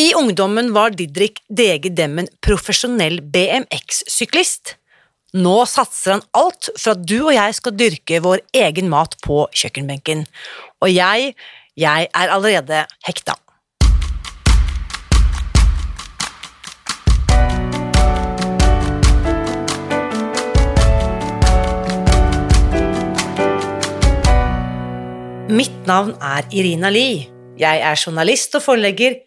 I 0.00 0.14
ungdommen 0.16 0.70
var 0.72 0.94
Didrik 0.96 1.42
Dege 1.52 1.90
Demmen 1.92 2.28
profesjonell 2.40 3.18
BMX-syklist. 3.34 4.78
Nå 5.36 5.58
satser 5.68 6.14
han 6.14 6.22
alt 6.40 6.70
for 6.72 6.94
at 6.94 7.02
du 7.04 7.18
og 7.18 7.34
jeg 7.34 7.56
skal 7.58 7.74
dyrke 7.76 8.22
vår 8.24 8.40
egen 8.62 8.88
mat 8.88 9.18
på 9.20 9.42
kjøkkenbenken. 9.52 10.24
Og 10.80 10.88
jeg, 10.94 11.34
jeg 11.76 12.08
er 12.08 12.32
allerede 12.32 12.86
hekta. 13.04 13.36
Mitt 25.50 25.82
navn 25.84 26.14
er 26.24 26.48
Irina 26.48 26.88
Lie. 26.88 27.26
Jeg 27.60 27.82
er 27.84 27.98
journalist 28.00 28.56
og 28.56 28.64
forlegger, 28.64 29.26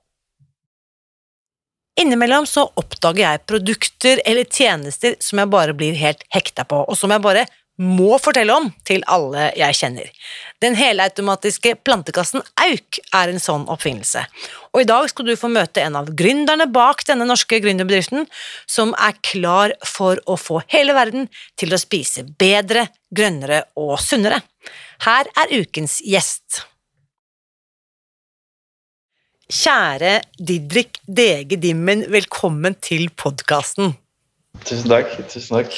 Innimellom 1.99 2.45
så 2.47 2.63
oppdager 2.79 3.25
jeg 3.25 3.45
produkter 3.49 4.21
eller 4.25 4.47
tjenester 4.47 5.17
som 5.19 5.41
jeg 5.41 5.51
bare 5.51 5.75
blir 5.75 5.97
helt 5.99 6.23
hekta 6.31 6.63
på, 6.67 6.85
og 6.87 6.97
som 6.97 7.11
jeg 7.11 7.23
bare 7.23 7.47
må 7.81 8.17
fortelle 8.21 8.53
om 8.53 8.67
til 8.85 9.03
alle 9.09 9.49
jeg 9.57 9.77
kjenner. 9.79 10.09
Den 10.61 10.75
helautomatiske 10.77 11.73
plantekassen 11.85 12.43
Auk 12.61 12.99
er 13.17 13.31
en 13.31 13.41
sånn 13.41 13.65
oppfinnelse. 13.71 14.23
Og 14.71 14.83
i 14.83 14.87
dag 14.87 15.07
skal 15.09 15.27
du 15.27 15.33
få 15.39 15.49
møte 15.51 15.81
en 15.83 15.97
av 15.99 16.11
gründerne 16.17 16.67
bak 16.71 17.03
denne 17.09 17.25
norske 17.27 17.61
gründerbedriften, 17.63 18.27
som 18.69 18.93
er 18.99 19.17
klar 19.25 19.75
for 19.87 20.21
å 20.29 20.37
få 20.37 20.61
hele 20.71 20.95
verden 20.97 21.29
til 21.59 21.73
å 21.73 21.81
spise 21.81 22.27
bedre, 22.39 22.87
grønnere 23.09 23.63
og 23.79 23.97
sunnere. 24.03 24.43
Her 25.07 25.31
er 25.41 25.55
ukens 25.63 25.99
gjest. 26.05 26.61
Kjære 29.51 30.21
Didrik 30.39 31.01
Dege 31.11 31.57
Dimmen, 31.59 32.05
velkommen 32.07 32.71
til 32.79 33.09
podkasten. 33.19 33.91
Tusen 34.63 34.87
takk. 34.87 35.11
Tusen 35.27 35.57
takk. 35.57 35.73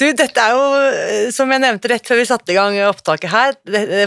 Du, 0.00 0.06
dette 0.16 0.40
er 0.40 0.54
jo, 0.56 0.62
eh, 0.80 1.26
som 1.36 1.52
jeg 1.52 1.60
nevnte 1.60 1.90
rett 1.92 2.08
før 2.08 2.22
vi 2.22 2.24
satte 2.30 2.54
i 2.54 2.56
gang 2.56 2.78
opptaket 2.86 3.28
her, 3.28 3.58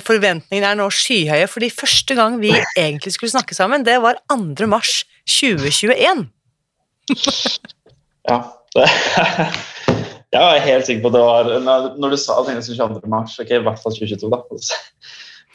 forventningene 0.02 0.72
er 0.72 0.80
nå 0.80 0.88
skyhøye, 0.90 1.46
fordi 1.52 1.70
første 1.70 2.18
gang 2.18 2.40
vi 2.42 2.56
egentlig 2.74 3.14
skulle 3.14 3.36
snakke 3.36 3.54
sammen, 3.54 3.86
det 3.86 4.00
var 4.02 4.18
2. 4.34 4.66
mars 4.72 5.04
2021. 5.30 6.26
ja. 8.32 8.40
Det, 8.76 8.90
jeg 10.34 10.42
var 10.42 10.66
helt 10.66 10.90
sikker 10.90 11.06
på 11.06 11.14
at 11.14 11.16
det 11.16 11.22
var 11.22 11.94
Når 12.02 12.12
du 12.12 12.18
sa 12.20 12.42
det 12.50 12.58
skulle 12.66 12.90
22. 12.98 13.14
mars, 13.14 13.38
ok, 13.40 13.54
i 13.54 13.64
hvert 13.70 13.86
fall 13.86 13.94
2022, 14.02 14.34
da. 14.34 14.42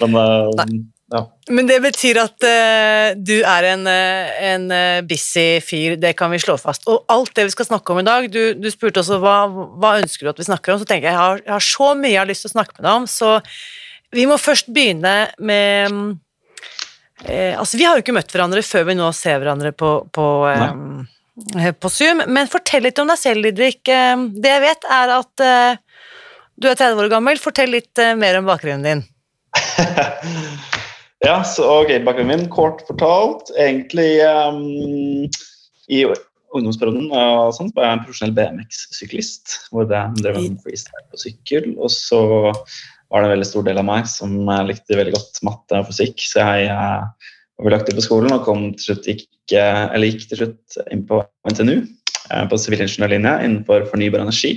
Men 0.00 0.16
uh, 0.16 0.70
ja. 1.10 1.24
Men 1.50 1.66
det 1.66 1.80
betyr 1.82 2.20
at 2.22 2.44
uh, 2.46 3.18
du 3.18 3.40
er 3.40 3.66
en, 3.72 3.82
uh, 3.88 4.30
en 4.46 4.66
uh, 4.70 5.00
busy 5.06 5.58
fyr, 5.64 5.96
det 5.98 6.12
kan 6.18 6.30
vi 6.30 6.38
slå 6.38 6.54
fast. 6.60 6.86
Og 6.90 7.02
alt 7.10 7.32
det 7.34 7.48
vi 7.48 7.54
skal 7.56 7.66
snakke 7.66 7.94
om 7.94 8.02
i 8.02 8.06
dag, 8.06 8.28
du, 8.30 8.54
du 8.54 8.68
spurte 8.70 9.02
også 9.02 9.18
hva, 9.22 9.40
hva, 9.50 9.96
ønsker 9.98 10.26
du 10.26 10.30
at 10.30 10.38
vi 10.38 10.46
snakker 10.46 10.74
om, 10.74 10.80
så 10.80 10.86
tenker 10.86 11.10
jeg 11.10 11.16
jeg 11.16 11.20
har, 11.20 11.42
jeg 11.42 11.54
har, 11.56 11.66
så 11.66 11.92
mye 11.98 12.12
jeg 12.14 12.22
har 12.22 12.30
lyst 12.30 12.46
til 12.46 12.52
å 12.52 12.54
snakke 12.54 12.76
med 12.78 12.86
deg 12.86 13.00
om, 13.00 13.08
så 13.10 13.32
vi 14.14 14.26
må 14.30 14.38
først 14.40 14.72
begynne 14.74 15.14
med 15.38 16.18
Altså, 17.20 17.76
vi 17.76 17.84
har 17.84 17.98
jo 17.98 18.00
ikke 18.00 18.14
møtt 18.16 18.30
hverandre 18.32 18.62
før 18.64 18.86
vi 18.88 18.94
nå 18.96 19.10
ser 19.12 19.42
hverandre 19.42 19.74
på, 19.76 19.90
på, 20.08 20.24
uh, 20.48 21.66
på 21.76 21.90
Zoom, 21.92 22.22
men 22.32 22.48
fortell 22.48 22.86
litt 22.86 23.02
om 23.02 23.12
deg 23.12 23.20
selv, 23.20 23.44
Didrik. 23.44 23.82
det 23.84 24.54
jeg 24.54 24.64
vet, 24.64 24.88
er 24.88 25.12
at 25.18 25.44
du 26.56 26.70
er 26.70 26.80
30 26.80 26.96
år 26.96 27.12
gammel. 27.12 27.36
Fortell 27.44 27.76
litt 27.76 28.00
mer 28.16 28.40
om 28.40 28.48
bakgrunnen 28.48 28.88
din. 28.88 29.04
Ja, 31.20 31.42
så 31.44 31.66
ok, 31.82 31.90
bakgrunnen 32.06 32.32
min, 32.32 32.50
kort 32.52 32.80
fortalt, 32.88 33.50
egentlig 33.60 34.22
um, 34.24 35.26
i 35.92 36.04
ungdomsperioden 36.56 37.10
og 37.12 37.52
sånt, 37.54 37.74
var 37.76 37.86
jeg 37.86 37.96
en 37.98 38.04
profesjonell 38.06 38.32
BMX-syklist. 38.38 39.58
Hvor 39.68 39.84
jeg 39.84 40.22
drev 40.22 40.38
med 40.40 40.62
freestyle 40.64 41.04
på 41.12 41.20
sykkel. 41.20 41.68
Og 41.76 41.92
så 41.92 42.22
var 43.10 43.20
det 43.20 43.28
en 43.28 43.34
veldig 43.34 43.50
stor 43.50 43.66
del 43.68 43.82
av 43.82 43.86
meg 43.90 44.08
som 44.10 44.32
uh, 44.48 44.62
likte 44.66 44.96
veldig 44.96 45.14
godt 45.18 45.42
matte 45.46 45.82
og 45.82 45.90
fysikk. 45.90 46.24
Så 46.24 46.40
jeg 46.40 46.72
uh, 46.72 47.04
var 47.60 47.68
veldig 47.68 47.80
aktiv 47.82 48.00
på 48.00 48.06
skolen 48.08 48.34
og 48.38 48.46
kom 48.48 48.70
til 48.72 48.88
slutt 48.88 49.12
ikke, 49.12 49.60
eller 49.60 50.08
gikk 50.08 50.26
til 50.30 50.44
slutt 50.44 50.80
inn 50.88 51.04
på 51.08 51.20
NTNU 51.52 51.76
uh, 51.76 52.44
på 52.48 52.64
sivilingeniørlinja 52.64 53.36
innenfor 53.44 53.90
fornybar 53.92 54.24
energi. 54.24 54.56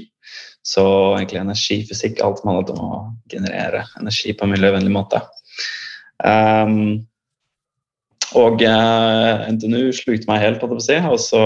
Så 0.64 0.84
egentlig 1.18 1.44
energifysikk, 1.44 2.24
alt 2.24 2.40
som 2.40 2.54
handlet 2.54 2.72
om 2.72 2.84
å 2.88 3.00
generere 3.28 3.84
energi 4.00 4.32
på 4.32 4.48
en 4.48 4.56
miljøvennlig 4.56 4.96
måte. 4.96 5.20
Um, 6.22 7.06
og 8.38 8.62
uh, 8.66 9.46
NTNU 9.50 9.92
slukte 9.94 10.30
meg 10.30 10.42
helt, 10.42 10.62
på 10.62 10.70
å 10.70 10.82
si, 10.82 10.98
og 10.98 11.20
så 11.22 11.44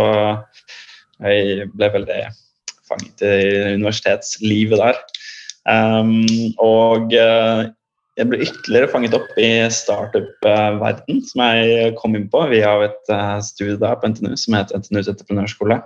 jeg 1.23 1.67
ble 1.73 1.89
veldig 1.95 2.21
fanget 2.87 3.23
i 3.25 3.39
universitetslivet 3.75 4.79
der. 4.79 5.01
Um, 5.67 6.23
og 6.63 7.11
uh, 7.11 7.67
jeg 8.17 8.29
ble 8.31 8.41
ytterligere 8.45 8.89
fanget 8.89 9.15
opp 9.17 9.29
i 9.41 9.49
startup-verden, 9.73 11.21
som 11.27 11.43
jeg 11.43 11.93
kom 11.99 12.15
inn 12.17 12.29
på 12.31 12.45
via 12.53 12.71
et 12.87 13.13
uh, 13.13 13.37
studie 13.45 13.77
der 13.81 13.97
på 13.99 14.13
NTNU 14.13 14.37
som 14.39 14.57
heter 14.57 14.81
NTNUs 14.81 15.11
entreprenørskole. 15.11 15.81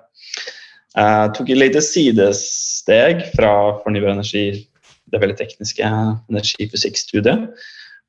Jeg 0.91 1.27
uh, 1.27 1.31
tok 1.35 1.49
et 1.51 1.59
lite 1.59 1.81
sidesteg 1.83 3.25
fra 3.35 3.51
fornybar 3.83 4.13
energi, 4.13 4.67
det 5.11 5.19
veldig 5.19 5.37
tekniske 5.39 5.87
energifysikkstudiet, 6.31 7.49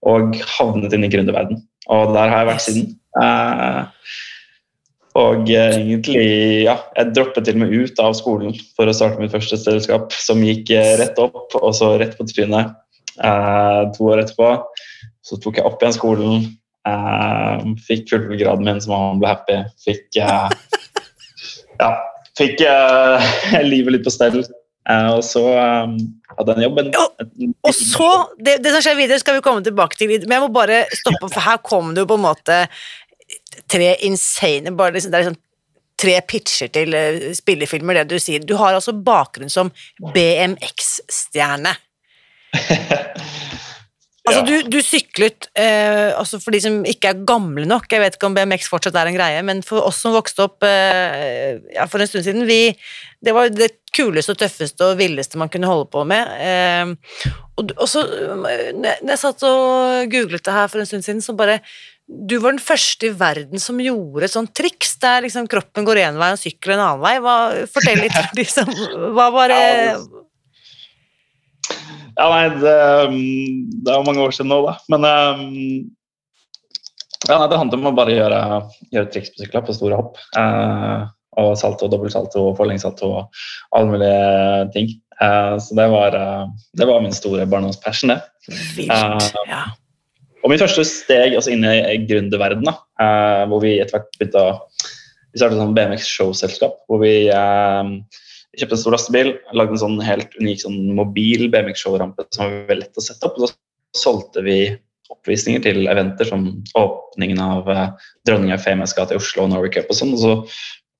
og 0.08 0.36
havnet 0.56 0.94
inn 0.94 1.06
i 1.06 1.10
gründerverden. 1.12 1.62
Og 1.92 2.12
der 2.14 2.30
har 2.30 2.42
jeg 2.42 2.50
vært 2.50 2.64
siden. 2.66 2.86
Eh, 3.22 4.12
og 5.20 5.50
egentlig, 5.52 6.24
ja, 6.64 6.78
jeg 6.96 7.12
droppet 7.12 7.44
til 7.44 7.58
og 7.58 7.62
med 7.62 7.74
ut 7.74 7.98
av 8.00 8.14
skolen 8.16 8.54
for 8.78 8.88
å 8.88 8.94
starte 8.96 9.20
mitt 9.20 9.34
første 9.34 9.58
selskap, 9.60 10.14
som 10.16 10.40
gikk 10.40 10.72
uh, 10.72 10.94
rett 11.02 11.20
opp 11.20 11.52
og 11.58 11.74
så 11.76 11.90
rett 12.00 12.16
på 12.16 12.24
trynet 12.30 12.72
to 13.92 14.06
år 14.08 14.22
etterpå. 14.22 14.54
Så 15.20 15.36
tok 15.36 15.60
jeg 15.60 15.68
opp 15.68 15.84
igjen 15.84 15.98
skolen, 15.98 16.46
fikk 17.84 18.06
fullgraden 18.08 18.64
min 18.64 18.80
som 18.80 18.94
mamma 18.94 19.20
ble 19.20 19.28
happy, 19.34 19.58
fikk 19.84 20.16
ja, 21.82 21.90
fikk 22.40 22.64
livet 23.74 23.98
litt 23.98 24.08
på 24.08 24.14
stell. 24.16 24.40
Og 24.82 25.20
så 25.22 25.42
hadde 25.52 26.54
han 26.56 26.62
jobben. 26.64 26.90
Og, 26.96 27.74
så, 27.76 28.08
det, 28.38 28.56
det, 28.64 28.72
som 28.74 28.82
skjer 28.82 28.98
videre, 28.98 29.20
skal 29.22 29.38
vi 29.38 29.44
komme 29.44 29.62
tilbake 29.62 29.98
til, 29.98 30.10
men 30.24 30.36
jeg 30.36 30.42
må 30.42 30.50
bare 30.54 30.84
stoppe, 30.90 31.30
for 31.30 31.44
her 31.44 31.60
kom 31.62 31.92
det 31.94 32.02
jo 32.02 32.10
på 32.10 32.18
en 32.18 32.24
måte 32.26 32.58
tre 33.70 33.94
insane 34.08 34.72
bare 34.76 34.96
liksom, 34.96 35.12
Det 35.12 35.18
er 35.18 35.24
liksom 35.26 35.40
tre 36.02 36.16
pitcher 36.26 36.70
til 36.72 36.96
uh, 36.96 37.28
spillefilmer, 37.36 38.00
det 38.00 38.16
du 38.16 38.22
sier. 38.22 38.42
Du 38.42 38.56
har 38.58 38.74
altså 38.74 38.94
bakgrunn 38.96 39.52
som 39.52 39.70
BMX-stjerne. 40.14 41.76
Altså, 44.22 44.38
Ja. 44.38 44.46
du, 44.46 44.68
du 44.70 44.76
syklet 44.86 45.48
eh, 45.58 46.12
altså 46.14 46.38
For 46.38 46.54
de 46.54 46.60
som 46.62 46.76
ikke 46.86 47.10
er 47.10 47.24
gamle 47.26 47.64
nok, 47.66 47.88
jeg 47.90 47.98
vet 48.04 48.14
ikke 48.14 48.28
om 48.28 48.36
BMX 48.36 48.68
fortsatt 48.70 48.94
er 49.00 49.08
en 49.10 49.16
greie, 49.16 49.40
men 49.42 49.64
for 49.66 49.82
oss 49.82 49.98
som 50.04 50.14
vokste 50.14 50.44
opp 50.44 50.62
eh, 50.62 51.56
ja, 51.74 51.88
for 51.90 51.98
en 51.98 52.06
stund 52.06 52.22
siden, 52.28 52.44
vi, 52.46 52.70
det 53.18 53.34
var 53.34 53.50
det 53.50 53.72
kuleste 53.92 54.36
og 54.36 54.38
tøffeste 54.44 54.86
og 54.92 55.00
villeste 55.02 55.40
man 55.42 55.50
kunne 55.52 55.66
holde 55.66 55.90
på 55.90 56.04
med. 56.06 56.30
Eh, 56.38 57.34
og, 57.58 57.74
og 57.74 57.90
så, 57.90 58.04
eh, 58.06 58.70
når 58.78 59.02
jeg- 59.10 59.18
satt 59.24 59.42
og 59.48 60.06
googlet 60.14 60.46
det 60.46 60.54
her 60.54 60.70
for 60.70 60.78
en 60.84 60.86
stund 60.92 61.02
siden, 61.08 61.20
så 61.26 61.34
bare 61.36 61.58
Du 62.06 62.38
var 62.42 62.50
den 62.52 62.60
første 62.62 63.06
i 63.08 63.14
verden 63.18 63.58
som 63.62 63.78
gjorde 63.82 64.24
et 64.26 64.32
sånt 64.34 64.50
triks 64.54 64.96
der 65.00 65.22
liksom 65.26 65.46
kroppen 65.48 65.84
går 65.86 65.96
én 66.02 66.18
vei 66.20 66.30
og 66.34 66.38
sykler 66.38 66.74
en 66.74 66.86
annen 66.86 67.02
vei. 67.02 67.14
Hva, 67.22 67.36
fortell 67.72 68.02
litt, 68.06 68.18
liksom. 68.38 68.68
Hva 69.16 69.30
var 69.32 69.48
det 69.48 69.62
Ja, 72.18 72.28
nei, 72.28 72.46
det, 72.60 72.76
um, 73.08 73.18
det 73.84 73.92
er 73.94 74.06
mange 74.06 74.24
år 74.24 74.34
siden 74.36 74.50
nå, 74.52 74.60
da. 74.66 74.76
Men 74.92 75.06
um, 75.08 75.90
ja, 77.28 77.38
nei, 77.38 77.48
det 77.50 77.58
handler 77.58 77.78
om 77.80 77.90
å 77.92 77.96
bare 77.96 78.14
gjøre, 78.16 78.38
gjøre 78.94 79.10
triks 79.14 79.32
på 79.34 79.44
sykler 79.44 79.66
på 79.66 79.76
store 79.76 79.98
hopp. 79.98 80.18
Eh, 80.38 81.04
og 81.40 81.52
salto, 81.56 81.88
dobbeltsalto, 81.88 82.48
forlengssalto 82.58 83.08
og 83.08 83.44
alle 83.76 83.92
mulige 83.92 84.64
ting. 84.74 84.90
Eh, 85.22 85.54
så 85.62 85.78
det 85.78 85.86
var, 85.92 86.16
eh, 86.18 86.48
det 86.80 86.88
var 86.88 87.04
min 87.04 87.14
store 87.14 87.46
barndomspassion, 87.46 88.12
det. 88.12 88.18
Vilt. 88.76 89.38
Ja. 89.48 89.62
Og 90.42 90.50
mitt 90.50 90.64
første 90.64 90.84
steg 90.88 91.36
altså 91.38 91.54
inn 91.54 91.62
i 91.68 92.00
gründerverdenen, 92.08 92.74
eh, 93.00 93.44
hvor 93.46 93.62
vi 93.62 93.76
etter 93.78 94.00
hvert 94.00 94.18
begynte 94.18 94.48
å 94.48 94.58
Vi 95.32 95.40
startet 95.40 95.56
et 95.56 95.62
sånn 95.62 95.76
BMX-showselskap 95.78 96.74
hvor 96.90 96.98
vi 97.00 97.30
eh, 97.32 97.92
kjøpte 98.58 98.76
en 98.76 98.82
stor 98.82 98.96
lastebil, 98.96 99.34
lagde 99.56 99.76
en 99.76 99.82
sånn 99.82 100.00
helt 100.04 100.34
unik 100.40 100.62
sånn 100.64 100.78
mobil 100.96 101.48
BMX-showrampe 101.52 102.26
som 102.34 102.44
var 102.44 102.56
veldig 102.70 102.86
lett 102.86 103.00
å 103.00 103.04
sette 103.04 103.28
opp. 103.28 103.38
Og 103.40 103.50
så 103.52 104.02
solgte 104.02 104.44
vi 104.44 104.58
oppvisninger 105.12 105.64
til 105.64 105.88
eventer 105.92 106.28
som 106.28 106.46
åpningen 106.78 107.40
av 107.42 107.68
eh, 107.72 107.88
Dronning 108.28 108.54
Eufemias 108.54 108.94
gate 108.96 109.16
i 109.16 109.20
Oslo 109.20 109.46
og 109.46 109.52
Norway 109.52 109.72
Cup 109.72 109.90
og 109.92 109.98
sånn. 109.98 110.14
Og 110.16 110.22
så 110.22 110.34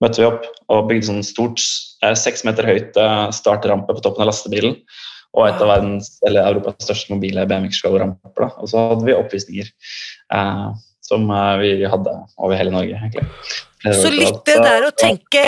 møtte 0.04 0.22
vi 0.22 0.28
opp 0.28 0.46
og 0.72 0.88
bygde 0.90 1.08
sånn 1.08 1.24
stort 1.26 1.62
eh, 2.04 2.14
seks 2.18 2.44
meter 2.48 2.68
høyt 2.68 2.98
eh, 3.00 3.26
startrampe 3.36 3.96
på 3.96 4.04
toppen 4.04 4.24
av 4.24 4.32
lastebilen. 4.32 4.78
Og 5.32 5.46
et 5.48 5.60
av 5.64 5.70
verdens, 5.70 6.10
eller 6.28 6.44
Europas 6.50 6.84
største 6.84 7.14
mobile 7.14 7.46
BMX-show-ramper. 7.48 8.50
Og 8.60 8.68
så 8.68 8.88
hadde 8.90 9.06
vi 9.08 9.16
oppvisninger 9.16 9.68
eh, 10.36 10.66
som 11.04 11.28
eh, 11.32 11.54
vi 11.62 11.72
hadde 11.88 12.16
over 12.36 12.56
hele 12.58 12.74
Norge, 12.74 13.00
egentlig. 13.00 13.24
Så 13.82 14.12
litt 14.12 14.44
det 14.46 14.60
der 14.62 14.84
å 14.86 14.92
tenke 14.94 15.46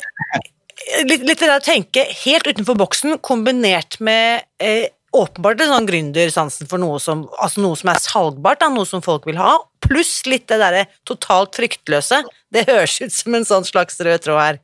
litt, 1.08 1.22
litt 1.24 1.40
det 1.40 1.48
der 1.48 1.58
å 1.58 1.64
tenke 1.64 2.04
helt 2.24 2.46
utenfor 2.48 2.76
boksen, 2.78 3.18
kombinert 3.24 3.98
med 4.04 4.44
eh, 4.62 4.90
åpenbart 5.14 5.62
en 5.62 5.72
sånn 5.72 5.88
gründersansen 5.88 6.68
for 6.70 6.82
noe 6.82 6.98
som, 7.02 7.24
altså 7.38 7.62
noe 7.62 7.78
som 7.78 7.92
er 7.92 8.02
salgbart, 8.02 8.60
da, 8.62 8.70
noe 8.72 8.88
som 8.88 9.02
folk 9.04 9.28
vil 9.28 9.38
ha, 9.38 9.56
pluss 9.84 10.22
litt 10.28 10.48
det 10.50 10.58
derre 10.62 10.86
totalt 11.08 11.56
fryktløse. 11.58 12.22
Det 12.52 12.66
høres 12.70 12.98
ut 13.02 13.14
som 13.14 13.36
en 13.38 13.46
sånn 13.48 13.68
slags 13.68 14.00
rød 14.02 14.26
tråd 14.26 14.42
her. 14.42 14.62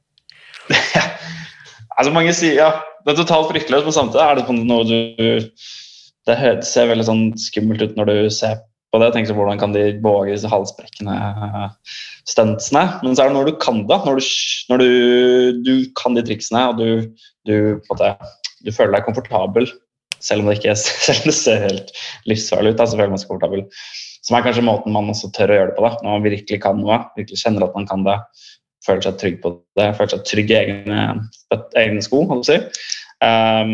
Altså 2.00 2.14
mange 2.14 2.32
sier, 2.32 2.54
ja, 2.56 2.70
Det 3.04 3.12
er 3.12 3.16
totalt 3.18 3.50
fryktløst, 3.50 3.84
men 3.84 3.92
samtidig 3.92 4.22
er 4.24 4.38
det 4.38 4.54
noe 4.64 4.84
du 4.88 5.48
Det 6.28 6.36
ser 6.64 6.86
veldig 6.88 7.04
sånn 7.04 7.24
skummelt 7.40 7.82
ut 7.82 7.98
når 7.98 8.08
du 8.08 8.30
ser 8.32 8.60
på 8.90 9.00
det. 9.00 9.08
og 9.10 9.14
tenker 9.14 9.30
så, 9.30 9.36
Hvordan 9.38 9.60
kan 9.60 9.74
de 9.74 9.84
våge 10.04 10.34
disse 10.34 10.50
halsbrekkende 10.50 11.16
stuntsene? 12.28 12.84
Men 13.04 13.14
så 13.14 13.24
er 13.24 13.30
det 13.30 13.36
når 13.38 13.50
du 13.50 13.58
kan 13.62 13.82
det. 13.88 14.00
Når 14.06 14.20
du, 14.20 14.30
når 14.72 14.82
du, 14.82 14.90
du 15.66 15.74
kan 16.00 16.18
de 16.18 16.24
triksene, 16.26 16.66
og 16.72 16.80
du, 16.80 17.06
du, 17.48 17.54
på 17.86 17.94
en 17.94 17.94
måte, 17.94 18.12
du 18.66 18.72
føler 18.74 18.98
deg 18.98 19.06
komfortabel, 19.08 19.70
selv 20.20 20.44
om 20.44 20.50
det 20.50 20.58
ikke 20.60 20.76
selv 20.84 21.24
om 21.24 21.30
det 21.32 21.38
ser 21.38 21.66
helt 21.66 21.92
livsfarlig 22.30 22.74
ut. 22.74 22.80
Da, 22.80 22.88
så 22.90 22.98
føler 23.00 23.14
man 23.14 23.22
seg 23.22 23.32
komfortabel. 23.32 23.66
Som 24.20 24.36
er 24.36 24.44
kanskje 24.44 24.66
måten 24.66 24.94
man 24.94 25.08
også 25.12 25.30
tør 25.36 25.54
å 25.54 25.60
gjøre 25.60 25.72
det 25.72 25.76
på. 25.78 25.84
Da. 25.86 25.92
Når 26.04 26.16
man 26.16 26.26
virkelig 26.28 26.62
kan 26.64 26.80
noe, 26.80 27.02
virkelig 27.16 27.40
kjenner 27.40 27.66
at 27.66 27.76
man 27.78 27.88
kan 27.88 28.02
det, 28.06 28.18
føler 28.84 29.04
seg 29.04 29.20
trygg 29.20 29.38
på 29.42 29.54
det, 29.78 29.86
føler 29.96 30.12
seg 30.14 30.26
trygg 30.28 30.52
i 30.52 30.58
egne, 30.58 31.04
egne 31.78 32.04
sko, 32.04 32.24
si. 32.48 32.56
Um, 33.20 33.72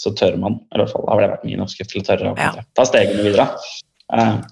så 0.00 0.12
tør 0.18 0.36
man, 0.40 0.58
i 0.72 0.80
hvert 0.80 0.90
fall 0.90 1.06
har 1.10 1.20
det 1.20 1.30
vært 1.34 1.46
min 1.46 1.62
oppskrift 1.62 1.92
til 1.92 2.02
å 2.02 2.06
tørre 2.06 2.32
å 2.32 2.38
Ja. 2.40 2.52
ta 2.74 2.84
stegene 2.88 3.22
videre. 3.22 3.46
Uh, 4.12 4.42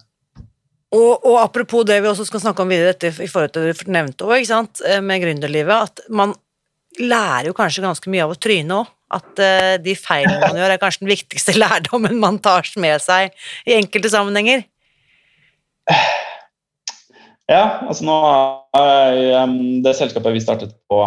Og, 0.91 1.23
og 1.23 1.37
apropos 1.39 1.85
det 1.87 2.01
vi 2.03 2.09
også 2.11 2.27
skal 2.27 2.43
snakke 2.43 2.65
om 2.65 2.71
videre 2.71 2.95
dette 2.97 3.13
i 3.23 3.29
forhold 3.31 3.53
til 3.55 3.69
det 3.69 3.77
du 3.79 3.93
nevnte 3.95 4.27
også, 4.27 4.39
ikke 4.41 4.51
sant, 4.51 4.81
eh, 4.83 4.99
med 4.99 5.23
gründerlivet, 5.23 5.87
at 5.87 6.03
man 6.11 6.35
lærer 6.99 7.47
jo 7.47 7.55
kanskje 7.55 7.85
ganske 7.85 8.11
mye 8.11 8.25
av 8.25 8.35
å 8.35 8.39
tryne 8.39 8.81
òg. 8.81 8.97
At 9.11 9.41
uh, 9.43 9.73
de 9.83 9.91
feilene 9.99 10.39
man 10.39 10.55
gjør, 10.55 10.71
er 10.71 10.79
kanskje 10.79 11.03
den 11.03 11.11
viktigste 11.11 11.57
lærdommen 11.63 12.19
man 12.23 12.37
tar 12.43 12.67
med 12.79 13.03
seg 13.03 13.33
i 13.67 13.75
enkelte 13.75 14.11
sammenhenger. 14.13 14.63
Ja, 17.51 17.63
altså 17.89 18.07
nå 18.07 18.19
er 18.79 19.43
um, 19.43 19.57
det 19.83 19.97
selskapet 19.99 20.37
vi 20.37 20.43
startet 20.45 20.77
på 20.87 21.01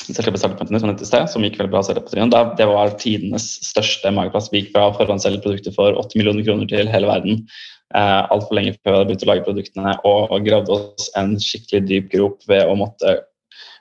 selskapet 0.00 0.40
startet 0.40 0.58
på 0.58 0.66
Internett, 0.66 1.00
som, 1.00 1.08
sted, 1.08 1.28
som 1.32 1.44
gikk 1.44 1.58
veldig 1.60 1.72
bra 1.72 2.28
da- 2.32 2.54
det 2.56 2.66
var 2.66 2.96
tidenes 2.98 3.46
største 3.66 4.12
mageplass. 4.14 4.50
Vi 4.52 4.62
gikk 4.62 4.72
fra 4.74 4.88
å 4.88 4.96
forhåndsselge 4.96 5.42
produkter 5.44 5.74
for 5.76 5.98
8 6.00 6.18
millioner 6.18 6.46
kroner 6.46 6.68
til 6.70 6.88
hele 6.90 7.10
verden 7.10 7.44
eh, 7.94 8.20
altfor 8.30 8.58
lenge 8.58 8.76
før 8.78 8.92
vi 8.92 8.98
hadde 8.98 9.08
begynt 9.10 9.24
å 9.24 9.30
lage 9.30 9.46
produktene, 9.46 9.96
og, 10.04 10.20
og 10.30 10.46
gravde 10.46 10.76
oss 10.76 11.10
en 11.18 11.34
skikkelig 11.40 11.82
dyp 11.88 12.14
grop 12.14 12.46
ved 12.50 12.68
å 12.68 12.76
måtte 12.78 13.18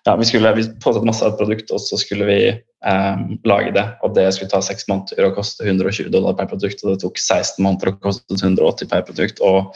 ja, 0.07 0.15
Vi 0.15 0.25
skulle 0.25 0.53
vi 0.55 0.63
masse 1.05 1.25
av 1.25 1.33
et 1.33 1.41
produkt, 1.41 1.71
og 1.75 1.81
så 1.83 1.97
skulle 1.99 2.25
vi 2.25 2.39
eh, 2.47 3.23
lage 3.45 3.73
det. 3.75 3.83
Og 4.01 4.13
det 4.15 4.29
skulle 4.33 4.49
ta 4.49 4.61
seks 4.63 4.87
måneder 4.87 5.27
og 5.27 5.35
koste 5.35 5.67
120 5.67 6.07
dollar 6.13 6.37
per 6.39 6.47
produkt, 6.49 6.81
og 6.83 6.93
det 6.93 7.01
tok 7.03 7.19
16 7.19 7.59
måneder 7.65 7.91
og 7.91 7.99
kostet 8.07 8.39
180 8.39 8.89
per 8.89 9.03
produkt. 9.05 9.43
Og 9.43 9.75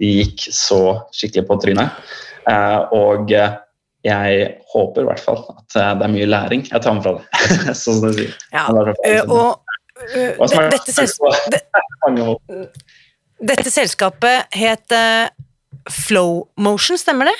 vi 0.00 0.12
gikk 0.20 0.46
så 0.54 0.80
skikkelig 1.10 1.48
på 1.50 1.58
trynet. 1.66 1.98
Eh, 2.46 2.78
og 2.94 3.34
eh, 3.34 3.58
jeg 4.06 4.48
håper 4.72 5.02
i 5.02 5.08
hvert 5.10 5.22
fall 5.24 5.40
at 5.52 5.76
eh, 5.78 5.92
det 5.98 6.06
er 6.06 6.12
mye 6.14 6.28
læring 6.30 6.66
jeg 6.68 6.82
tar 6.84 6.94
med 6.96 7.06
fra 7.06 7.16
det. 7.18 7.46
sånn 7.74 7.78
som 7.98 8.02
du 8.04 8.12
sier. 8.20 8.36
Ja, 8.54 8.66
det 8.70 8.94
eh, 9.06 9.22
og 9.24 9.62
eh, 10.12 10.36
Hva 10.38 10.50
er- 10.62 10.70
dette, 10.76 10.94
selskapet, 10.94 11.56
det- 11.56 12.68
dette 13.52 13.72
selskapet 13.74 14.56
het 14.56 14.94
eh, 14.96 15.26
Flowmotion, 15.92 16.98
stemmer 16.98 17.28
det? 17.30 17.36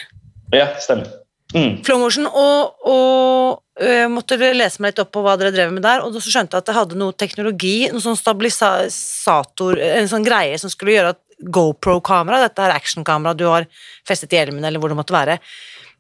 Ja, 0.55 0.69
stemmer. 0.83 1.09
Mm. 1.55 1.79
Flowmotion, 1.87 2.27
og, 2.27 2.75
og 2.87 3.83
uh, 3.83 4.07
måtte 4.13 4.37
lese 4.39 4.83
meg 4.83 4.93
litt 4.93 5.01
opp 5.03 5.13
på 5.15 5.23
hva 5.25 5.37
dere 5.41 5.53
drev 5.55 5.73
med 5.75 5.83
der, 5.87 6.03
og 6.05 6.15
så 6.15 6.23
skjønte 6.31 6.55
jeg 6.59 6.63
at 6.65 6.69
det 6.69 6.75
hadde 6.77 6.99
noe 7.01 7.15
teknologi, 7.19 7.75
noe 7.95 8.03
sånn 8.03 8.19
stabilisator, 8.19 9.79
en 9.83 10.11
sånn 10.11 10.27
greie 10.27 10.59
som 10.63 10.71
skulle 10.73 10.95
gjøre 10.97 11.15
at 11.15 11.23
GoPro-kamera, 11.57 12.43
dette 12.47 12.65
er 12.65 12.75
actionkamera 12.77 13.35
du 13.37 13.45
har 13.51 13.67
festet 14.09 14.33
i 14.35 14.39
hjelmen, 14.41 14.65
eller 14.65 14.83
hvor 14.83 14.93
det 14.93 14.99
måtte 14.99 15.17
være, 15.17 15.39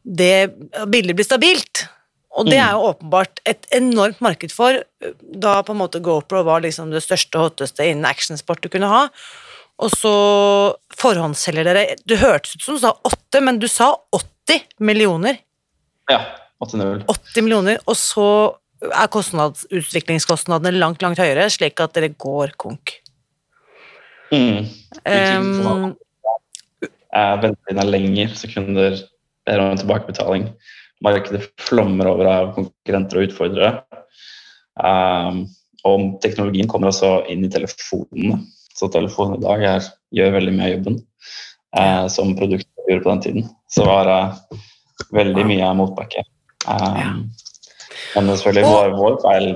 det 0.06 0.54
bildet 0.88 1.16
blir 1.18 1.26
stabilt. 1.26 1.86
Og 2.36 2.46
det 2.46 2.58
Mm. 2.58 2.66
er 2.68 2.72
jo 2.72 2.92
åpenbart 2.92 3.40
et 3.46 3.66
enormt 3.72 4.20
marked 4.20 4.52
for, 4.52 4.82
da 5.32 5.62
på 5.62 5.72
en 5.72 5.78
måte 5.80 6.02
GoPro 6.02 6.42
var 6.44 6.60
liksom 6.60 6.90
det 6.90 7.02
største 7.02 7.34
og 7.38 7.50
hotteste 7.50 7.80
innen 7.80 8.04
actionsport 8.04 8.60
du 8.60 8.68
kunne 8.68 8.88
ha. 8.88 9.08
Og 9.78 9.90
så 9.90 10.74
forhåndsselger 10.96 11.64
dere 11.64 11.96
Du 12.06 12.16
hørtes 12.16 12.56
ut 12.56 12.62
som 12.62 12.74
du 12.76 12.80
sa 12.80 12.92
åtte, 13.04 13.40
men 13.42 13.58
du 13.58 13.66
sa 13.68 13.96
80 14.12 14.62
millioner. 14.80 15.38
Ja. 16.10 16.24
8-0. 16.62 17.04
80 17.08 17.42
millioner, 17.42 17.78
og 17.86 17.96
så 17.96 18.56
er 18.82 19.08
utviklingskostnadene 19.08 20.78
langt, 20.78 21.02
langt 21.02 21.18
høyere, 21.18 21.50
slik 21.50 21.80
at 21.80 21.92
dere 21.94 22.08
går 22.08 22.52
konk. 22.56 23.00
Mm. 24.32 24.66
Um, 25.06 25.96
Eh, 27.16 27.36
Ventetiden 27.40 27.80
er 27.80 27.88
lenger, 27.88 28.32
så 28.36 28.48
kunder 28.52 28.98
ber 29.46 29.62
om 29.62 29.78
tilbakebetaling. 29.78 30.48
Markedet 31.04 31.44
flommer 31.60 32.08
over 32.08 32.30
av 32.30 32.52
konkurrenter 32.56 33.20
og 33.20 33.28
utfordrere. 33.28 33.72
Um, 34.76 35.44
og 35.86 36.16
teknologien 36.24 36.68
kommer 36.68 36.90
også 36.90 37.20
inn 37.32 37.44
i 37.46 37.52
telefonene. 37.52 38.40
Så 38.76 38.88
telefonen 38.92 39.38
i 39.38 39.44
dag 39.44 39.64
er, 39.64 39.90
gjør 40.16 40.34
veldig 40.36 40.54
mye 40.56 40.66
av 40.68 40.74
jobben 40.74 40.98
uh, 41.78 42.06
som 42.12 42.34
produktet 42.36 42.88
gjorde 42.88 43.04
på 43.04 43.12
den 43.12 43.22
tiden. 43.24 43.46
Så 43.72 43.84
det 43.84 43.90
var 43.90 44.10
eh, 44.12 44.58
veldig 45.16 45.44
mye 45.48 45.70
motbakke. 45.78 46.24
Um, 46.66 47.28
Men 48.14 48.28
det 48.28 48.32
er 48.32 48.38
selvfølgelig 48.40 48.66
Og- 48.66 48.76
vår, 48.76 48.94
vår 49.00 49.16
feil. 49.24 49.48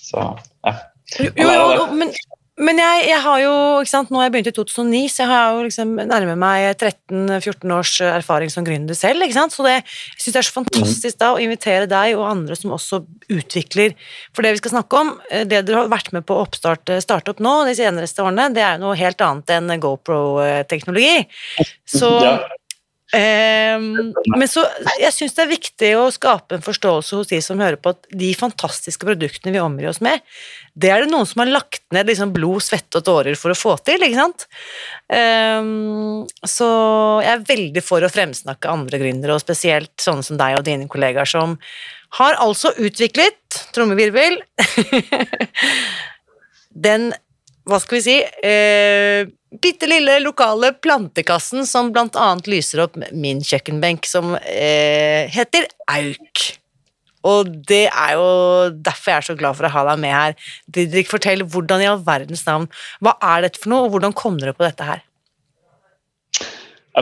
Så 0.00 0.22
ja. 0.64 0.74
jo, 1.20 1.30
jo, 1.36 1.64
jo, 1.74 1.86
men, 1.92 2.12
men 2.54 2.78
jeg, 2.78 2.98
jeg 3.08 3.18
har 3.24 3.38
jo, 3.42 3.52
ikke 3.82 3.90
sant, 3.90 4.10
nå 4.14 4.20
har 4.20 4.28
jeg 4.28 4.34
begynt 4.36 4.48
i 4.52 4.54
2009, 4.54 4.98
så 5.10 5.22
jeg 5.24 5.30
har 5.30 5.56
jo 5.56 5.64
liksom 5.66 5.94
nærmer 5.98 6.38
meg 6.38 6.66
13-14 6.76 7.74
års 7.74 7.94
erfaring 8.06 8.52
som 8.52 8.66
gründer 8.66 8.94
selv, 8.94 9.24
ikke 9.26 9.34
sant, 9.34 9.54
så 9.56 9.66
det, 9.66 9.72
jeg 9.80 10.20
synes 10.22 10.36
det 10.36 10.40
er 10.40 10.46
så 10.46 10.56
fantastisk 10.60 11.18
da 11.18 11.32
å 11.34 11.40
invitere 11.42 11.90
deg 11.90 12.14
og 12.14 12.28
andre 12.28 12.58
som 12.58 12.76
også 12.76 13.02
utvikler, 13.34 13.96
for 14.30 14.46
det 14.46 14.54
vi 14.54 14.62
skal 14.62 14.76
snakke 14.76 15.02
om, 15.02 15.14
eh, 15.30 15.42
det 15.50 15.64
dere 15.66 15.82
har 15.82 15.90
vært 15.90 16.12
med 16.14 16.28
på 16.28 16.36
å 16.36 16.44
oppstarte, 16.46 17.00
starte 17.02 17.34
opp 17.34 17.42
nå 17.42 17.56
de 17.66 17.74
seneste 17.80 18.22
årene, 18.22 18.52
det 18.54 18.62
er 18.62 18.78
jo 18.78 18.84
noe 18.86 19.00
helt 19.02 19.26
annet 19.26 19.56
enn 19.56 19.74
GoPro-teknologi. 19.82 21.24
Så 21.90 22.12
ja. 22.22 22.36
Um, 23.14 24.14
men 24.34 24.48
så, 24.50 24.64
jeg 24.98 25.14
syns 25.14 25.36
det 25.36 25.42
er 25.44 25.50
viktig 25.52 25.90
å 26.00 26.08
skape 26.10 26.56
en 26.56 26.64
forståelse 26.64 27.18
hos 27.20 27.28
de 27.30 27.38
som 27.44 27.60
hører 27.62 27.78
på 27.78 27.92
at 27.94 28.08
de 28.10 28.32
fantastiske 28.34 29.06
produktene 29.06 29.52
vi 29.54 29.60
omgir 29.62 29.92
oss 29.92 30.00
med, 30.02 30.24
det 30.74 30.90
er 30.90 31.04
det 31.04 31.12
noen 31.12 31.28
som 31.28 31.44
har 31.44 31.52
lagt 31.52 31.84
ned 31.94 32.10
liksom 32.10 32.32
blod, 32.34 32.64
svette 32.66 32.98
og 32.98 33.06
tårer 33.06 33.38
for 33.38 33.54
å 33.54 33.58
få 33.58 33.76
til, 33.86 34.02
ikke 34.02 34.18
sant? 34.18 34.46
Um, 35.06 36.24
så 36.42 36.68
jeg 37.22 37.36
er 37.36 37.46
veldig 37.52 37.84
for 37.86 38.02
å 38.02 38.10
fremsnakke 38.10 38.72
andre 38.72 38.98
gründere, 39.04 39.36
og 39.36 39.44
spesielt 39.44 39.94
sånne 40.02 40.26
som 40.26 40.40
deg 40.40 40.58
og 40.58 40.66
dine 40.66 40.90
kollegaer, 40.90 41.30
som 41.30 41.54
har 42.18 42.40
altså 42.42 42.74
utviklet, 42.82 43.62
trommevirvel, 43.76 44.40
den 46.88 47.12
hva 47.64 47.78
skal 47.80 47.96
vi 47.96 48.02
si 48.04 48.16
eh, 48.20 49.24
bitte 49.62 49.88
lille 49.88 50.18
lokale 50.24 50.74
plantekassen 50.84 51.64
som 51.68 51.92
blant 51.94 52.16
annet 52.20 52.50
lyser 52.50 52.84
opp 52.84 52.98
min 53.12 53.40
kjøkkenbenk, 53.44 54.04
som 54.08 54.34
eh, 54.36 55.30
heter 55.32 55.68
Auk. 55.94 56.44
Og 57.24 57.48
det 57.64 57.86
er 57.88 58.12
jo 58.18 58.28
derfor 58.84 59.14
jeg 59.14 59.22
er 59.22 59.26
så 59.30 59.38
glad 59.38 59.56
for 59.56 59.68
å 59.68 59.72
ha 59.72 59.86
deg 59.88 60.02
med 60.02 60.12
her. 60.12 60.36
Didrik, 60.68 61.08
fortell 61.08 61.46
hvordan 61.48 61.80
i 61.80 61.88
all 61.88 62.02
verdens 62.04 62.44
navn, 62.44 62.68
hva 63.00 63.16
er 63.32 63.46
dette 63.46 63.62
for 63.62 63.72
noe, 63.72 63.86
og 63.86 63.94
hvordan 63.94 64.16
kom 64.16 64.36
dere 64.40 64.52
på 64.56 64.66
dette 64.66 64.84
her? 64.84 65.04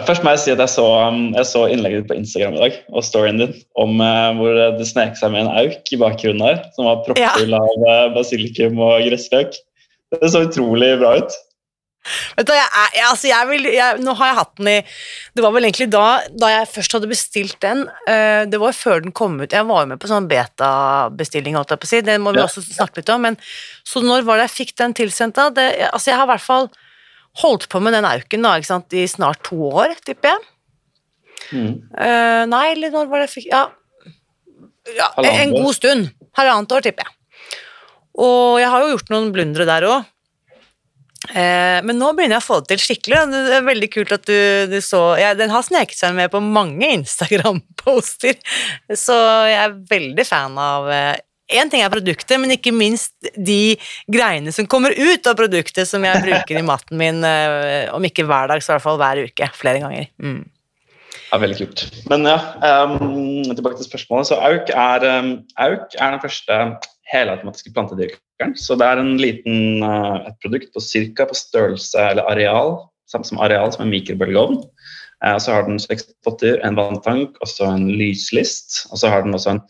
Først 0.06 0.22
må 0.24 0.32
jeg 0.32 0.40
si 0.40 0.52
at 0.54 0.60
jeg 0.62 0.72
så, 0.72 0.86
um, 1.04 1.34
jeg 1.36 1.44
så 1.50 1.66
innlegget 1.68 2.06
på 2.08 2.16
Instagram 2.16 2.54
i 2.56 2.62
dag, 2.62 2.78
og 2.94 3.04
storyen 3.04 3.42
din, 3.42 3.50
om 3.76 3.98
uh, 4.00 4.30
hvor 4.38 4.56
det 4.78 4.86
snek 4.88 5.18
seg 5.18 5.34
med 5.34 5.44
en 5.44 5.66
auk 5.66 5.90
i 5.92 5.98
bakgrunnen 6.00 6.46
her, 6.46 6.62
som 6.78 6.88
var 6.88 7.02
proppfull 7.04 7.52
ja. 7.52 7.58
av 7.58 7.84
uh, 7.90 8.14
basilikum 8.14 8.80
og 8.80 9.02
gressløk. 9.10 9.58
Det 10.12 10.30
så 10.32 10.44
utrolig 10.46 10.92
bra 11.00 11.16
ut. 11.22 11.40
Vet 12.34 12.48
du, 12.48 12.50
jeg, 12.50 12.66
jeg, 12.96 13.04
altså 13.06 13.28
jeg 13.28 13.46
vil, 13.46 13.66
jeg, 13.76 13.98
Nå 14.02 14.14
har 14.18 14.32
jeg 14.32 14.38
hatt 14.40 14.56
den 14.58 14.70
i 14.72 14.78
Det 15.36 15.42
var 15.44 15.52
vel 15.54 15.68
egentlig 15.68 15.86
da, 15.92 16.06
da 16.34 16.48
jeg 16.50 16.70
først 16.72 16.96
hadde 16.96 17.10
bestilt 17.10 17.58
den. 17.62 17.84
Uh, 18.08 18.42
det 18.50 18.58
var 18.58 18.74
før 18.74 19.04
den 19.04 19.14
kom 19.14 19.36
ut. 19.38 19.54
Jeg 19.54 19.68
var 19.68 19.84
jo 19.84 19.90
med 19.92 20.00
på 20.02 20.10
sånn 20.10 20.26
beta-bestilling, 20.30 21.54
holdt 21.58 21.74
jeg 21.74 21.82
på 21.82 21.88
å 21.88 21.92
si. 21.92 22.00
Det 22.04 22.18
må 22.22 22.34
vi 22.34 22.42
ja. 22.42 22.48
også 22.48 22.64
snakke 22.66 23.00
litt 23.00 23.12
om. 23.14 23.22
Men, 23.28 23.38
så 23.86 24.02
når 24.02 24.26
var 24.26 24.40
det 24.40 24.48
jeg 24.48 24.56
fikk 24.56 24.74
den 24.82 24.96
tilsendt, 24.98 25.38
da? 25.38 25.46
Det, 25.54 25.68
altså 25.92 26.10
jeg 26.10 26.18
har 26.18 26.26
i 26.26 26.32
hvert 26.34 26.46
fall 26.48 26.68
holdt 27.44 27.68
på 27.72 27.80
med 27.80 27.94
den 27.96 28.08
auken 28.08 28.44
da, 28.44 28.56
ikke 28.58 28.72
sant, 28.72 28.98
i 28.98 29.06
snart 29.08 29.40
to 29.46 29.62
år, 29.70 29.94
tipper 30.02 30.34
jeg. 30.34 30.50
Mm. 31.52 31.72
Uh, 31.94 32.42
nei, 32.50 32.66
eller 32.74 32.92
når 32.92 33.08
var 33.10 33.22
det 33.22 33.28
jeg 33.28 33.34
fikk 33.36 33.48
Ja, 33.52 33.64
ja 34.98 35.08
en 35.30 35.54
god 35.54 35.74
stund. 35.78 36.10
Halvannet 36.38 36.74
år, 36.74 36.84
tipper 36.84 37.06
jeg. 37.06 37.21
Og 38.20 38.58
jeg 38.60 38.68
har 38.72 38.82
jo 38.82 38.96
gjort 38.96 39.12
noen 39.12 39.30
blundere 39.34 39.68
der 39.68 39.88
òg. 39.88 40.08
Eh, 41.30 41.78
men 41.86 42.00
nå 42.00 42.08
begynner 42.16 42.40
jeg 42.40 42.42
å 42.42 42.48
få 42.48 42.60
det 42.62 42.72
til 42.72 42.82
skikkelig. 42.82 43.20
Det 43.30 43.58
er 43.58 43.66
veldig 43.66 43.88
kult 43.92 44.14
at 44.16 44.24
du, 44.26 44.38
du 44.72 44.78
så 44.82 45.02
ja, 45.20 45.32
Den 45.38 45.52
har 45.54 45.62
sneket 45.62 45.98
seg 45.98 46.16
med 46.16 46.32
på 46.32 46.42
mange 46.42 46.88
Instagram-poster, 46.98 48.40
så 48.98 49.18
jeg 49.46 49.60
er 49.60 49.76
veldig 49.92 50.26
fan 50.26 50.58
av 50.58 50.90
Én 50.90 51.66
eh, 51.66 51.68
ting 51.70 51.84
er 51.84 51.92
produktet, 51.92 52.40
men 52.42 52.54
ikke 52.56 52.72
minst 52.74 53.14
de 53.36 53.76
greiene 54.10 54.54
som 54.54 54.66
kommer 54.70 54.94
ut 54.96 55.28
av 55.30 55.38
produktet, 55.38 55.86
som 55.88 56.02
jeg 56.06 56.24
bruker 56.24 56.58
i 56.58 56.64
maten 56.66 56.98
min, 56.98 57.22
eh, 57.28 57.86
om 57.94 58.02
ikke 58.08 58.26
hver 58.26 58.50
dag, 58.50 58.64
så 58.64 58.72
i 58.72 58.76
hvert 58.76 58.86
fall 58.88 59.00
hver 59.02 59.22
uke. 59.28 59.50
Flere 59.54 59.84
ganger. 59.84 60.10
Mm. 60.22 60.42
Ja, 61.32 61.38
Veldig 61.40 61.58
kult. 61.60 61.84
Men 62.10 62.26
ja, 62.28 62.38
um, 62.84 63.44
tilbake 63.48 63.78
til 63.78 63.86
spørsmålet. 63.88 64.28
Så 64.28 64.36
Auk 64.36 64.68
er, 64.68 65.06
um, 65.20 65.30
Auk 65.64 65.94
er 65.96 66.12
den 66.12 66.20
første 66.24 66.58
helautomatiske 67.10 67.72
plantedyrkeren. 67.74 68.56
Så 68.58 68.76
det 68.78 68.86
er 68.86 69.00
en 69.00 69.14
liten, 69.20 69.84
uh, 69.84 70.22
et 70.28 70.36
produkt 70.42 70.72
på 70.74 70.82
cirka 70.84 71.26
på 71.28 71.38
størrelse 71.38 71.98
eller 72.12 72.28
areal, 72.30 72.76
samme 73.10 73.28
som 73.28 73.40
areal 73.42 73.72
som 73.74 73.86
en 73.86 73.92
mikrobølgeovn. 73.92 74.60
Uh, 75.22 75.38
så 75.42 75.56
har 75.56 75.66
den 75.66 75.80
seks 75.82 76.08
potter, 76.26 76.60
en 76.66 76.78
vanntank 76.78 77.38
og 77.40 77.50
så 77.50 77.72
en 77.72 77.88
lyslist. 77.98 78.84
Og 78.90 79.02
så 79.02 79.12
har 79.12 79.26
den 79.26 79.34
også 79.36 79.56
en 79.56 79.64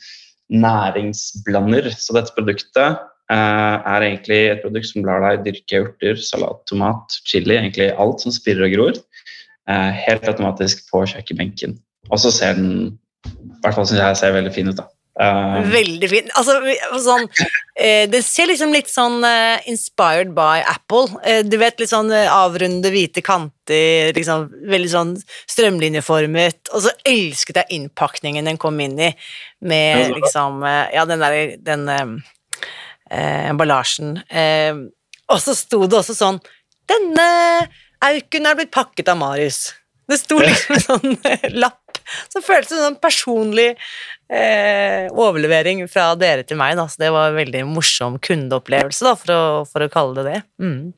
næringsblander. 0.53 1.91
Så 1.97 2.17
dette 2.17 2.35
produktet 2.37 2.99
uh, 3.33 3.77
er 3.81 4.09
egentlig 4.09 4.43
et 4.51 4.65
produkt 4.65 4.91
som 4.93 5.07
lar 5.09 5.25
deg 5.25 5.47
dyrke 5.49 5.85
urter, 5.87 6.21
salat, 6.21 6.65
tomat, 6.71 7.21
chili, 7.29 7.57
egentlig 7.59 7.93
alt 7.97 8.25
som 8.25 8.35
spirrer 8.35 8.69
og 8.69 8.77
gror, 8.77 9.03
helt 9.73 10.25
automatisk 10.27 10.81
på 10.91 11.05
kjøkkenbenken. 11.07 11.77
Og 12.11 12.19
så 12.19 12.33
ser 12.35 12.57
den 12.59 12.73
i 13.23 13.61
hvert 13.62 13.77
fall 13.77 13.87
synes 13.87 14.01
jeg 14.03 14.19
ser 14.19 14.35
veldig 14.35 14.51
fin 14.57 14.73
ut. 14.73 14.81
da. 14.81 14.89
Uh, 15.21 15.61
Veldig 15.69 16.09
fin. 16.09 16.28
Altså, 16.40 16.54
sånn, 17.04 17.26
uh, 17.28 18.04
det 18.09 18.23
ser 18.25 18.49
liksom 18.49 18.73
litt 18.73 18.88
sånn 18.88 19.19
uh, 19.21 19.61
inspired 19.69 20.33
by 20.37 20.62
Apple. 20.64 21.19
du 21.45 21.57
vet, 21.61 21.81
litt 21.81 21.92
sånn 21.92 22.12
avrunde, 22.12 22.90
hvite 22.92 23.25
kanter, 23.25 24.12
liksom, 24.16 24.49
veldig 24.73 24.92
sånn 24.92 25.12
strømlinjeformet. 25.50 26.73
Og 26.73 26.87
så 26.87 26.95
elsket 27.09 27.61
jeg 27.62 27.78
innpakningen 27.78 28.49
den 28.49 28.61
kom 28.61 28.81
inn 28.81 28.99
i, 29.00 29.12
med 29.61 30.16
liksom 30.16 30.64
Ja, 30.64 31.04
den 31.09 31.23
der 31.23 31.57
den 31.62 31.85
emballasjen. 33.12 34.16
og 35.28 35.38
så 35.40 35.54
sto 35.57 35.85
det 35.85 35.99
også 35.99 36.14
sånn 36.16 36.38
Denne 36.88 37.26
auken 38.02 38.49
er 38.49 38.57
blitt 38.59 38.73
pakket 38.75 39.12
av 39.12 39.21
Marius. 39.21 39.71
Det 40.09 40.19
sto 40.19 40.40
liksom 40.42 40.75
en 40.76 40.83
sånn 40.83 41.14
lapp 41.62 41.82
som 42.33 42.45
føltes 42.45 42.76
som 42.76 42.92
en 42.92 43.00
personlig 43.00 43.71
eh, 43.73 45.09
overlevering 45.12 45.85
fra 45.92 46.12
dere 46.19 46.47
til 46.47 46.61
meg. 46.61 46.76
Da. 46.78 46.87
Så 46.90 47.02
det 47.02 47.12
var 47.14 47.31
en 47.31 47.40
veldig 47.40 47.64
morsom 47.71 48.21
kundeopplevelse, 48.23 49.07
da, 49.09 49.16
for, 49.19 49.35
å, 49.35 49.42
for 49.69 49.85
å 49.87 49.92
kalle 49.92 50.21
det 50.21 50.28
det. 50.31 50.40
Mm. 50.62 50.92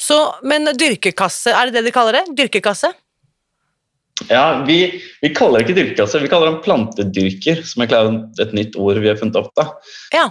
Så, 0.00 0.18
men 0.48 0.70
dyrkekasse, 0.80 1.52
er 1.52 1.68
det 1.68 1.80
det 1.80 1.90
de 1.90 1.94
kaller 1.94 2.20
det? 2.20 2.26
Dyrkekasse? 2.38 2.92
Ja, 4.28 4.64
vi, 4.66 5.00
vi 5.22 5.30
kaller 5.36 5.60
det 5.60 5.68
ikke 5.68 5.78
dyrkekasse, 5.78 6.20
vi 6.20 6.28
kaller 6.28 6.52
det 6.52 6.64
plantedyrker, 6.64 7.62
som 7.64 7.84
er 7.84 7.94
et 8.42 8.54
nytt 8.56 8.76
ord 8.80 9.00
vi 9.00 9.08
har 9.08 9.18
funnet 9.20 9.38
opp. 9.40 9.52
da. 9.56 9.68
Ja. 10.12 10.26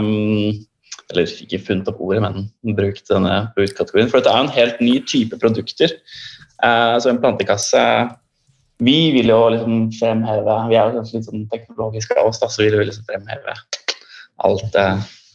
Um, 0.00 0.64
eller 1.12 1.28
ikke 1.44 1.62
funnet 1.62 1.88
opp 1.90 2.00
ordet, 2.04 2.22
men 2.24 2.48
brukt 2.76 3.08
denne 3.10 3.46
produktkategorien. 3.56 4.10
For 4.12 4.20
dette 4.20 4.32
er 4.32 4.44
en 4.44 4.52
helt 4.56 4.82
ny 4.84 4.98
type 5.08 5.38
produkter. 5.40 5.92
Uh, 6.64 6.96
så 7.00 7.12
en 7.12 7.20
plantekasse 7.22 7.80
vi 8.82 9.12
vil 9.14 9.30
jo 9.30 9.40
liksom 9.54 9.90
fremheve 9.94 10.54
Vi 10.70 10.78
er 10.78 10.90
jo 10.90 11.02
litt 11.02 11.28
sånn 11.28 11.44
teknologiske 11.52 12.16
av 12.18 12.30
oss, 12.30 12.40
da, 12.42 12.48
så 12.50 12.64
vi 12.64 12.72
vil 12.74 12.88
liksom 12.88 13.06
fremheve 13.10 13.54
alt 14.44 14.64
det 14.74 14.88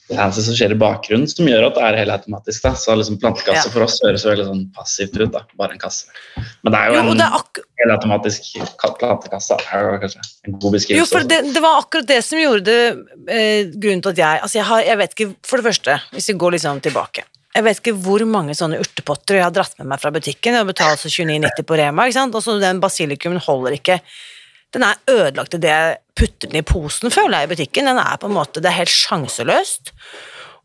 fancy 0.10 0.42
som 0.42 0.56
skjer 0.58 0.74
i 0.74 0.78
bakgrunnen, 0.80 1.30
som 1.30 1.48
gjør 1.48 1.68
at 1.68 1.76
det 1.78 1.84
er 1.86 1.98
helt 2.02 2.14
automatisk. 2.16 2.64
da, 2.66 2.74
så 2.78 2.96
liksom 2.98 3.20
Plantekasse 3.22 3.68
ja. 3.68 3.74
for 3.74 3.86
oss 3.86 4.00
høres 4.04 4.26
veldig 4.26 4.48
sånn 4.48 4.64
passivt 4.76 5.18
ut. 5.20 5.30
da, 5.36 5.44
Bare 5.60 5.78
en 5.78 5.82
kasse. 5.82 6.10
Men 6.66 6.74
det 6.74 6.80
er 6.82 6.90
jo, 6.90 6.98
jo 6.98 7.14
en 7.14 7.24
helt 7.24 7.96
automatisk 7.96 8.52
plantekasse. 8.82 9.60
er 9.70 9.86
jo 9.86 9.98
kanskje 10.04 10.24
en 10.48 10.58
god 10.58 10.78
beskrivelse. 10.78 11.02
Jo, 11.04 11.10
for 11.14 11.30
det, 11.30 11.42
det 11.56 11.64
var 11.64 11.84
akkurat 11.84 12.10
det 12.10 12.22
som 12.26 12.42
gjorde 12.42 12.66
det 12.70 12.80
eh, 13.30 13.74
grunnen 13.76 14.06
til 14.06 14.16
at 14.16 14.24
jeg 14.24 14.46
altså 14.48 14.62
jeg, 14.62 14.70
har, 14.72 14.86
jeg 14.90 15.02
vet 15.04 15.18
ikke, 15.18 15.30
For 15.46 15.62
det 15.62 15.70
første, 15.70 16.00
hvis 16.16 16.32
vi 16.34 16.40
går 16.42 16.58
liksom 16.58 16.82
tilbake 16.86 17.28
jeg 17.60 17.66
vet 17.68 17.80
ikke 17.82 17.96
hvor 18.00 18.24
mange 18.30 18.56
sånne 18.56 18.80
urtepotter 18.80 19.40
jeg 19.40 19.46
har 19.46 19.54
dratt 19.56 19.76
med 19.82 19.90
meg 19.92 20.02
fra 20.02 20.12
butikken. 20.16 20.56
Jeg 20.56 20.68
betaler 20.70 20.96
altså 20.96 21.12
29,90 21.12 21.66
på 21.68 21.80
Rema, 21.80 22.08
ikke 22.08 22.16
sant? 22.16 22.38
og 22.38 22.46
så 22.46 22.56
den 22.62 22.80
basilikumen 22.84 23.42
holder 23.44 23.76
ikke. 23.76 24.00
Den 24.76 24.86
er 24.86 25.00
ødelagt 25.10 25.58
idet 25.58 25.74
jeg 25.74 25.98
putter 26.20 26.52
den 26.52 26.62
i 26.62 26.66
posen, 26.68 27.12
føler 27.12 27.42
jeg, 27.42 27.50
i 27.50 27.54
butikken. 27.54 27.90
Den 27.90 28.00
er 28.00 28.20
på 28.22 28.30
en 28.30 28.38
måte, 28.38 28.62
Det 28.64 28.72
er 28.72 28.80
helt 28.80 28.94
sjanseløst. 28.94 29.92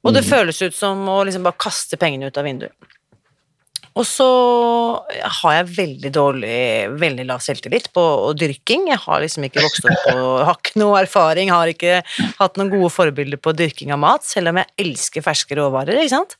Og 0.04 0.12
det 0.14 0.22
mm. 0.22 0.28
føles 0.28 0.60
ut 0.62 0.76
som 0.76 1.02
å 1.08 1.22
liksom 1.26 1.46
bare 1.46 1.62
kaste 1.64 1.98
pengene 1.98 2.28
ut 2.28 2.38
av 2.38 2.46
vinduet. 2.46 2.93
Og 3.94 4.02
så 4.08 4.26
har 5.38 5.52
jeg 5.54 5.74
veldig 5.76 6.10
dårlig, 6.14 6.56
veldig 6.98 7.26
lav 7.28 7.42
selvtillit 7.44 7.92
på 7.94 8.02
dyrking. 8.34 8.88
Jeg 8.90 8.98
har 9.04 9.22
liksom 9.22 9.46
ikke 9.46 9.62
vokst 9.62 9.86
opp 9.86 10.00
på 10.08 10.16
Har 10.48 10.58
ikke 10.58 10.80
noe 10.82 10.98
erfaring, 11.04 11.52
har 11.54 11.70
ikke 11.70 12.00
hatt 12.40 12.58
noen 12.58 12.72
gode 12.72 12.90
forbilder 12.90 13.38
på 13.38 13.54
dyrking 13.54 13.94
av 13.94 14.02
mat, 14.02 14.26
selv 14.26 14.50
om 14.50 14.58
jeg 14.58 14.86
elsker 14.86 15.22
ferske 15.24 15.58
råvarer, 15.58 16.00
ikke 16.02 16.16
sant. 16.16 16.34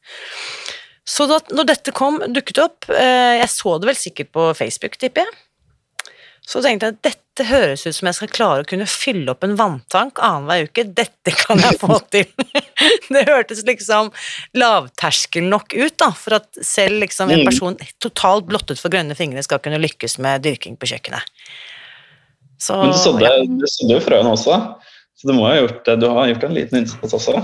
Så 1.07 1.29
da 1.31 1.39
når 1.55 1.69
dette 1.69 1.95
kom, 1.95 2.17
dukket 2.33 2.63
opp 2.63 2.87
eh, 2.89 3.37
Jeg 3.37 3.51
så 3.53 3.75
det 3.77 3.91
vel 3.91 3.99
sikkert 4.01 4.31
på 4.35 4.49
Facebook, 4.57 4.97
tipper 4.99 5.29
jeg. 5.29 6.13
Så 6.45 6.63
tenkte 6.65 6.91
jeg 6.91 6.97
at 6.97 7.05
dette 7.07 7.24
høres 7.43 7.83
ut 7.89 7.97
som 7.97 8.07
jeg 8.07 8.17
skal 8.21 8.31
klare 8.31 8.63
å 8.63 8.69
kunne 8.69 8.87
fylle 8.87 9.33
opp 9.33 9.43
en 9.43 9.57
vanntank 9.59 10.21
annenhver 10.23 10.69
uke. 10.69 10.85
Dette 10.87 11.35
kan 11.35 11.59
jeg 11.59 11.81
få 11.81 11.99
til. 12.15 12.29
det 13.15 13.25
hørtes 13.27 13.65
liksom 13.67 14.13
lavterskel 14.55 15.49
nok 15.51 15.75
ut, 15.75 15.97
da, 15.99 16.13
for 16.15 16.39
at 16.39 16.63
selv 16.63 17.03
liksom 17.03 17.33
en 17.35 17.43
mm. 17.43 17.49
person 17.51 17.79
totalt 17.99 18.47
blottet 18.47 18.79
for 18.79 18.95
grønne 18.95 19.19
fingre 19.19 19.43
skal 19.43 19.63
kunne 19.65 19.83
lykkes 19.83 20.21
med 20.23 20.47
dyrking 20.47 20.79
på 20.79 20.93
kjøkkenet. 20.93 21.27
Så, 22.63 22.79
Men 22.79 22.95
du 22.95 22.99
sådde, 23.03 23.27
ja. 23.27 23.43
du 23.45 23.67
sådde 23.69 23.99
jo 23.99 24.05
frøene 24.05 24.37
også, 24.37 24.61
så 25.19 25.29
du, 25.29 25.35
må 25.35 25.49
ha 25.49 25.57
gjort, 25.59 25.91
du 25.99 26.07
har 26.07 26.31
gjort 26.31 26.47
en 26.47 26.55
liten 26.55 26.85
innsats 26.85 27.19
også? 27.19 27.43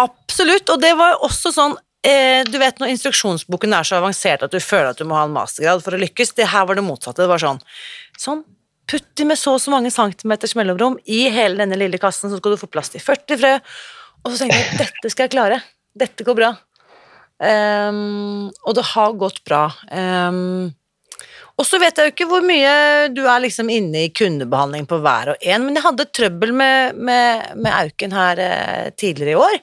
Absolutt, 0.00 0.72
og 0.72 0.80
det 0.80 0.94
var 0.96 1.20
også 1.26 1.52
sånn 1.52 1.76
eh, 2.06 2.40
du 2.48 2.56
vet 2.60 2.80
når 2.80 2.94
instruksjonsboken 2.94 3.76
er 3.76 3.86
så 3.86 3.98
avansert 4.00 4.44
at 4.46 4.54
du 4.54 4.60
føler 4.62 4.92
at 4.92 5.00
du 5.00 5.06
må 5.08 5.18
ha 5.18 5.26
en 5.28 5.34
mastergrad 5.34 5.82
for 5.84 5.94
å 5.94 6.00
lykkes. 6.00 6.34
Det 6.38 6.48
her 6.48 6.66
var 6.68 6.78
det 6.78 6.86
motsatte. 6.86 7.22
Det 7.22 7.30
var 7.30 7.42
sånn 7.42 7.60
Sånn. 8.18 8.42
Putt 8.88 9.08
de 9.20 9.26
med 9.28 9.38
så 9.38 9.56
og 9.56 9.62
så 9.62 9.72
mange 9.74 9.92
centimeters 9.92 10.54
mellomrom 10.58 10.96
i 11.04 11.26
hele 11.32 11.60
denne 11.60 11.76
lille 11.80 12.00
kassen, 12.00 12.30
så 12.30 12.40
skal 12.40 12.54
du 12.54 12.60
få 12.60 12.70
plass 12.72 12.92
til 12.94 13.04
40 13.04 13.40
frø. 13.40 13.52
Og 14.24 14.32
så 14.32 14.40
tenkte 14.40 14.58
jeg 14.58 14.80
dette 14.80 15.12
skal 15.12 15.28
jeg 15.28 15.34
klare. 15.36 15.60
Dette 15.98 16.24
går 16.26 16.38
bra. 16.38 16.54
Um, 17.38 18.48
og 18.66 18.74
det 18.74 18.86
har 18.94 19.18
gått 19.20 19.44
bra. 19.46 19.68
Um, 19.92 20.72
Og 21.58 21.66
så 21.66 21.80
vet 21.82 21.96
jeg 21.98 22.06
jo 22.06 22.12
ikke 22.12 22.28
hvor 22.30 22.44
mye 22.46 22.72
du 23.10 23.24
er 23.26 23.42
liksom 23.42 23.70
inne 23.72 24.04
i 24.06 24.12
kundebehandling 24.14 24.86
på 24.86 25.00
hver 25.02 25.32
og 25.32 25.42
en, 25.42 25.64
men 25.66 25.74
jeg 25.74 25.86
hadde 25.88 26.06
trøbbel 26.14 26.52
med, 26.54 26.94
med, 26.94 27.48
med 27.58 27.74
Auken 27.74 28.14
her 28.14 28.42
eh, 28.44 28.90
tidligere 28.94 29.34
i 29.34 29.40
år. 29.42 29.56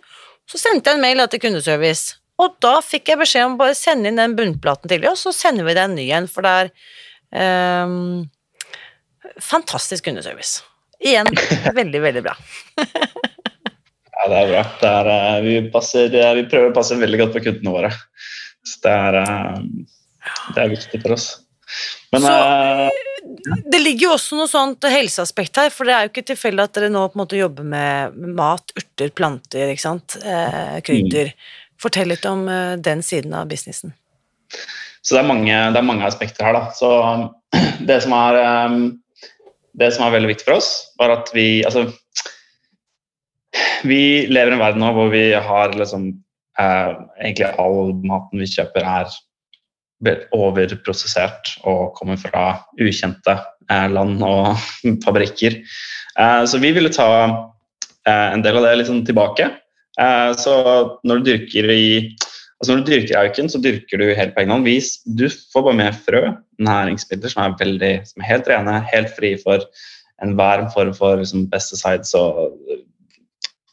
Så 0.52 0.60
sendte 0.60 0.92
jeg 0.92 1.00
en 1.00 1.06
mail 1.06 1.24
til 1.32 1.42
kundeservice, 1.46 2.18
og 2.36 2.58
da 2.64 2.74
fikk 2.84 3.14
jeg 3.14 3.22
beskjed 3.22 3.48
om 3.48 3.56
å 3.56 3.62
bare 3.64 3.78
sende 3.80 4.12
inn 4.12 4.20
den 4.20 4.36
bunnplaten 4.36 4.92
dem, 4.92 5.08
og 5.08 5.16
så 5.18 5.32
sender 5.34 5.68
vi 5.68 5.78
deg 5.78 5.88
en 5.88 5.96
ny 5.96 6.10
en, 6.18 6.28
for 6.28 6.46
det 6.46 6.52
er 6.60 6.72
ehm, 7.40 8.26
fantastisk 9.42 10.06
kundeservice. 10.08 10.64
Igjen 11.04 11.28
veldig, 11.76 12.02
veldig 12.10 12.26
bra. 12.30 12.36
Ja, 14.16 14.30
det 14.32 14.38
er 14.40 14.48
bra. 14.48 14.62
Det 14.80 14.90
er, 14.90 15.08
eh, 15.12 15.42
vi, 15.44 15.56
passer, 15.70 16.14
eh, 16.16 16.30
vi 16.38 16.46
prøver 16.50 16.70
å 16.72 16.74
passe 16.74 16.96
veldig 16.98 17.18
godt 17.20 17.34
på 17.36 17.42
kundene 17.44 17.74
våre. 17.74 17.90
Så 18.66 18.80
det 18.86 18.94
er, 18.96 19.18
eh, 19.20 19.58
det 20.56 20.62
er 20.64 20.72
viktig 20.72 21.02
for 21.04 21.14
oss. 21.18 21.26
Men 22.14 22.22
Så- 22.22 22.90
Det 23.70 23.82
ligger 23.82 24.08
jo 24.08 24.14
også 24.16 24.38
noe 24.38 24.48
sånt 24.48 24.82
helseaspekt 24.88 25.56
her, 25.58 25.70
for 25.70 25.84
det 25.86 25.94
er 25.94 26.08
jo 26.08 26.10
ikke 26.14 26.26
tilfeldig 26.32 26.64
at 26.64 26.74
dere 26.74 26.90
nå 26.90 27.04
på 27.12 27.20
en 27.20 27.26
måte 27.26 27.38
jobber 27.38 27.64
med 27.64 28.16
med 28.16 28.36
mat, 28.36 28.72
urter, 28.78 29.10
planter, 29.12 29.68
ikke 29.74 29.82
sant, 29.84 30.16
eh, 30.24 30.80
krydder. 30.82 31.34
Fortell 31.78 32.08
litt 32.08 32.26
om 32.26 32.48
eh, 32.48 32.78
den 32.78 33.02
siden 33.02 33.34
av 33.36 33.48
businessen. 33.48 33.94
Så 35.04 35.16
det 35.16 35.20
er, 35.26 35.28
mange, 35.28 35.74
det 35.74 35.78
er 35.78 35.86
mange 35.86 36.06
aspekter 36.08 36.46
her. 36.46 36.54
Da. 36.54 36.72
Så 36.72 36.90
det 37.86 38.02
som, 38.02 38.14
er, 38.14 38.66
um, 38.66 39.00
det 39.80 39.92
som 39.94 40.06
er 40.06 40.16
veldig 40.16 40.32
viktig 40.34 40.48
for 40.48 40.60
oss, 40.60 40.72
var 41.00 41.14
at 41.20 41.32
vi 41.36 41.64
altså, 41.68 41.90
Vi 43.88 44.28
lever 44.28 44.52
i 44.52 44.56
en 44.56 44.62
verden 44.64 44.82
nå 44.84 44.92
hvor 44.96 45.12
vi 45.14 45.30
har 45.32 45.76
liksom 45.78 46.10
eh, 46.60 46.92
Egentlig 47.22 47.52
all 47.62 47.94
maten 48.08 48.42
vi 48.42 48.50
kjøper, 48.52 48.84
er 48.84 49.12
overprosessert 50.36 51.56
og 51.66 51.96
kommer 51.98 52.20
fra 52.20 52.60
ukjente 52.82 53.38
eh, 53.72 53.88
land 53.90 54.20
og 54.24 54.56
fabrikker. 55.06 55.56
Eh, 56.20 56.44
så 56.46 56.60
vi 56.62 56.74
ville 56.76 56.92
ta 56.94 57.10
eh, 58.06 58.28
en 58.34 58.44
del 58.46 58.60
av 58.60 58.68
det 58.68 58.88
sånn 58.90 59.06
tilbake. 59.08 59.50
Eh, 60.00 60.32
så 60.38 60.56
når 61.08 61.22
du 61.22 61.32
dyrker 61.32 61.72
i 61.72 61.88
Altså 62.62 62.72
Når 62.72 62.84
du 62.86 62.92
dyrker 62.92 63.20
auken, 63.20 63.50
så 63.52 63.60
dyrker 63.62 64.00
du 64.00 64.06
helt 64.16 64.34
på 64.36 64.40
egen 64.42 64.54
hånd. 64.54 64.64
Vis, 64.66 65.00
du 65.04 65.26
får 65.52 65.66
bare 65.68 65.76
med 65.76 65.98
frø, 66.06 66.22
næringsmidler 66.64 67.30
som 67.34 67.44
er, 67.44 67.56
veldig, 67.60 67.94
som 68.08 68.22
er 68.24 68.30
helt 68.30 68.48
rene, 68.48 68.78
helt 68.94 69.12
fri 69.18 69.34
for 69.44 69.66
enhver 70.24 70.64
form 70.74 70.94
for 70.96 71.20
liksom, 71.20 71.50
pesticides 71.52 72.14
og 72.16 72.56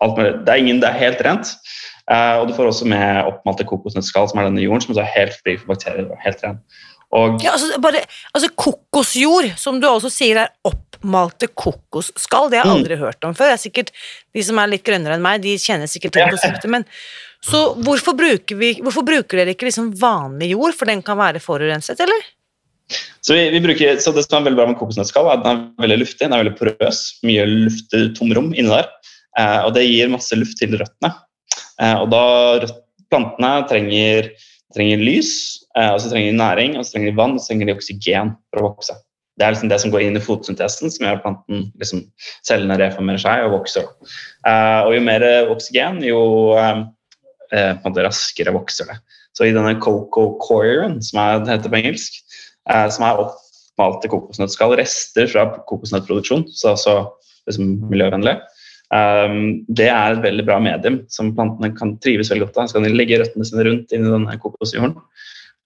alt 0.02 0.16
mulig. 0.18 0.32
Det 0.42 0.50
er, 0.50 0.58
ingen, 0.64 0.80
det 0.82 0.88
er 0.90 0.98
helt 0.98 1.22
rent. 1.22 1.52
Uh, 2.10 2.40
og 2.42 2.48
du 2.50 2.56
får 2.56 2.72
også 2.72 2.88
med 2.90 3.28
oppmalte 3.30 3.64
kokosnøttskall, 3.70 4.26
som 4.32 4.40
er 4.42 4.48
denne 4.50 4.64
jorden, 4.64 4.82
som 4.82 4.98
er 4.98 5.12
helt 5.14 5.36
fri 5.38 5.54
for 5.60 5.70
bakterier. 5.70 6.08
og 6.10 6.18
helt 6.24 6.42
ren. 6.42 6.58
Og 7.12 7.38
Ja, 7.44 7.52
altså, 7.52 7.78
bare, 7.80 8.00
altså 8.34 8.48
kokosjord, 8.58 9.52
som 9.60 9.78
du 9.80 9.86
også 9.86 10.10
sier 10.10 10.40
er 10.42 10.48
oppmalte 10.66 11.46
kokosskall, 11.54 12.50
det 12.50 12.58
har 12.58 12.66
jeg 12.66 12.72
Mm. 12.72 12.78
aldri 12.80 12.96
hørt 12.98 13.24
om 13.24 13.34
før. 13.34 13.52
Det 13.52 13.58
er 13.60 13.68
sikkert, 13.70 13.90
De 14.34 14.42
som 14.42 14.58
er 14.58 14.66
litt 14.66 14.82
grønnere 14.82 15.14
enn 15.14 15.22
meg, 15.22 15.42
de 15.42 15.54
kjenner 15.60 15.86
sikkert 15.86 16.12
til 16.12 16.26
konseptet, 16.26 16.68
men 16.70 16.84
så 17.42 17.62
hvorfor 17.82 18.14
bruker, 18.14 18.58
vi, 18.58 18.76
hvorfor 18.84 19.02
bruker 19.06 19.40
dere 19.40 19.56
ikke 19.56 19.66
liksom 19.66 19.90
vanlig 19.98 20.52
jord, 20.52 20.76
for 20.78 20.90
den 20.90 21.02
kan 21.02 21.18
være 21.18 21.42
forurenset, 21.42 21.98
eller? 22.04 22.22
Så, 23.22 23.34
vi, 23.34 23.48
vi 23.54 23.60
bruker, 23.64 23.98
så 24.02 24.12
det 24.14 24.24
som 24.26 24.38
er 24.38 24.48
veldig 24.48 24.60
bra 24.60 24.68
med 24.70 24.78
kokosnøttskall, 24.78 25.26
er 25.26 25.40
at 25.40 25.44
den 25.46 25.64
er 25.64 25.84
veldig 25.86 25.98
luftig, 26.04 26.22
den 26.24 26.36
er 26.36 26.42
veldig 26.44 26.54
porøs. 26.58 27.02
Mye 27.26 27.46
lufttomrom 27.48 28.52
inni 28.52 28.70
der. 28.70 28.88
Eh, 29.40 29.60
og 29.66 29.74
det 29.76 29.86
gir 29.88 30.12
masse 30.12 30.36
luft 30.38 30.58
til 30.60 30.74
røttene. 30.78 31.12
Eh, 31.82 31.96
og 31.98 32.10
da 32.12 32.24
røtt, 32.64 32.80
plantene 33.12 33.52
trenger, 33.68 34.30
trenger 34.76 35.02
lys, 35.02 35.32
eh, 35.76 35.90
og 35.92 36.00
så 36.00 36.12
trenger 36.12 36.30
de 36.30 36.40
næring, 36.40 36.76
og 36.78 36.86
så 36.86 36.94
trenger 36.94 37.10
de 37.12 37.18
vann, 37.18 37.34
og 37.36 37.42
så 37.42 37.52
trenger 37.52 37.70
de 37.70 37.76
oksygen 37.78 38.34
for 38.50 38.62
å 38.62 38.68
vokse. 38.70 38.98
Det 39.40 39.46
er 39.46 39.54
liksom 39.54 39.70
det 39.72 39.78
som 39.80 39.92
går 39.92 40.04
inn 40.04 40.16
i 40.18 40.22
fotosyntesen, 40.22 40.92
som 40.92 41.06
gjør 41.06 41.18
at 41.18 41.24
planten 41.24 41.68
liksom, 41.80 42.04
cellene 42.46 42.76
reformerer 42.80 43.22
seg 43.22 43.46
og 43.46 43.56
vokser. 43.58 43.88
Eh, 44.46 44.80
og 44.86 44.94
jo 44.96 45.04
mer 45.04 45.24
oksygen, 45.52 46.02
jo 46.04 46.20
eh, 47.54 47.72
på 47.76 47.86
en 47.86 47.92
måte 47.92 48.06
raskere 48.06 48.54
vokser 48.54 48.88
det. 48.90 48.98
Så 49.36 49.46
i 49.46 49.54
denne 49.54 49.76
coco 49.80 50.32
coiren, 50.42 50.98
som 51.04 51.22
er, 51.22 51.40
det 51.42 51.54
heter 51.54 51.72
på 51.72 51.80
engelsk, 51.80 52.18
eh, 52.70 52.88
som 52.92 53.06
er 53.08 53.22
oppmalte 53.24 54.10
kokosnøttskall, 54.12 54.76
rester 54.80 55.30
fra 55.30 55.46
kokosnøttproduksjon, 55.68 56.46
så 56.52 56.74
altså 56.74 56.96
liksom 57.48 57.76
miljøvennlig. 57.90 58.36
Um, 58.92 59.62
det 59.72 59.86
er 59.88 60.12
et 60.12 60.20
veldig 60.20 60.44
bra 60.44 60.58
medium 60.60 60.98
som 61.08 61.30
plantene 61.32 61.70
kan 61.78 61.94
trives 62.04 62.28
veldig 62.28 62.44
godt 62.44 62.58
av. 62.60 62.68
Så 62.68 62.76
kan 62.76 62.84
de 62.84 62.92
legge 62.92 63.16
røttene 63.22 63.46
sine 63.48 63.64
rundt 63.64 63.94
inni 63.96 64.10
denne 64.12 64.36
kokosjorden 64.42 64.92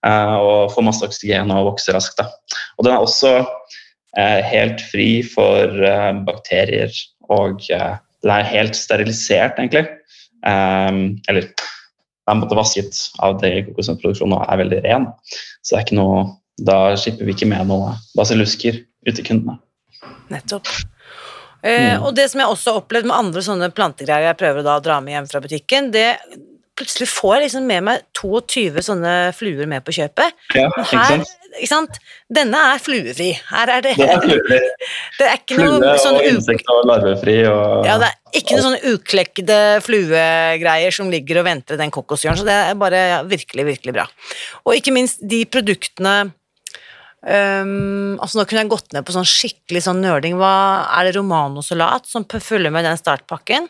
uh, 0.07 0.37
og 0.39 0.71
få 0.71 0.83
masse 0.87 1.03
oksygen 1.03 1.51
og 1.51 1.73
vokse 1.73 1.91
raskt. 1.95 2.21
Da. 2.21 2.29
Og 2.79 2.87
den 2.87 2.95
er 2.95 3.03
også 3.03 3.33
uh, 3.43 4.39
helt 4.47 4.83
fri 4.93 5.09
for 5.27 5.75
uh, 5.83 6.13
bakterier 6.27 6.93
og 7.27 7.59
den 7.67 8.31
er 8.31 8.47
helt 8.47 8.77
sterilisert, 8.77 9.59
egentlig. 9.59 9.83
Um, 10.47 11.17
eller 11.27 11.49
er 12.27 12.33
på 12.33 12.35
en 12.35 12.43
måte 12.43 12.59
vasket 12.59 12.99
av 13.23 13.39
det 13.41 13.53
kokosnøttproduksjonen 13.69 14.35
og 14.37 14.43
er 14.47 14.59
veldig 14.63 14.81
ren. 14.83 15.07
Så 15.63 15.73
det 15.73 15.79
er 15.79 15.85
ikke 15.87 15.99
noe, 16.01 16.25
da 16.67 16.77
slipper 16.99 17.27
vi 17.27 17.35
ikke 17.37 17.49
med 17.49 17.69
noe 17.71 17.95
basillusker 18.17 18.81
ut 19.07 19.15
til 19.15 19.25
kundene. 19.25 19.59
Nettopp. 20.33 20.67
Eh, 21.63 21.95
Mm. 21.97 22.03
og 22.03 22.15
det 22.15 22.29
som 22.29 22.39
jeg 22.41 22.49
også 22.49 22.71
har 22.71 22.81
opplevd 22.83 23.07
med 23.09 23.17
andre 23.17 23.41
sånne 23.41 23.71
plantegreier 23.73 24.27
jeg 24.29 24.37
prøver 24.37 24.67
å 24.67 24.83
dra 24.83 24.99
med 25.01 25.15
hjem 25.15 25.29
fra 25.31 25.41
butikken, 25.41 25.91
det 25.91 26.19
plutselig 26.77 27.07
får 27.09 27.41
liksom 27.43 27.65
med 27.67 27.85
meg 27.87 28.05
22 28.17 28.83
sånne 28.85 29.13
fluer 29.35 29.69
med 29.69 29.83
på 29.85 29.95
kjøpet. 29.97 30.35
Ja, 30.55 30.67
Men 30.75 30.87
her, 30.91 31.25
ikke 31.57 31.69
sant? 31.71 31.99
Denne 32.33 32.61
er 32.73 32.81
fluefri. 32.83 33.31
Her 33.49 33.73
er 33.77 33.85
det 33.85 33.95
Det 33.97 34.07
er 34.07 34.23
fluefri. 34.23 34.61
Det 35.17 35.27
er 35.27 35.39
ikke 35.39 35.57
flue 35.57 35.77
noe 35.81 35.97
sånn 36.01 36.19
og 36.19 36.73
og 36.77 36.89
larvefri 36.91 37.37
og 37.49 37.87
Ja, 37.87 37.97
det 38.01 38.11
er 38.11 38.41
ikke 38.41 38.57
noen 38.57 38.65
sånne 38.67 38.93
uklekkede 38.93 39.59
fluegreier 39.85 40.93
som 40.93 41.09
ligger 41.13 41.41
og 41.41 41.47
venter 41.49 41.77
i 41.77 41.81
den 41.81 41.93
kokoshjørnen, 41.93 42.41
så 42.41 42.47
det 42.47 42.57
er 42.67 42.75
bare 42.77 43.05
ja, 43.15 43.21
virkelig, 43.25 43.65
virkelig 43.73 43.95
bra. 43.97 44.05
Og 44.65 44.77
ikke 44.77 44.93
minst 44.95 45.23
de 45.23 45.45
produktene 45.49 46.19
Um, 47.27 48.13
altså 48.21 48.37
Nå 48.37 48.43
kunne 48.47 48.61
jeg 48.61 48.69
gått 48.71 48.93
ned 48.93 49.03
på 49.03 49.11
sånn 49.11 49.25
skikkelig 49.27 49.81
sånn. 49.83 50.05
Hva 50.37 50.51
Er 50.95 51.07
det 51.07 51.17
romanosalat 51.17 52.05
som 52.07 52.23
følger 52.29 52.71
med 52.71 52.85
den 52.87 52.99
startpakken? 52.99 53.65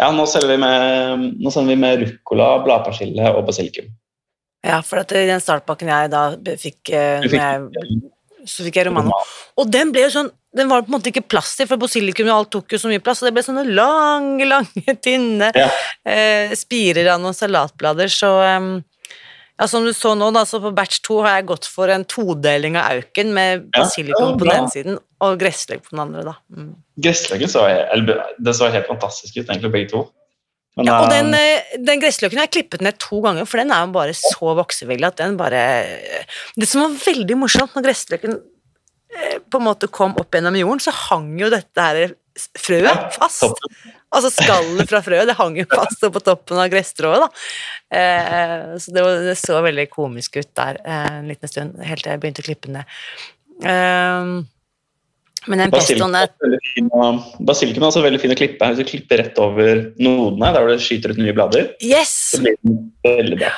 Ja, 0.00 0.10
nå 0.12 0.26
selger 0.28 0.50
vi 0.54 0.58
med, 0.60 1.22
nå 1.40 1.52
sender 1.52 1.72
vi 1.72 1.80
med 1.80 2.02
ruccola, 2.02 2.50
bladpersille 2.66 3.30
og 3.32 3.46
basilikum. 3.48 3.86
Ja, 4.66 4.80
for 4.84 5.00
den 5.08 5.40
startpakken 5.40 5.88
jeg 5.88 6.10
da 6.12 6.24
fikk, 6.58 6.90
eh, 6.90 7.22
fikk- 7.24 7.38
jeg, 7.38 8.00
så 8.46 8.64
fikk 8.66 8.76
jeg 8.80 8.88
romano. 8.90 9.14
Og 9.56 9.70
den 9.72 9.92
ble 9.94 10.02
jo 10.08 10.10
sånn 10.18 10.32
den 10.56 10.70
var 10.70 10.80
på 10.82 10.88
en 10.88 10.94
måte 10.96 11.10
ikke 11.10 11.26
plass 11.28 11.50
til, 11.58 11.66
for 11.68 11.76
basilikum 11.76 12.28
og 12.30 12.34
alt 12.38 12.50
tok 12.54 12.72
jo 12.72 12.78
så 12.80 12.88
mye 12.88 13.02
plass, 13.04 13.20
og 13.20 13.26
det 13.28 13.34
ble 13.36 13.42
sånne 13.44 13.64
lange, 13.76 14.46
lange, 14.48 14.94
tynne 15.04 15.50
Ja. 15.52 15.66
eh, 16.08 16.54
spirer 16.56 17.10
av 17.12 17.20
noen 17.20 17.36
salatblader, 17.36 18.08
så 18.08 18.30
em, 18.46 18.70
ja, 19.56 19.66
som 19.70 19.86
du 19.86 19.92
så 19.96 20.12
nå, 20.18 20.28
da, 20.36 20.42
så 20.48 20.60
på 20.60 20.72
batch 20.76 21.00
2 21.06 21.16
har 21.24 21.38
jeg 21.38 21.48
gått 21.48 21.68
for 21.72 21.92
en 21.92 22.04
todeling 22.08 22.76
av 22.76 22.98
auken 22.98 23.32
med 23.36 23.64
Ja, 23.70 23.80
basilikum 23.80 24.34
ja, 24.34 24.36
på 24.36 24.44
den 24.44 24.56
ene 24.58 24.72
siden 24.74 24.98
og 25.24 25.38
gressløk 25.40 25.86
på 25.86 25.94
den 25.94 26.02
andre, 26.04 26.24
da. 26.28 26.34
Mm. 26.52 26.74
Gressløken 27.06 27.48
så, 27.48 27.64
det 28.36 28.54
så 28.58 28.68
helt 28.72 28.90
fantastisk 28.90 29.38
ut, 29.38 29.46
egentlig, 29.46 29.72
begge 29.72 29.90
to. 29.94 30.02
Men, 30.76 30.90
Ja, 30.90 30.98
og 31.00 31.08
eh, 31.08 31.14
den, 31.14 31.32
eh, 31.38 31.78
den 31.88 32.02
gressløken 32.02 32.36
har 32.36 32.50
jeg 32.50 32.56
klippet 32.58 32.84
ned 32.84 32.98
to 33.00 33.22
ganger, 33.24 33.48
for 33.48 33.62
den 33.62 33.72
er 33.72 33.86
jo 33.86 33.94
bare 33.94 34.12
så 34.18 34.52
voksevillig 34.58 35.08
at 35.08 35.22
den 35.22 35.38
bare 35.40 35.62
Det 36.52 36.68
som 36.68 36.84
var 36.84 36.98
veldig 37.00 37.38
morsomt 37.40 37.72
når 37.78 37.86
gressløken 37.88 38.36
eh, 38.36 39.38
på 39.40 39.56
en 39.62 39.68
måte 39.70 39.88
kom 39.88 40.12
opp 40.20 40.36
gjennom 40.36 40.58
jorden, 40.60 40.84
så 40.84 40.92
hang 40.92 41.32
jo 41.40 41.48
dette 41.52 41.88
her 41.88 42.12
frøet 42.60 42.90
Ja, 42.90 43.08
fast. 43.14 43.64
Altså 44.14 44.30
skallet 44.30 44.86
fra 44.88 45.00
frøet, 45.04 45.26
det 45.28 45.34
hang 45.36 45.56
jo 45.58 45.64
fast 45.72 46.00
på 46.14 46.20
toppen 46.24 46.60
av 46.62 46.68
gresstrået, 46.72 47.24
da. 47.26 47.28
Eh, 47.98 48.76
så 48.80 48.94
det, 48.94 49.02
var, 49.02 49.22
det 49.26 49.34
så 49.40 49.58
veldig 49.64 49.88
komisk 49.92 50.38
ut 50.38 50.52
der 50.56 50.78
eh, 50.84 51.08
en 51.18 51.30
liten 51.32 51.50
stund, 51.50 51.80
helt 51.82 52.04
til 52.04 52.12
jeg 52.14 52.22
begynte 52.22 52.44
å 52.44 52.46
klippe 52.46 52.70
ned. 52.76 52.96
Eh, 53.66 54.30
men 55.46 55.62
den 55.62 55.70
pestoen 55.74 56.14
er 56.18 56.26
er 56.26 56.56
å- 56.90 57.10
basilikum 57.46 57.84
er 57.84 57.90
også 57.90 58.02
veldig 58.02 58.18
fin 58.22 58.34
å 58.34 58.38
klippe. 58.38 58.66
Hvis 58.72 58.80
du 58.82 58.88
klipper 58.88 59.20
rett 59.22 59.38
over 59.42 59.84
nodene, 60.02 60.52
der 60.54 60.62
hvor 60.64 60.72
det 60.72 60.80
skyter 60.82 61.14
ut 61.14 61.20
nye 61.22 61.34
blader, 61.36 61.68
Yes! 61.82 62.14
så 62.34 62.40
blir 62.42 62.56
den 62.66 62.80
veldig 63.06 63.38
bra. 63.44 63.52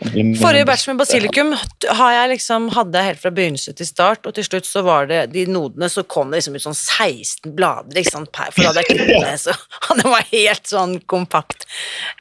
Forrige 0.00 0.64
batch 0.64 0.86
med 0.88 1.00
basilikum 1.00 1.50
har 1.98 2.12
jeg 2.14 2.30
liksom, 2.32 2.70
hadde 2.72 3.02
helt 3.04 3.20
fra 3.20 3.32
begynnelse 3.36 3.74
til 3.76 3.88
start, 3.88 4.24
og 4.24 4.36
til 4.36 4.46
slutt 4.46 4.68
så 4.68 4.82
var 4.86 5.10
det 5.10 5.18
de 5.34 5.44
nodene, 5.50 5.90
så 5.92 6.04
kom 6.08 6.32
det 6.32 6.40
liksom 6.40 6.56
ut 6.56 6.64
sånn 6.64 6.78
16 6.78 7.52
blader, 7.56 8.00
ikke 8.00 8.14
sant, 8.14 8.30
per, 8.32 8.48
for 8.54 8.64
da 8.64 8.70
hadde 8.70 8.84
jeg 8.86 8.88
klippet 8.94 9.26
det, 9.26 9.36
så 9.42 9.96
det 10.00 10.06
var 10.08 10.32
helt 10.32 10.72
sånn 10.72 10.96
kompakt. 11.10 11.68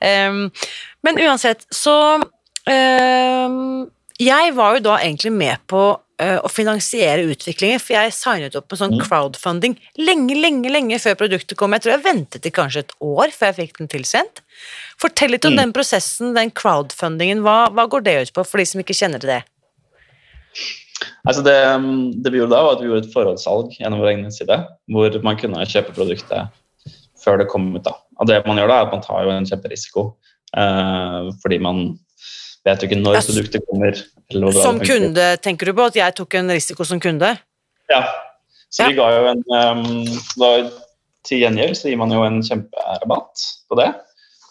Um, 0.04 0.50
men 1.08 1.22
uansett, 1.24 1.64
så 1.72 1.96
um, 2.20 3.88
Jeg 4.20 4.52
var 4.58 4.76
jo 4.76 4.84
da 4.84 4.98
egentlig 5.00 5.32
med 5.32 5.64
på 5.72 5.84
å 6.20 6.50
finansiere 6.52 7.24
utviklingen, 7.32 7.80
for 7.80 7.96
jeg 7.96 8.14
signet 8.14 8.56
opp 8.60 8.70
med 8.72 8.80
sånn 8.80 8.96
Mm. 8.98 9.04
crowdfunding 9.06 9.78
lenge, 9.98 10.36
lenge, 10.36 10.70
lenge 10.70 11.00
før 11.00 11.16
produktet 11.16 11.56
kom. 11.58 11.72
Jeg 11.72 11.82
tror 11.82 11.94
jeg 11.96 12.04
ventet 12.04 12.46
i 12.46 12.52
kanskje 12.52 12.80
et 12.84 12.92
år 13.02 13.32
før 13.32 13.54
jeg 13.54 13.56
fikk 13.56 13.78
den 13.78 13.88
tilsendt. 13.88 14.42
Fortell 15.00 15.32
litt 15.32 15.46
om 15.46 15.54
Mm. 15.54 15.58
den 15.58 15.74
prosessen, 15.74 16.34
den 16.36 16.52
crowdfundingen. 16.52 17.42
Hva, 17.42 17.70
hva 17.72 17.88
går 17.88 18.04
det 18.04 18.22
ut 18.22 18.34
på, 18.34 18.46
for 18.46 18.58
de 18.58 18.66
som 18.66 18.82
ikke 18.82 18.98
kjenner 18.98 19.20
til 19.20 19.30
det? 19.30 19.44
Altså 21.28 21.44
det, 21.44 21.56
det, 22.24 22.32
vi 22.34 22.40
gjorde 22.42 22.56
da, 22.56 22.64
var 22.66 22.76
at 22.76 22.82
vi 22.84 22.90
gjorde 22.90 23.06
et 23.08 23.14
forhåndssalg 23.14 23.78
gjennom 23.80 24.02
vår 24.02 24.12
egen 24.14 24.32
side, 24.32 24.58
hvor 24.92 25.24
man 25.24 25.38
kunne 25.40 25.66
kjøpe 25.66 25.96
produktet 25.96 26.50
før 27.24 27.38
det 27.40 27.48
kom 27.52 27.70
ut. 27.76 27.84
da. 27.84 27.94
Og 28.20 28.28
det 28.28 28.46
man 28.48 28.58
gjør 28.60 28.68
da, 28.72 28.80
er 28.82 28.88
at 28.88 28.94
man 28.96 29.02
tar 29.06 29.24
jo 29.24 29.32
en 29.32 29.48
kjemperisiko, 29.48 30.06
eh, 30.58 31.32
fordi 31.44 31.60
man 31.62 32.00
vet 32.68 32.84
jo 32.84 32.90
ikke 32.90 33.00
når 33.00 33.22
produktet 33.26 33.66
kommer. 33.70 34.02
som 34.60 34.80
kunde, 34.82 35.30
tenker 35.44 35.70
du 35.70 35.76
på 35.78 35.88
at 35.92 35.98
jeg 36.00 36.16
tok 36.18 36.40
en 36.40 36.52
risiko 36.54 36.88
som 36.88 37.02
kunde? 37.02 37.36
Ja. 37.92 38.04
Så 38.70 38.86
ja. 38.86 38.92
vi 38.92 39.00
ga 39.00 39.08
jo 39.16 39.26
en 39.32 39.42
um, 39.50 40.06
da, 40.38 40.50
Til 41.26 41.42
gjengjeld 41.44 41.78
så 41.78 41.90
gir 41.90 41.98
man 42.00 42.14
jo 42.14 42.22
en 42.24 42.40
kjemperabatt 42.46 43.46
på 43.70 43.78
det. 43.80 43.90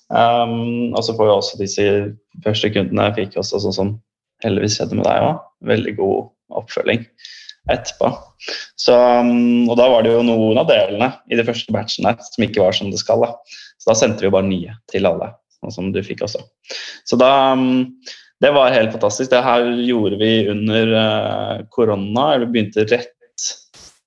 Um, 0.08 0.94
og 0.96 1.02
så 1.04 1.14
får 1.16 1.28
jo 1.28 1.36
også 1.36 1.60
disse 1.60 1.84
første 2.44 2.70
kundene 2.72 3.10
fikk 3.16 3.36
også 3.40 3.60
sånn 3.62 3.76
som 3.76 3.90
heldigvis 4.44 4.78
skjedde 4.78 4.98
med 4.98 5.06
deg 5.08 5.24
òg, 5.26 5.40
veldig 5.68 5.94
god 5.98 6.58
oppfølging 6.60 7.04
etterpå. 7.72 8.10
Så, 8.80 8.94
um, 8.94 9.68
og 9.68 9.76
da 9.80 9.88
var 9.92 10.04
det 10.04 10.14
jo 10.14 10.24
noen 10.26 10.60
av 10.60 10.68
delene 10.70 11.10
i 11.28 11.38
de 11.38 11.44
første 11.46 11.74
batchene 11.74 12.14
som 12.24 12.46
ikke 12.46 12.62
var 12.64 12.76
som 12.76 12.92
det 12.92 13.00
skal. 13.02 13.24
Da. 13.24 13.58
Så 13.78 13.90
da 13.90 13.96
sendte 13.98 14.24
vi 14.24 14.30
jo 14.30 14.34
bare 14.36 14.48
nye 14.48 14.76
til 14.92 15.08
alle, 15.08 15.32
sånn 15.62 15.74
som 15.74 15.90
du 15.94 16.00
fikk 16.04 16.24
også. 16.26 16.42
Så 17.08 17.18
da 17.20 17.52
um, 17.56 17.86
Det 18.38 18.52
var 18.54 18.70
helt 18.70 18.92
fantastisk. 18.94 19.32
Det 19.32 19.42
her 19.42 19.64
gjorde 19.82 20.18
vi 20.20 20.32
under 20.46 20.92
uh, 20.94 21.54
korona, 21.74 22.34
eller 22.36 22.46
begynte 22.46 22.86
rett 22.86 23.48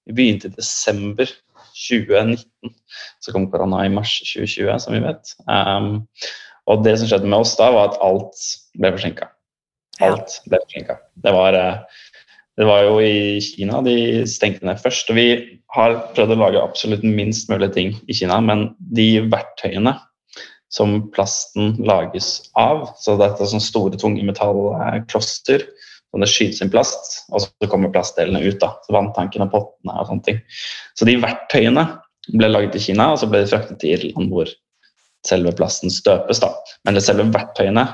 Vi 0.08 0.16
begynte 0.16 0.48
i 0.48 0.56
desember 0.56 1.28
2019. 1.76 2.72
Så 3.20 3.34
kom 3.36 3.50
korona 3.52 3.84
i 3.86 3.92
mars 3.92 4.14
2020, 4.24 4.72
som 4.80 4.96
vi 4.96 5.04
vet. 5.04 5.36
Um, 5.52 6.08
og 6.72 6.86
det 6.86 6.96
som 7.00 7.12
skjedde 7.12 7.28
med 7.28 7.44
oss 7.44 7.58
da, 7.60 7.70
var 7.76 7.92
at 7.92 8.00
alt 8.06 8.48
ble 8.80 8.94
forsinka. 8.96 9.28
Alt 10.02 10.40
ble 10.48 10.62
forsinka. 10.64 10.98
Det 11.20 11.36
uh, 11.36 11.84
det 12.60 12.68
var 12.68 12.84
jo 12.84 12.98
i 13.02 13.40
Kina 13.42 13.80
de 13.86 13.96
stengte 14.30 14.68
ned 14.68 14.80
først. 14.82 15.10
og 15.10 15.18
Vi 15.18 15.28
har 15.76 15.98
prøvd 16.16 16.36
å 16.36 16.40
lage 16.40 16.64
absolutt 16.64 17.04
minst 17.08 17.50
mulig 17.52 17.72
ting 17.76 17.94
i 18.12 18.16
Kina, 18.18 18.40
men 18.44 18.72
de 18.78 19.24
verktøyene 19.32 19.96
som 20.72 20.98
plasten 21.12 21.76
lages 21.84 22.52
av, 22.60 22.88
så 23.00 23.18
dette 23.20 23.44
er 23.44 23.52
sånne 23.52 23.66
store, 23.66 24.00
tunge 24.00 24.24
metallkloster. 24.28 25.68
som 26.12 26.20
det 26.20 26.28
skytes 26.28 26.60
inn 26.60 26.72
plast, 26.72 27.22
og 27.32 27.40
så 27.40 27.68
kommer 27.72 27.92
plastdelene 27.92 28.42
ut. 28.44 28.60
da, 28.60 28.74
så 28.84 28.96
Vanntankene, 28.96 29.48
pottene 29.52 29.94
og 29.96 30.10
sånne 30.10 30.26
ting. 30.26 30.42
Så 31.00 31.08
de 31.08 31.16
verktøyene 31.22 31.86
ble 32.36 32.50
laget 32.52 32.76
i 32.76 32.82
Kina, 32.84 33.14
og 33.14 33.22
så 33.22 33.30
ble 33.32 33.44
de 33.44 33.48
fraktet 33.48 33.80
til 33.80 33.96
Irland, 33.96 34.28
hvor 34.34 34.52
selve 35.28 35.54
plasten 35.56 35.94
støpes. 35.94 36.42
da. 36.44 36.52
Men 36.84 36.98
det 36.98 37.06
selve 37.06 37.30
verktøyene 37.32 37.86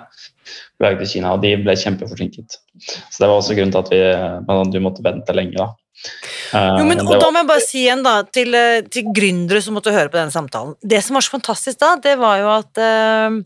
ble 0.80 0.90
laget 0.90 1.06
i 1.06 1.12
Kina, 1.12 1.36
og 1.36 1.46
de 1.46 1.54
ble 1.62 1.78
kjempeforsinket. 1.78 2.58
Så 2.82 3.22
det 3.22 3.30
var 3.30 3.38
også 3.38 3.58
grunnen 3.58 3.76
til 3.76 3.84
at, 3.86 3.94
vi, 3.94 4.74
du 4.74 4.82
måtte 4.82 5.06
vente 5.06 5.38
lenge. 5.38 5.58
da. 5.58 5.70
Jo, 6.54 6.86
men, 6.88 7.02
og 7.04 7.18
Da 7.20 7.30
må 7.32 7.42
jeg 7.42 7.50
bare 7.50 7.66
si 7.66 7.84
igjen 7.84 8.06
da, 8.06 8.22
til, 8.24 8.56
til 8.94 9.12
gründere 9.16 9.62
som 9.64 9.78
måtte 9.78 9.96
høre 9.96 10.12
på 10.12 10.20
denne 10.20 10.34
samtalen. 10.34 10.78
Det 10.82 11.04
som 11.06 11.18
var 11.18 11.26
så 11.26 11.36
fantastisk 11.38 11.80
da, 11.84 11.96
det 12.02 12.18
var 12.22 12.42
jo 12.42 12.50
at 12.56 12.82
uh, 12.82 13.40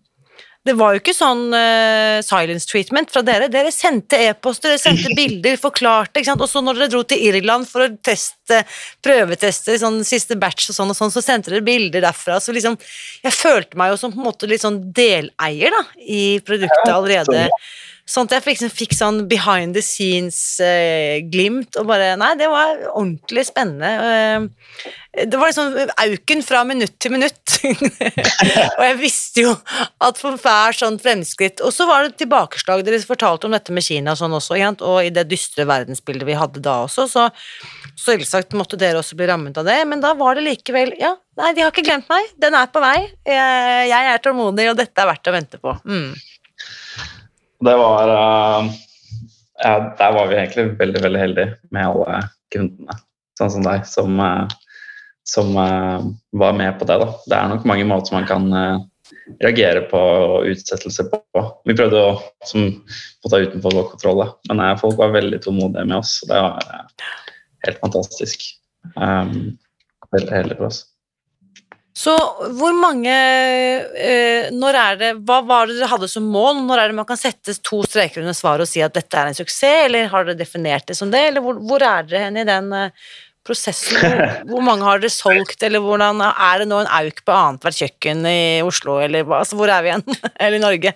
det 0.62 0.76
var 0.78 0.94
jo 0.94 1.00
ikke 1.02 1.14
sånn 1.18 1.48
uh, 1.56 2.22
silence 2.22 2.70
treatment 2.70 3.10
fra 3.10 3.24
dere. 3.26 3.48
Dere 3.50 3.72
sendte 3.74 4.20
e-poster, 4.28 4.70
dere 4.70 4.82
sendte 4.82 5.14
bilder, 5.18 5.58
forklarte. 5.62 6.22
ikke 6.22 6.30
sant? 6.30 6.44
Og 6.46 6.52
så 6.52 6.62
når 6.62 6.84
dere 6.84 6.92
dro 6.94 7.02
til 7.10 7.24
Irland 7.32 7.66
for 7.70 7.88
å 7.88 7.94
teste, 8.06 8.62
prøveteste 9.02 9.80
sånn 9.82 10.04
siste 10.06 10.38
batch, 10.42 10.70
og 10.70 10.78
sånn, 10.78 10.94
og 10.94 11.00
sånn, 11.00 11.14
så 11.14 11.24
sendte 11.26 11.54
dere 11.54 11.66
bilder 11.66 12.06
derfra. 12.06 12.38
Så 12.44 12.54
liksom, 12.54 12.78
jeg 13.26 13.34
følte 13.34 13.80
meg 13.82 13.96
jo 13.96 14.02
som 14.04 14.14
på 14.14 14.22
en 14.22 14.30
måte 14.30 14.50
litt 14.50 14.62
sånn 14.62 14.84
deleier 14.94 15.74
da, 15.74 15.82
i 15.98 16.26
produktet 16.46 16.94
allerede. 16.94 17.48
Sånn 18.12 18.28
at 18.28 18.34
jeg 18.36 18.44
fikk, 18.44 18.62
fikk 18.76 18.96
sånn 18.98 19.22
behind 19.32 19.78
the 19.78 19.84
scenes-glimt, 19.86 21.70
eh, 21.72 21.80
og 21.80 21.88
bare 21.88 22.16
Nei, 22.20 22.34
det 22.40 22.50
var 22.52 22.82
ordentlig 22.90 23.46
spennende. 23.48 23.92
Eh, 24.12 25.28
det 25.30 25.40
var 25.40 25.52
liksom 25.52 25.78
auken 26.04 26.44
fra 26.44 26.64
minutt 26.68 26.98
til 27.00 27.14
minutt. 27.16 27.56
og 28.78 28.84
jeg 28.84 28.98
visste 29.00 29.46
jo 29.46 29.54
at 30.04 30.20
for 30.20 30.40
hver 30.40 30.76
sånn 30.76 30.96
fremskritt 31.04 31.60
Og 31.66 31.74
så 31.76 31.84
var 31.86 32.06
det 32.06 32.16
tilbakeslag. 32.22 32.84
Dere 32.88 33.00
fortalte 33.04 33.48
om 33.48 33.56
dette 33.56 33.76
med 33.76 33.86
Kina 33.86 34.16
og 34.16 34.20
sånn 34.20 34.36
også, 34.36 34.60
og 34.88 34.98
i 35.04 35.12
det 35.14 35.28
dystre 35.32 35.68
verdensbildet 35.70 36.28
vi 36.28 36.40
hadde 36.40 36.64
da 36.64 36.82
også, 36.86 37.08
så 37.12 37.28
selvsagt 38.00 38.56
måtte 38.58 38.80
dere 38.80 39.00
også 39.00 39.16
bli 39.20 39.28
rammet 39.30 39.60
av 39.60 39.68
det, 39.68 39.78
men 39.88 40.04
da 40.04 40.14
var 40.18 40.36
det 40.36 40.48
likevel 40.48 40.96
Ja, 41.00 41.14
nei, 41.40 41.54
de 41.56 41.64
har 41.64 41.72
ikke 41.72 41.86
glemt 41.88 42.12
meg. 42.12 42.28
Den 42.42 42.56
er 42.58 42.68
på 42.72 42.84
vei. 42.84 42.98
Jeg 43.28 44.12
er 44.12 44.24
tålmodig, 44.24 44.68
og 44.72 44.80
dette 44.80 45.04
er 45.04 45.12
verdt 45.12 45.32
å 45.32 45.36
vente 45.36 45.62
på. 45.62 45.76
Mm. 45.88 46.12
Det 47.62 47.78
var 47.78 48.10
uh, 48.10 48.70
ja, 49.64 49.96
Der 49.98 50.14
var 50.14 50.28
vi 50.28 50.36
egentlig 50.36 50.66
veldig, 50.80 51.02
veldig 51.04 51.22
heldige 51.22 51.56
med 51.70 51.88
alle 51.88 52.22
kundene, 52.54 52.96
sånn 53.40 53.54
som 53.54 53.66
deg, 53.66 53.86
som, 53.88 54.18
uh, 54.20 54.48
som 55.30 55.54
uh, 55.58 56.08
var 56.42 56.58
med 56.58 56.80
på 56.80 56.88
det. 56.90 56.98
Da. 57.04 57.10
Det 57.28 57.38
er 57.38 57.52
nok 57.52 57.68
mange 57.70 57.86
måter 57.90 58.18
man 58.18 58.30
kan 58.30 58.50
reagere 59.44 59.86
på 59.92 60.02
utsettelse 60.50 61.06
på. 61.12 61.44
Vi 61.68 61.76
prøvde 61.78 62.02
å 62.02 62.16
som, 62.48 62.72
få 63.22 63.32
ta 63.32 63.42
utenfor 63.44 63.76
vår 63.78 63.90
kontroll, 63.94 64.24
men 64.50 64.64
folk 64.82 64.98
var 65.00 65.14
veldig 65.14 65.42
tålmodige 65.44 65.86
med 65.86 66.00
oss. 66.00 66.18
og 66.24 66.32
Det 66.32 66.42
var 66.42 66.88
helt 67.68 67.84
fantastisk. 67.84 68.48
Um, 68.96 69.60
veldig 70.16 70.34
heldig 70.34 70.58
for 70.58 70.72
oss. 70.72 70.82
Så 71.98 72.14
hvor 72.56 72.76
mange 72.78 73.12
eh, 73.12 74.46
Når 74.56 74.78
er 74.80 75.00
det 75.00 75.10
Hva 75.28 75.42
var 75.44 75.68
det 75.68 75.76
dere 75.76 75.90
hadde 75.92 76.08
som 76.12 76.30
mål? 76.32 76.62
Når 76.68 76.80
er 76.80 76.92
det 76.92 76.98
man 77.02 77.08
kan 77.10 77.20
sette 77.20 77.58
to 77.60 77.82
streker 77.84 78.24
under 78.24 78.38
svaret 78.38 78.64
og 78.64 78.72
si 78.72 78.84
at 78.84 78.96
dette 78.96 79.18
er 79.18 79.32
en 79.32 79.38
suksess, 79.38 79.88
eller 79.90 80.08
har 80.12 80.28
dere 80.28 80.40
definert 80.40 80.88
det 80.88 80.96
som 80.98 81.12
det, 81.12 81.26
eller 81.32 81.44
hvor, 81.44 81.60
hvor 81.60 81.84
er 81.84 82.08
dere 82.08 82.30
hen 82.30 82.40
i 82.40 82.48
den 82.48 82.72
uh, 82.72 83.12
prosessen? 83.48 84.00
Hvor, 84.00 84.24
hvor, 84.54 84.66
mange 84.70 84.88
har 84.88 85.04
dere 85.04 85.14
solgt, 85.14 85.60
eller 85.68 85.84
hvordan 85.84 86.24
er 86.32 86.64
det 86.64 86.70
nå 86.72 86.80
en 86.80 86.92
auk 87.02 87.24
på 87.28 87.36
annethvert 87.36 87.84
kjøkken 87.84 88.24
i 88.30 88.42
Oslo, 88.66 89.02
eller 89.04 89.28
altså, 89.42 89.60
hvor 89.60 89.74
er 89.74 89.84
vi 89.84 89.92
igjen? 89.92 90.08
eller 90.42 90.60
i 90.62 90.64
Norge? 90.64 90.96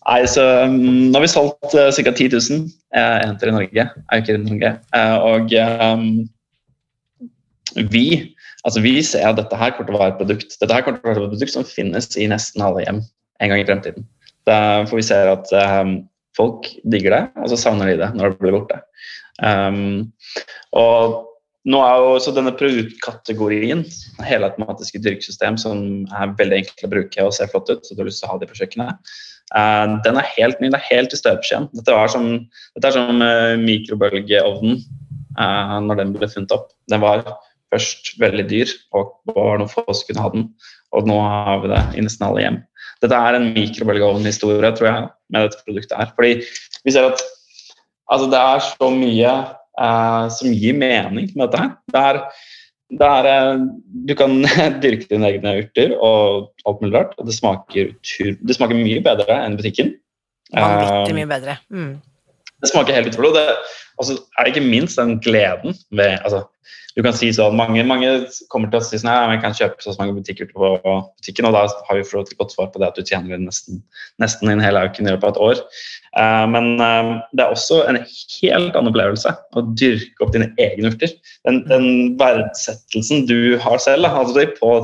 Nei, 0.00 0.20
så 0.32 0.42
um, 0.64 0.80
Nå 0.80 1.18
har 1.18 1.26
vi 1.26 1.30
solgt 1.30 1.76
uh, 1.76 1.90
ca. 1.92 2.12
10 2.16 2.32
000 2.32 2.66
uh, 2.96 3.16
enheter 3.20 3.52
i 3.52 3.56
Norge, 3.58 3.88
auker 4.16 4.38
i 4.38 4.42
Norge, 4.46 4.76
uh, 4.96 5.16
og 5.28 5.52
um, 5.60 6.06
vi 7.92 8.06
Altså, 8.66 8.82
vi 8.84 8.98
ser 9.06 9.24
at 9.30 9.38
dette 9.38 9.56
her 9.56 9.72
kommer 9.72 9.88
til 9.88 9.96
å 9.96 10.02
være 10.02 10.14
et 10.14 10.20
produkt 10.20 10.56
Dette 10.60 10.76
her 10.76 10.84
kommer 10.84 11.00
til 11.00 11.08
å 11.08 11.14
være 11.14 11.28
et 11.30 11.34
produkt 11.36 11.54
som 11.54 11.66
finnes 11.66 12.10
i 12.20 12.28
nesten 12.28 12.64
alle 12.64 12.84
hjem 12.84 13.00
en 13.40 13.52
gang 13.52 13.62
i 13.62 13.64
fremtiden. 13.64 14.04
Da 14.48 14.84
får 14.88 14.98
vi 14.98 15.06
se 15.06 15.16
at 15.30 15.52
um, 15.80 15.94
folk 16.36 16.68
digger 16.92 17.14
det, 17.14 17.22
og 17.40 17.48
så 17.52 17.58
savner 17.60 17.88
de 17.88 17.98
det 18.02 18.10
når 18.18 18.34
det 18.34 18.42
blir 18.42 18.56
borte. 18.58 18.82
Um, 19.40 20.10
og 20.76 21.16
nå 21.70 21.80
er 21.84 22.04
jo 22.04 22.12
så 22.20 22.32
denne 22.36 22.52
produktkategorien, 22.56 23.82
helautomatiske 24.24 25.00
dyrkesystem, 25.04 25.58
som 25.60 25.82
er 26.16 26.36
veldig 26.36 26.62
enkelt 26.62 26.86
å 26.86 26.92
bruke 26.92 27.26
og 27.26 27.34
ser 27.36 27.50
flott 27.52 27.72
ut, 27.72 27.84
så 27.84 27.96
du 27.96 28.02
har 28.02 28.08
lyst 28.08 28.22
til 28.22 28.28
å 28.28 28.34
ha 28.34 28.40
det 28.40 28.48
på 28.50 28.60
kjøkkenet, 28.60 29.12
uh, 29.56 29.98
den 30.04 30.20
er 30.20 30.32
helt 30.36 30.60
ny. 30.60 30.68
Det 30.72 30.80
er 30.80 30.88
helt 30.90 31.16
i 31.16 31.20
støpeskjeen. 31.20 31.68
Dette, 31.76 32.00
dette, 32.76 32.88
er 32.92 32.96
som 32.96 33.24
uh, 33.24 33.56
mikrobølgeovnen 33.60 34.82
uh, 35.40 35.78
når 35.84 36.04
den 36.04 36.16
ble 36.16 36.28
funnet 36.32 36.56
opp. 36.56 36.74
Den 36.92 37.04
var 37.04 37.24
først 37.70 38.12
veldig 38.20 38.46
dyr, 38.50 38.72
og 38.96 39.14
bare 39.30 39.60
noen 39.60 39.70
få 39.70 39.84
som 39.88 40.06
kunne 40.08 40.24
ha 40.24 40.32
den. 40.34 40.46
Og 40.96 41.06
nå 41.08 41.16
har 41.22 41.62
vi 41.62 41.70
det 41.70 41.82
i 41.96 42.04
nesten 42.04 42.26
alle 42.26 42.44
hjem. 42.44 42.60
Dette 43.00 43.16
er 43.16 43.38
en 43.38 43.50
mikrobølgeovnhistorie, 43.54 44.72
tror 44.76 44.88
jeg, 44.90 45.08
med 45.32 45.46
dette 45.46 45.62
produktet 45.64 45.96
her. 45.96 46.12
Fordi 46.16 46.32
vi 46.84 46.94
ser 46.94 47.08
at 47.12 47.22
altså, 48.10 48.28
det 48.32 48.40
er 48.40 48.64
så 48.66 48.90
mye 48.94 49.34
eh, 49.86 50.26
som 50.36 50.52
gir 50.52 50.76
mening 50.78 51.30
med 51.30 51.46
dette 51.46 51.62
her. 51.62 51.72
Det 51.94 52.04
er, 52.10 52.20
det 53.00 53.08
er, 53.08 53.30
eh, 53.30 53.64
du 54.10 54.14
kan 54.18 54.36
dyrke 54.84 55.08
dine 55.08 55.30
egne 55.30 55.56
urter 55.62 55.96
og 55.96 56.50
alt 56.66 56.84
mulig 56.84 56.94
rart, 56.98 57.16
og 57.18 57.30
det 57.30 57.38
smaker, 57.38 57.94
det 57.96 58.58
smaker 58.58 58.78
mye 58.78 59.02
bedre 59.06 59.40
enn 59.40 59.58
butikken. 59.60 59.94
Vanvittig 60.50 61.16
mye 61.20 61.30
bedre. 61.30 61.60
Mm. 61.70 61.92
Det 62.60 62.70
smaker 62.70 62.96
helt 62.96 63.12
utrolig. 63.12 63.44
Og 64.00 64.08
så 64.08 64.16
er 64.38 64.46
det 64.46 64.54
ikke 64.54 64.68
minst 64.68 65.00
den 65.00 65.18
gleden 65.24 65.76
ved 65.92 66.18
altså, 66.20 66.46
du 66.96 67.02
kan 67.06 67.14
si 67.14 67.28
sånn, 67.34 67.54
mange, 67.58 67.82
mange 67.86 68.08
kommer 68.50 68.70
til 68.70 68.80
å 68.80 68.84
si 68.84 68.98
sånn, 68.98 69.12
ja, 69.12 69.28
jeg 69.30 69.42
kan 69.44 69.54
kjøpe 69.54 69.84
så 69.84 69.94
mange 70.00 70.16
butikker 70.16 70.48
på 70.50 70.72
butikken, 70.82 71.46
og 71.46 71.54
da 71.54 71.62
har 71.86 71.98
vi 71.98 72.06
fått 72.06 72.32
godt 72.38 72.54
svar 72.56 72.70
på 72.72 72.82
det 72.82 72.88
at 72.88 72.98
du 72.98 73.06
tjener 73.06 73.38
nesten, 73.38 73.78
nesten 74.22 74.50
en 74.50 74.62
hel 74.62 74.78
auken 74.80 75.06
i 75.06 75.14
løpet 75.14 75.28
av 75.28 75.30
et 75.30 75.40
år. 75.46 75.62
Uh, 76.18 76.46
men 76.50 76.72
uh, 76.82 77.20
det 77.30 77.44
er 77.44 77.54
også 77.54 77.84
en 77.86 78.00
helt 78.02 78.74
annen 78.74 78.90
opplevelse 78.90 79.32
å 79.54 79.64
dyrke 79.78 80.26
opp 80.26 80.34
dine 80.34 80.50
egne 80.60 80.90
urter. 80.90 81.14
Den, 81.46 81.62
den 81.70 81.88
verdsettelsen 82.20 83.24
du 83.30 83.54
har 83.62 83.78
selv. 83.82 84.10
Altså 84.10 84.48
på, 84.58 84.74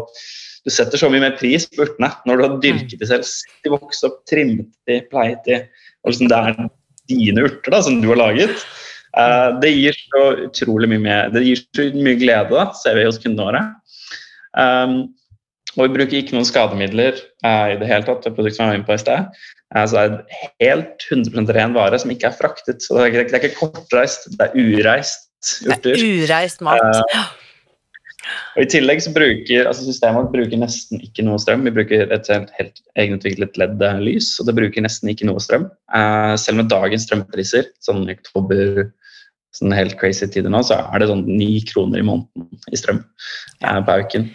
du 0.62 0.72
setter 0.72 1.02
så 1.02 1.10
mye 1.10 1.26
mer 1.26 1.36
pris 1.40 1.66
på 1.72 1.88
urtene 1.88 2.12
når 2.28 2.38
du 2.38 2.46
har 2.46 2.58
dyrket 2.62 3.02
de 3.02 3.10
selv, 3.10 3.34
de 3.66 3.74
vokse 3.74 4.06
opp, 4.06 4.22
trimmet 4.30 4.70
de, 4.86 5.02
pleiet 5.10 5.42
de. 5.48 5.64
og 6.06 6.14
liksom 6.14 6.30
Det 6.30 6.38
er 6.38 6.68
dine 7.10 7.46
urter 7.46 7.74
da, 7.74 7.82
som 7.84 8.00
du 8.02 8.10
har 8.12 8.20
laget. 8.20 8.64
Uh, 9.16 9.56
det 9.62 9.72
gir 9.72 9.96
så 9.96 10.24
utrolig 10.46 10.90
mye, 10.92 11.02
mer, 11.02 11.30
det 11.32 11.44
gir 11.46 11.62
så 11.64 11.90
mye 11.96 12.18
glede, 12.20 12.52
da, 12.52 12.68
ser 12.76 12.98
vi 12.98 13.06
hos 13.08 13.20
kundene 13.22 13.46
våre. 13.48 13.62
Um, 14.56 14.98
Og 15.76 15.84
vi 15.84 15.92
bruker 15.98 16.22
ikke 16.22 16.32
noen 16.36 16.48
skademidler 16.48 17.18
uh, 17.44 17.68
i 17.74 17.76
det 17.80 17.88
hele 17.90 18.06
tatt. 18.06 18.24
Det 18.24 18.32
produktet 18.32 18.56
som 18.56 18.64
jeg 18.64 18.72
var 18.72 18.78
inne 18.78 18.88
på 18.88 18.96
i 18.96 19.02
sted. 19.02 19.40
Uh, 19.74 19.82
så 19.84 19.96
det 19.96 20.04
er 20.06 20.52
helt 20.64 21.08
100 21.10 21.52
ren 21.56 21.76
vare 21.76 22.00
som 22.00 22.12
ikke 22.12 22.30
er 22.30 22.38
fraktet. 22.38 22.84
Så 22.84 22.96
det 22.96 23.10
er, 23.10 23.26
det 23.28 23.36
er 23.36 23.48
ikke 23.50 23.58
kortreist, 23.74 24.30
det 24.38 24.48
er 24.48 24.56
ureist 24.56 25.28
urter. 25.66 25.92
Det 25.92 25.98
er 26.00 26.24
ureist 26.24 26.64
mat. 26.64 27.12
Og 28.56 28.64
I 28.64 28.68
tillegg 28.72 29.02
så 29.04 29.12
bruker 29.14 29.68
altså 29.68 29.86
systemet 29.86 30.30
bruker 30.32 30.60
nesten 30.60 31.02
ikke 31.04 31.24
noe 31.26 31.40
strøm. 31.42 31.66
Vi 31.66 31.74
bruker 31.76 32.12
et 32.14 32.30
helt, 32.32 32.80
egenutviklet 32.98 33.58
LED-lys, 33.60 34.32
og 34.40 34.48
det 34.48 34.56
bruker 34.58 34.84
nesten 34.84 35.12
ikke 35.12 35.28
noe 35.28 35.42
strøm. 35.42 35.68
Uh, 35.92 36.34
selv 36.40 36.62
med 36.62 36.70
dagens 36.72 37.06
strømpriser, 37.06 37.68
sånn 37.84 38.06
i 38.08 38.16
oktober, 38.16 38.88
sånn 39.56 39.76
helt 39.76 39.96
crazy 40.00 40.28
tider 40.32 40.52
nå, 40.52 40.62
så 40.66 40.80
er 40.84 41.02
det 41.02 41.10
sånn 41.10 41.26
ni 41.28 41.60
kroner 41.68 42.02
i 42.02 42.06
måneden 42.06 42.48
i 42.72 42.80
strøm 42.80 43.02
uh, 43.64 43.80
på 43.84 43.98
Auken. 44.00 44.30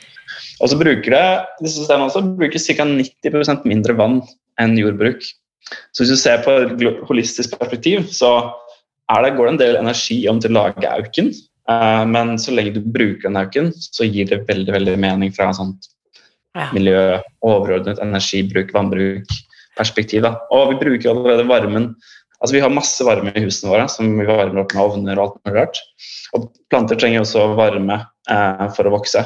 Og 0.62 0.70
så 0.72 0.78
bruker 0.78 1.16
det, 1.16 1.26
disse 1.64 1.82
systemene 1.82 2.10
også 2.10 2.24
bruker 2.38 2.62
ca. 2.62 2.88
90% 2.88 3.70
mindre 3.70 3.98
vann 3.98 4.22
enn 4.62 4.78
jordbruk. 4.78 5.26
Så 5.96 6.04
hvis 6.04 6.14
du 6.14 6.20
ser 6.20 6.44
på 6.46 6.54
et 6.64 6.84
holistisk 7.08 7.56
perspektiv, 7.58 8.06
så 8.14 8.52
det, 9.26 9.34
går 9.36 9.48
det 9.48 9.52
en 9.52 9.60
del 9.60 9.80
energi 9.80 10.22
om 10.32 10.40
til 10.40 10.54
å 10.54 10.62
lage 10.62 10.88
Auken. 10.88 11.32
Uh, 11.70 12.04
men 12.10 12.36
så 12.42 12.54
lenge 12.56 12.76
du 12.76 12.82
bruker 12.82 13.30
den 13.30 13.40
auken, 13.40 13.72
så 13.74 14.08
gir 14.08 14.30
det 14.30 14.44
veldig 14.48 14.74
veldig 14.76 14.96
mening 15.02 15.34
fra 15.36 15.52
sånt 15.56 15.90
ja. 16.58 16.70
miljø, 16.76 17.20
overordnet 17.46 18.02
energibruk, 18.04 18.74
vannbruk-perspektiv. 18.76 20.28
Og 20.52 20.74
vi 20.74 20.82
bruker 20.82 21.14
allerede 21.14 21.48
varmen 21.50 21.94
Altså 22.42 22.56
Vi 22.56 22.62
har 22.64 22.74
masse 22.74 23.06
varme 23.06 23.30
i 23.38 23.44
husene 23.44 23.70
våre 23.70 23.84
som 23.94 24.08
vi 24.18 24.26
varmer 24.26 24.64
opp 24.64 24.72
med 24.74 24.82
ovner 24.82 25.20
og 25.20 25.28
alt 25.28 25.36
mulig 25.46 25.60
rart. 25.60 25.82
Og 26.34 26.48
planter 26.74 26.98
trenger 26.98 27.22
også 27.22 27.52
varme 27.54 28.00
eh, 28.34 28.64
for 28.74 28.90
å 28.90 28.94
vokse. 28.96 29.22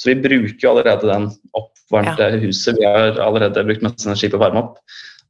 Så 0.00 0.08
vi 0.08 0.14
bruker 0.24 0.70
allerede 0.70 1.10
den 1.10 1.26
oppvarmte 1.52 2.30
ja. 2.32 2.40
huset. 2.40 2.78
Vi 2.80 2.88
har 2.88 3.20
allerede 3.20 3.66
brukt 3.68 3.84
masse 3.84 4.08
energi 4.08 4.32
på 4.32 4.40
å 4.40 4.44
varme 4.46 4.62
opp. 4.62 4.80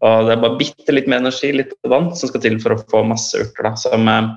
Og 0.07 0.29
det 0.29 0.37
er 0.37 0.45
bare 0.45 0.61
bitte 0.61 0.95
litt 0.95 1.11
mer 1.11 1.25
energi, 1.25 1.51
litt 1.57 1.75
vann, 1.91 2.13
som 2.15 2.31
skal 2.31 2.45
til 2.45 2.61
for 2.63 2.77
å 2.77 2.81
få 2.95 3.03
masse 3.11 3.43
urter. 3.43 3.65
da, 3.65 3.75
som 3.81 4.07
uh, 4.07 4.31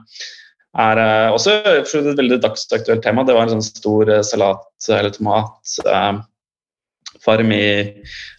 er 0.77 0.99
uh, 1.01 1.33
også 1.33 1.51
et 1.65 2.17
veldig 2.17 2.41
dagsaktuelt 2.43 3.01
tema. 3.03 3.23
Det 3.25 3.35
var 3.35 3.43
en 3.47 3.53
sånn 3.55 3.65
stor 3.65 4.09
uh, 4.11 4.21
salat- 4.25 4.89
eller 4.89 5.09
tomatfarm 5.15 7.51
i 7.55 7.63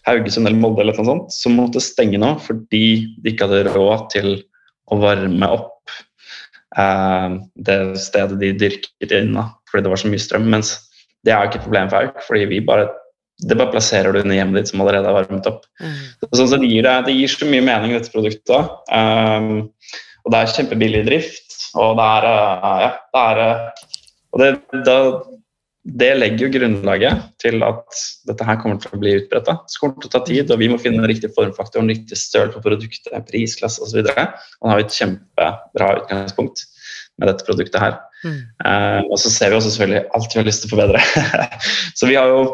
Haugesund 0.07 0.47
eller 0.47 0.61
Molde 0.61 0.81
eller 0.85 0.97
noe 0.97 1.09
sånt, 1.09 1.27
som 1.35 1.57
måtte 1.59 1.83
stenge 1.83 2.17
nå 2.21 2.31
fordi 2.43 2.85
de 3.21 3.27
ikke 3.33 3.49
hadde 3.49 3.75
råd 3.75 4.01
til 4.15 4.29
å 4.91 4.93
varme 4.99 5.47
opp 5.47 5.91
eh, 6.77 7.35
det 7.67 7.77
stedet 8.01 8.39
de 8.41 8.51
dyrket 8.59 9.13
inn, 9.15 9.35
da, 9.37 9.47
fordi 9.69 9.85
det 9.85 9.93
var 9.93 10.01
så 10.01 10.11
mye 10.11 10.23
strøm. 10.23 10.49
Mens 10.51 10.73
det 11.25 11.33
er 11.33 11.39
jo 11.39 11.51
ikke 11.51 11.61
et 11.61 11.67
problem 11.67 11.91
for 11.91 12.01
Hauk, 12.01 12.23
fordi 12.27 12.49
vi 12.51 12.65
bare 12.65 12.89
det 13.41 13.57
bare 13.57 13.73
plasserer 13.73 14.13
du 14.13 14.19
under 14.19 14.37
hjemmet 14.37 14.59
ditt 14.59 14.69
som 14.69 14.83
allerede 14.83 15.09
er 15.09 15.15
varmet 15.15 15.47
opp. 15.49 15.63
Mm. 15.81 15.95
Sånn, 16.27 16.49
så 16.51 16.59
det, 16.61 16.67
gir 16.69 16.85
det, 16.85 16.91
det, 17.07 17.15
gir 17.17 17.31
så 17.31 17.47
mye 17.49 17.63
mening, 17.65 17.95
dette 17.95 18.13
produktet. 18.13 18.75
Um, 18.93 19.47
og 20.21 20.33
det 20.33 20.41
er 20.41 20.51
kjempebillig 20.59 21.01
drift. 21.07 21.50
Og 21.79 21.93
det 21.99 22.07
er, 22.17 22.27
eh, 22.31 22.81
ja, 22.85 22.89
det 23.13 23.21
er 23.27 23.43
eh, 23.45 23.85
og 24.31 24.39
det, 24.39 24.49
det, 24.87 24.97
det, 25.99 26.09
legger 26.15 26.45
jo 26.45 26.51
grunnlaget 26.53 27.23
til 27.43 27.63
at 27.67 27.97
dette 28.29 28.45
her 28.47 28.59
kommer 28.61 28.79
til 28.79 28.93
å 28.95 28.99
bli 29.01 29.15
utbredt. 29.19 29.49
Så 29.67 29.81
kommer 29.81 29.97
det 29.97 30.05
til 30.05 30.11
å 30.11 30.13
ta 30.13 30.21
tid, 30.27 30.53
og 30.53 30.61
vi 30.61 30.69
må 30.71 30.79
finne 30.79 31.01
den 31.01 31.11
riktige 31.11 31.33
formfaktoren, 31.35 31.91
riktig 31.91 32.19
størrelse 32.19 32.55
på 32.55 32.69
produktet, 32.69 33.17
prisklasse 33.27 33.83
osv. 33.83 33.99
Og, 34.05 34.21
nå 34.63 34.71
har 34.71 34.79
vi 34.79 34.85
et 34.87 34.95
kjempebra 34.95 35.89
utgangspunkt 35.99 36.63
med 37.19 37.27
dette 37.27 37.47
produktet 37.47 37.83
her. 37.83 37.99
Mm. 38.23 38.39
Uh, 38.63 39.01
og 39.09 39.19
så 39.19 39.33
ser 39.33 39.51
vi 39.51 39.57
også 39.57 39.73
selvfølgelig 39.73 40.05
alt 40.15 40.31
vi 40.31 40.39
har 40.39 40.47
lyst 40.47 40.63
til 40.63 40.71
å 40.71 40.75
forbedre. 40.77 41.03
så 41.99 42.07
vi 42.07 42.17
har 42.19 42.31
jo 42.31 42.45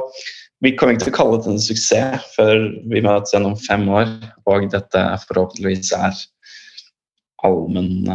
vi 0.66 0.72
kommer 0.74 0.96
ikke 0.96 1.06
til 1.06 1.14
å 1.14 1.18
kalle 1.20 1.42
det 1.44 1.52
en 1.52 1.62
suksess 1.62 2.32
før 2.34 2.64
vi 2.90 3.04
møtes 3.06 3.36
gjennom 3.36 3.54
fem 3.62 3.84
år 3.94 4.10
og 4.50 4.64
dette 4.74 5.04
forhåpentligvis 5.28 5.92
er 5.94 6.24
allmenn 7.46 8.08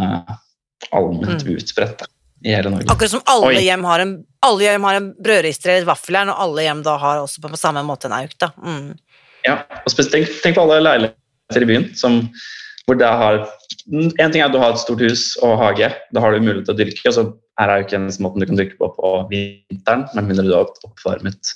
allment 0.90 1.44
mm. 1.46 1.54
utbredt 1.56 2.04
i 2.44 2.54
hele 2.54 2.72
Norge. 2.72 2.90
Akkurat 2.90 3.14
som 3.14 3.22
alle 3.30 3.52
Oi. 3.52 3.62
hjem 3.62 3.84
har 3.86 4.02
en, 4.02 4.14
alle 4.46 4.66
hjem 4.66 4.86
har 4.88 4.98
en 4.98 5.08
brødrister 5.22 5.70
eller 5.70 5.84
et 5.84 5.90
vaffeljern, 5.92 6.32
og 6.32 6.44
alle 6.46 6.66
hjem 6.66 6.82
da 6.86 6.96
har 7.02 7.22
også 7.22 7.42
på, 7.42 7.52
på 7.52 7.60
samme 7.60 7.84
måte 7.86 8.10
en 8.10 8.16
auk. 8.18 8.34
da. 8.42 8.50
Mm. 8.58 8.88
Ja, 9.46 9.60
og 9.82 9.94
tenk, 9.98 10.30
tenk, 10.42 10.56
på 10.56 10.64
alle 10.64 10.82
leiligheter 10.82 11.64
i 11.64 11.68
byen 11.68 11.88
som, 11.98 12.22
hvor 12.86 12.98
det 12.98 13.08
har 13.08 13.44
En 13.90 14.30
ting 14.30 14.38
er 14.38 14.46
at 14.46 14.52
du 14.54 14.60
har 14.60 14.74
et 14.74 14.78
stort 14.82 15.00
hus 15.02 15.32
og 15.42 15.56
hage, 15.58 15.88
da 16.14 16.20
har 16.22 16.34
du 16.34 16.44
mulighet 16.44 16.68
til 16.68 16.74
å 16.74 16.78
dyrke. 16.78 17.02
og 17.08 17.14
så 17.16 17.24
er 17.58 17.72
jo 17.72 17.86
ikke 17.86 17.96
eneste 17.98 18.22
måten 18.22 18.42
du 18.42 18.46
kan 18.46 18.58
dyrke 18.60 18.76
på 18.78 18.88
på 18.94 19.10
vinteren, 19.30 20.04
med 20.14 20.28
mindre 20.28 20.44
du 20.46 20.52
har 20.54 20.68
et 20.68 20.86
oppvarmet 20.86 21.50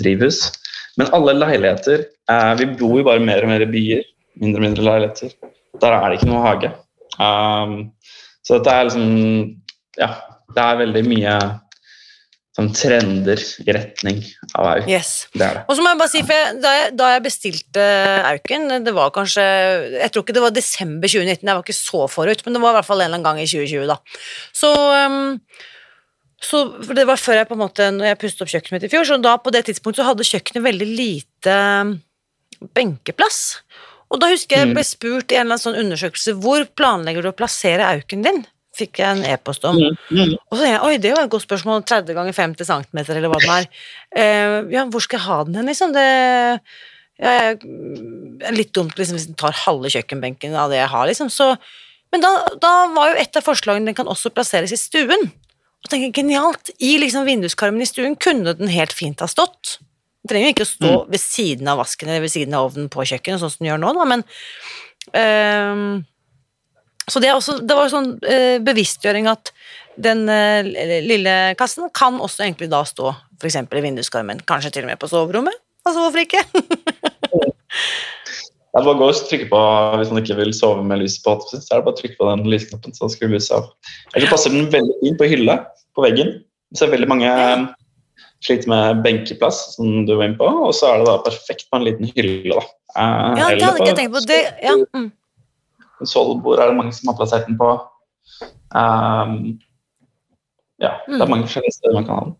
drivhus. 0.00 0.52
Men 1.00 1.10
alle 1.16 1.34
leiligheter 1.34 2.04
eh, 2.30 2.52
Vi 2.60 2.68
bor 2.78 2.98
jo 3.00 3.06
bare 3.08 3.22
mer 3.22 3.42
og 3.42 3.50
mer 3.50 3.64
i 3.64 3.70
byer. 3.70 4.04
Mindre 4.42 4.60
og 4.60 4.66
mindre 4.68 4.86
leiligheter. 4.86 5.34
Der 5.82 5.96
er 5.96 6.06
det 6.06 6.20
ikke 6.20 6.30
noe 6.30 6.44
hage. 6.44 6.70
Um, 7.18 7.74
så 8.44 8.58
dette 8.58 8.72
er 8.72 8.88
liksom 8.88 9.12
Ja, 9.98 10.10
det 10.54 10.62
er 10.64 10.80
veldig 10.82 11.04
mye 11.06 11.34
sånn 12.54 12.70
trender 12.74 13.40
i 13.64 13.74
retning 13.74 14.20
av 14.54 14.68
Auk. 14.70 14.88
Yes. 14.90 15.26
Det 15.34 15.42
er 15.42 15.56
det. 15.58 15.62
Og 15.66 15.74
så 15.74 15.82
må 15.82 15.90
jeg 15.90 16.00
bare 16.04 16.12
si, 16.12 16.22
for 16.22 16.38
jeg, 16.38 16.58
da, 16.62 16.74
jeg, 16.78 16.92
da, 17.00 17.08
jeg, 17.16 17.22
bestilte 17.24 17.86
Auken, 18.30 18.68
det 18.86 18.94
var 18.94 19.10
kanskje 19.14 19.44
Jeg 19.96 20.12
tror 20.14 20.22
ikke 20.22 20.36
det 20.36 20.44
var 20.44 20.54
desember 20.54 21.10
2019, 21.10 21.42
jeg 21.42 21.58
var 21.58 21.64
ikke 21.64 21.76
så 21.76 22.04
forut, 22.10 22.44
men 22.46 22.54
det 22.54 22.62
var 22.62 22.74
i 22.74 22.78
hvert 22.78 22.88
fall 22.90 23.02
en 23.02 23.08
eller 23.08 23.18
annen 23.18 23.26
gang 23.26 23.42
i 23.42 23.48
2020, 23.50 23.88
da. 23.90 23.98
Så, 24.54 24.70
um, 24.70 25.34
så 26.44 26.62
det 26.94 27.08
var 27.10 27.18
før 27.18 27.40
jeg 27.40 27.50
på 27.50 27.58
en 27.58 27.64
måte, 27.64 27.90
når 27.96 28.12
jeg 28.12 28.20
pustet 28.22 28.46
opp 28.46 28.54
kjøkkenet 28.54 28.76
mitt 28.76 28.86
i 28.86 28.92
fjor, 28.92 29.08
så 29.08 29.18
da 29.18 29.34
på 29.42 29.54
det 29.54 29.66
tidspunktet 29.66 30.04
så 30.04 30.08
hadde 30.12 30.30
kjøkkenet 30.30 30.66
veldig 30.68 30.90
lite 30.94 31.58
benkeplass. 32.78 33.40
Og 34.12 34.20
da 34.22 34.30
husker 34.30 34.56
jeg 34.56 34.66
jeg 34.66 34.74
ble 34.74 34.84
mm. 34.84 34.90
spurt 34.90 35.32
i 35.32 35.38
en 35.38 35.46
eller 35.46 35.56
annen 35.56 35.64
sånn 35.64 35.80
undersøkelse 35.80 36.34
hvor 36.44 36.66
planlegger 36.76 37.24
du 37.24 37.30
å 37.30 37.36
plassere 37.36 37.86
auken 37.94 38.24
din? 38.26 38.42
Fikk 38.74 38.98
jeg 38.98 39.20
en 39.20 39.26
e-post 39.30 39.64
om. 39.68 39.78
Mm, 39.78 39.98
mm. 40.10 40.32
Og 40.50 40.56
så 40.56 40.64
sa 40.64 40.70
jeg 40.72 40.82
oi, 40.82 40.94
det 41.02 41.12
var 41.14 41.26
et 41.26 41.30
godt 41.30 41.46
spørsmål, 41.46 41.84
30 41.86 42.16
ganger 42.16 42.34
50 42.34 42.68
cm 42.70 43.00
eller 43.04 43.30
hva 43.30 43.38
det 43.42 43.52
er. 43.54 43.68
Uh, 44.10 44.58
ja, 44.74 44.82
hvor 44.90 45.04
skal 45.04 45.20
jeg 45.20 45.28
ha 45.28 45.38
den 45.46 45.60
hen, 45.60 45.70
liksom? 45.70 45.94
Det 45.94 46.08
ja, 47.22 47.54
er 47.54 48.56
litt 48.56 48.74
dumt 48.74 48.98
liksom, 48.98 49.18
hvis 49.18 49.28
den 49.30 49.38
tar 49.38 49.54
halve 49.64 49.92
kjøkkenbenken 49.94 50.56
av 50.58 50.74
det 50.74 50.80
jeg 50.80 50.90
har, 50.90 51.06
liksom. 51.10 51.30
Så, 51.30 51.52
men 52.10 52.24
da, 52.24 52.32
da, 52.62 52.74
var 52.96 53.12
jo 53.12 53.22
et 53.22 53.38
av 53.38 53.46
forslagene 53.46 53.92
den 53.92 53.98
kan 53.98 54.10
også 54.10 54.34
plasseres 54.34 54.74
i 54.74 54.80
stuen. 54.80 55.30
Og 55.84 55.92
tenker 55.92 56.14
genialt! 56.16 56.72
I 56.82 56.96
liksom 56.98 57.28
vinduskarmen 57.28 57.84
i 57.84 57.88
stuen 57.88 58.18
kunne 58.18 58.56
den 58.58 58.72
helt 58.72 58.94
fint 58.96 59.22
ha 59.22 59.30
stått. 59.30 59.78
Den 60.24 60.32
trenger 60.32 60.48
jo 60.48 60.54
ikke 60.54 60.64
å 60.64 60.70
stå 60.70 60.90
mm. 60.90 61.12
ved 61.12 61.20
siden 61.20 61.68
av 61.68 61.80
vasken 61.82 62.08
eller 62.08 62.24
ved 62.24 62.32
siden 62.32 62.56
av 62.56 62.70
ovnen 62.70 62.88
på 62.92 63.04
kjøkkenet, 63.04 63.42
sånn 63.42 63.52
som 63.52 63.60
den 63.60 63.70
gjør 63.74 63.82
nå, 63.82 63.90
da, 63.92 64.06
men 64.08 64.22
øh, 65.20 65.82
Så 67.12 67.20
det, 67.20 67.34
også, 67.36 67.58
det 67.60 67.76
var 67.76 67.92
sånn 67.92 68.14
øh, 68.16 68.56
bevisstgjøring 68.64 69.28
at 69.28 69.52
den 70.00 70.24
øh, 70.32 70.70
lille 71.04 71.34
kassen 71.60 71.92
kan 71.94 72.16
også 72.24 72.46
egentlig 72.46 72.70
da 72.72 72.80
stå 72.88 73.12
f.eks. 73.36 73.60
i 73.60 73.84
vinduskarmen, 73.84 74.40
kanskje 74.48 74.72
til 74.78 74.88
og 74.88 74.94
med 74.94 75.02
på 75.02 75.12
soverommet. 75.12 75.60
Altså 75.84 76.00
hvorfor 76.00 76.24
ikke? 76.24 76.40
Det 78.74 78.80
er 78.80 78.86
bare 78.88 78.96
å 78.96 78.98
gå 78.98 79.06
og 79.06 79.18
trykke 79.28 79.46
på 79.52 79.58
Hvis 80.00 80.08
man 80.10 80.18
ikke 80.18 80.36
vil 80.40 80.48
sove 80.56 80.82
med 80.82 80.98
lyset 80.98 81.20
på, 81.22 81.36
så 81.46 81.60
er 81.60 81.78
det 81.78 81.84
bare 81.86 81.92
å 81.92 81.98
trykke 82.00 82.18
på 82.18 82.26
den 82.26 82.48
lysknappen. 82.50 82.96
så 82.96 83.06
skrur 83.12 83.30
lyset 83.30 83.52
av. 83.54 83.68
Ellers 84.16 84.32
passer 84.32 84.50
den 84.50 84.66
veldig 84.72 84.96
fint 84.98 85.20
på 85.20 85.28
hylle 85.30 85.54
på 85.94 86.02
veggen. 86.02 86.32
Vi 86.74 86.80
ser 86.80 86.90
veldig 86.90 87.06
mange 87.12 87.30
sliter 88.44 88.68
med 88.68 89.02
benkeplass, 89.04 89.74
som 89.74 90.06
du 90.06 90.14
var 90.16 90.28
inne 90.28 90.38
på, 90.38 90.48
og 90.68 90.72
så 90.76 90.90
er 90.90 91.02
det 91.02 91.08
da 91.08 91.18
perfekt 91.24 91.68
på 91.70 91.80
en 91.80 91.86
liten 91.86 92.10
hylle. 92.12 92.54
da. 92.54 92.64
Eh, 92.94 93.38
ja, 93.40 93.50
det 93.50 93.66
hadde 93.66 93.78
jeg 93.80 93.88
ikke 93.88 93.98
tenkt 94.00 94.16
på. 94.16 94.24
Det, 94.28 94.40
ja. 94.62 94.74
Mm. 94.94 95.10
Solbord 96.04 96.60
er 96.60 96.70
det 96.70 96.78
mange 96.78 96.92
som 96.94 97.10
har 97.10 97.18
plassert 97.18 97.46
den 97.48 97.58
på. 97.58 97.70
Um, 98.74 99.36
ja, 100.82 100.96
mm. 101.06 101.14
det 101.14 101.20
er 101.20 101.24
mm. 101.24 101.30
mange 101.30 101.46
forskjellige 101.46 101.76
steder 101.78 101.96
man 101.96 102.08
kan 102.08 102.18
ha 102.18 102.24
den. 102.26 102.34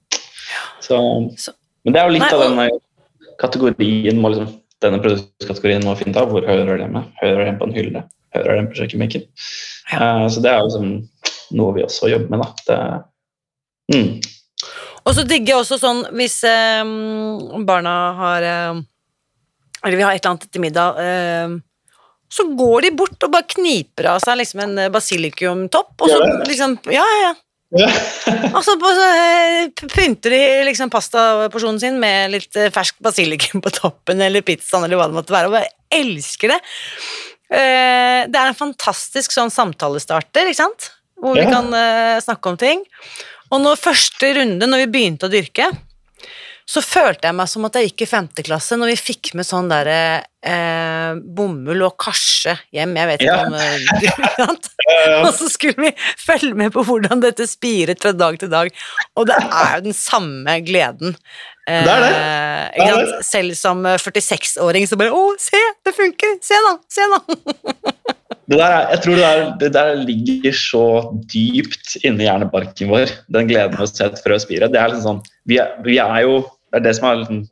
Så, 0.85 0.99
så. 1.39 1.55
Men 1.85 1.95
det 1.95 2.01
er 2.01 2.09
jo 2.09 2.17
litt 2.17 2.27
Nei, 2.27 2.35
av 2.35 2.43
denne 2.43 2.69
kategorien 3.41 4.21
må 4.21 4.33
liksom, 4.35 4.51
denne 4.85 5.01
produktkategorien 5.01 5.87
må 5.87 5.95
finne 5.99 6.13
ut 6.17 6.21
av 6.21 6.33
hvor 6.33 6.47
hører 6.49 6.83
det 6.83 6.91
med. 6.93 7.09
Hører 7.23 7.49
det 7.49 7.57
på 7.61 7.71
en 7.71 7.77
hylle? 7.77 8.05
Hører 8.37 8.61
det 8.61 8.69
på 8.71 8.83
kjøkkenbenken? 8.83 9.27
Ja. 9.95 9.99
Uh, 9.99 10.29
så 10.29 10.45
det 10.45 10.53
er 10.53 10.61
jo 10.61 10.69
liksom 10.69 11.57
noe 11.57 11.77
vi 11.79 11.87
også 11.87 12.13
jobber 12.13 12.35
med. 12.35 12.45
da. 12.45 12.53
Det, 12.69 13.95
mm. 13.95 14.34
Og 15.05 15.13
så 15.17 15.27
digger 15.29 15.55
jeg 15.55 15.61
også 15.61 15.79
sånn 15.81 16.03
hvis 16.17 16.39
eh, 16.49 16.83
barna 17.69 17.95
har 18.19 18.49
eh, 18.49 18.83
Eller 19.85 19.99
vi 19.99 20.05
har 20.07 20.15
et 20.15 20.23
eller 20.23 20.35
annet 20.35 20.49
til 20.49 20.65
middag 20.65 21.01
eh, 21.03 21.57
så 22.35 22.49
går 22.59 22.87
de 22.87 22.91
bort 22.99 23.23
og 23.23 23.31
bare 23.31 23.47
kniper 23.53 24.09
av 24.11 24.23
seg 24.25 24.41
liksom 24.41 24.63
en 24.65 24.79
basilikumtopp, 24.91 25.93
og 26.03 26.11
så 26.11 26.17
liksom 26.49 26.79
Ja, 26.91 27.05
ja, 27.05 27.19
ja. 27.29 27.35
Ja. 27.75 27.89
og 28.55 28.61
så 28.63 28.75
eh, 28.79 29.71
pynter 29.91 30.35
de 30.35 30.41
liksom 30.69 30.93
pastaporsjonen 30.93 31.81
sin 31.83 31.97
med 32.03 32.35
litt 32.35 32.59
eh, 32.59 32.71
fersk 32.75 33.01
basilikum 33.03 33.63
på 33.65 33.73
toppen, 33.75 34.23
eller 34.23 34.45
pizzaen, 34.47 34.87
eller 34.87 35.01
hva 35.01 35.09
det 35.11 35.19
måtte 35.19 35.35
være, 35.35 35.51
og 35.51 35.57
bare 35.57 35.73
elsker 35.95 36.55
det. 36.55 36.61
Eh, 37.51 38.21
det 38.31 38.39
er 38.39 38.51
en 38.51 38.59
fantastisk 38.59 39.35
sånn 39.35 39.53
samtalestarter, 39.55 40.51
ikke 40.51 40.63
sant? 40.63 40.91
Hvor 41.19 41.39
ja. 41.39 41.47
vi 41.47 41.55
kan 41.55 41.71
snakke 42.23 42.51
om 42.51 42.57
ting. 42.61 42.83
Og 43.55 43.61
når 43.63 43.79
første 43.79 44.33
runde, 44.41 44.67
når 44.67 44.85
vi 44.85 44.93
begynte 44.99 45.29
å 45.29 45.33
dyrke, 45.33 45.71
så 46.65 46.81
følte 46.81 47.29
jeg 47.29 47.37
meg 47.37 47.49
som 47.53 47.67
at 47.69 47.75
jeg 47.77 47.91
gikk 47.91 48.03
i 48.07 48.09
femte 48.09 48.43
klasse 48.47 48.77
når 48.81 48.95
vi 48.95 48.97
fikk 48.97 49.35
med 49.37 49.45
sånn 49.45 49.67
derre 49.69 49.97
eh, 50.49 51.11
bomull 51.37 51.83
og 51.85 51.93
karse 52.01 52.55
hjem. 52.73 52.95
Jeg 52.97 53.11
vet 53.11 53.25
ikke 53.27 53.35
Ja. 53.37 53.43
om 53.45 53.59
eh, 53.61 55.19
Og 55.27 55.29
så 55.37 55.51
skulle 55.53 55.77
vi 55.85 55.91
følge 56.25 56.57
med 56.57 56.73
på 56.73 56.83
hvordan 56.89 57.21
dette 57.21 57.45
spiret 57.51 58.01
fra 58.01 58.15
dag 58.17 58.39
til 58.41 58.49
dag. 58.53 58.73
Og 59.21 59.29
det 59.29 59.37
er 59.45 59.77
jo 59.77 59.85
den 59.91 59.99
samme 59.99 60.57
gleden. 60.65 61.13
Eh, 61.69 61.85
Det 61.85 61.93
er 61.99 62.01
det. 62.07 62.11
Det 62.81 62.89
er 62.89 62.99
det. 63.13 63.21
Selv 63.29 63.61
som 63.61 63.85
eh, 63.85 64.01
46-åring 64.01 64.89
så 64.89 64.97
bare 65.01 65.13
Å, 65.13 65.25
se, 65.41 65.61
det 65.85 65.93
funker! 66.01 66.39
Se 66.49 66.57
nå! 66.65 66.79
Se 66.89 67.11
nå! 67.13 67.21
Det 68.49 68.59
der, 68.59 68.71
er- 68.77 68.91
jeg 68.93 69.01
tror 69.05 69.15
det 69.17 69.25
der, 69.25 69.57
det 69.61 69.73
der 69.73 69.95
ligger 70.05 70.53
så 70.53 70.83
dypt 71.33 71.95
inni 72.05 72.27
hjernebarken 72.27 72.91
vår, 72.91 73.07
den 73.33 73.49
gleden 73.49 73.73
ved 73.79 73.87
å 73.87 73.89
se 73.89 74.05
et 74.05 74.21
frø 74.25 74.37
spire. 74.43 74.69
Det 74.69 74.77
er 74.81 74.89
liksom 74.93 75.05
sånn, 75.07 75.23
vi 75.49 75.57
er, 75.63 75.73
vi 75.87 75.97
er 76.03 76.21
jo 76.27 76.43
Det 76.75 76.81
er 76.81 76.85
det 76.89 76.97
som 76.97 77.07
er 77.09 77.17
liksom 77.23 77.43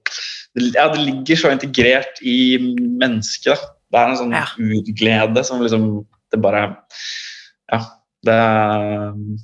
Ja, 0.75 0.89
det 0.93 1.01
ligger 1.07 1.37
så 1.39 1.51
integrert 1.55 2.19
i 2.27 2.59
mennesket. 2.59 3.55
da. 3.55 3.73
Det 3.93 4.01
er 4.01 4.09
en 4.11 4.17
sånn 4.21 4.33
Ja. 4.35 4.47
urglede 4.59 5.45
som 5.45 5.63
liksom 5.63 6.05
Det 6.33 6.41
bare 6.43 6.77
Ja. 7.73 7.81
Det, 8.25 8.39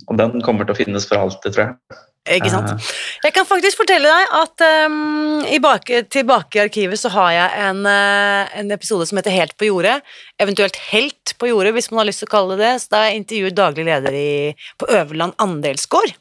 og 0.09 0.17
den 0.19 0.41
kommer 0.43 0.65
til 0.67 0.75
å 0.75 0.79
finnes 0.79 1.07
for 1.09 1.17
alltid, 1.19 1.53
tror 1.55 1.65
jeg. 1.65 1.99
Ikke 2.37 2.53
sant? 2.53 2.71
Eh, 2.71 2.93
Jeg 3.27 3.35
kan 3.35 3.49
faktisk 3.49 3.81
fortelle 3.81 4.13
deg 4.13 4.37
at 4.39 4.65
um, 4.87 5.43
i 5.49 5.59
bake, 5.63 6.05
tilbake 6.13 6.61
i 6.61 6.63
arkivet 6.67 7.01
så 7.01 7.11
har 7.17 7.33
jeg 7.35 7.67
en, 7.67 7.83
uh, 7.89 8.47
en 8.61 8.71
episode 8.77 9.09
som 9.09 9.19
heter 9.19 9.35
Helt 9.35 9.57
på 9.59 9.71
jordet. 9.71 9.99
Eventuelt 10.39 10.79
Helt 10.93 11.35
på 11.41 11.51
jordet, 11.51 11.75
hvis 11.77 11.91
man 11.91 12.03
har 12.03 12.11
lyst 12.11 12.23
til 12.23 12.31
å 12.31 12.35
kalle 12.37 12.59
det 12.59 12.69
det. 12.69 12.73
Så 12.83 12.93
da 12.93 13.03
har 13.03 13.13
jeg 13.13 13.23
intervjuet 13.23 13.59
daglig 13.59 13.87
leder 13.89 14.17
i, 14.17 14.33
på 14.81 14.89
Øverland 14.93 15.37
andelsgård. 15.43 16.17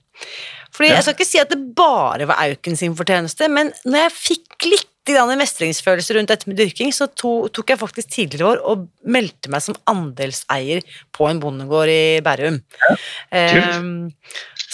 Fordi 0.77 0.91
Ja. 0.91 0.97
Jeg 0.97 1.07
skal 1.07 1.15
ikke 1.15 1.25
si 1.31 1.39
at 1.41 1.49
det 1.49 1.75
bare 1.77 2.27
var 2.29 2.43
Auken 2.43 2.77
sin 2.77 2.95
fortjeneste, 2.95 3.49
men 3.49 3.71
når 3.85 4.07
jeg 4.07 4.17
fikk 4.17 4.69
litt 4.69 4.93
mestringsfølelse 5.07 6.17
rundt 6.17 6.27
dette 6.27 6.49
med 6.49 6.57
dyrking, 6.59 6.91
så 6.91 7.07
to, 7.07 7.47
tok 7.47 7.69
jeg 7.71 7.79
faktisk 7.79 8.09
tidligere 8.11 8.49
år 8.49 8.63
og 8.67 8.87
meldte 9.07 9.47
meg 9.49 9.61
som 9.63 9.77
andelseier 9.87 10.83
på 11.15 11.29
en 11.29 11.39
bondegård 11.39 11.87
i 11.87 12.19
Bærum. 12.19 12.59
Ja. 12.89 12.95
kult. 12.97 13.71
Ehm, 13.71 14.11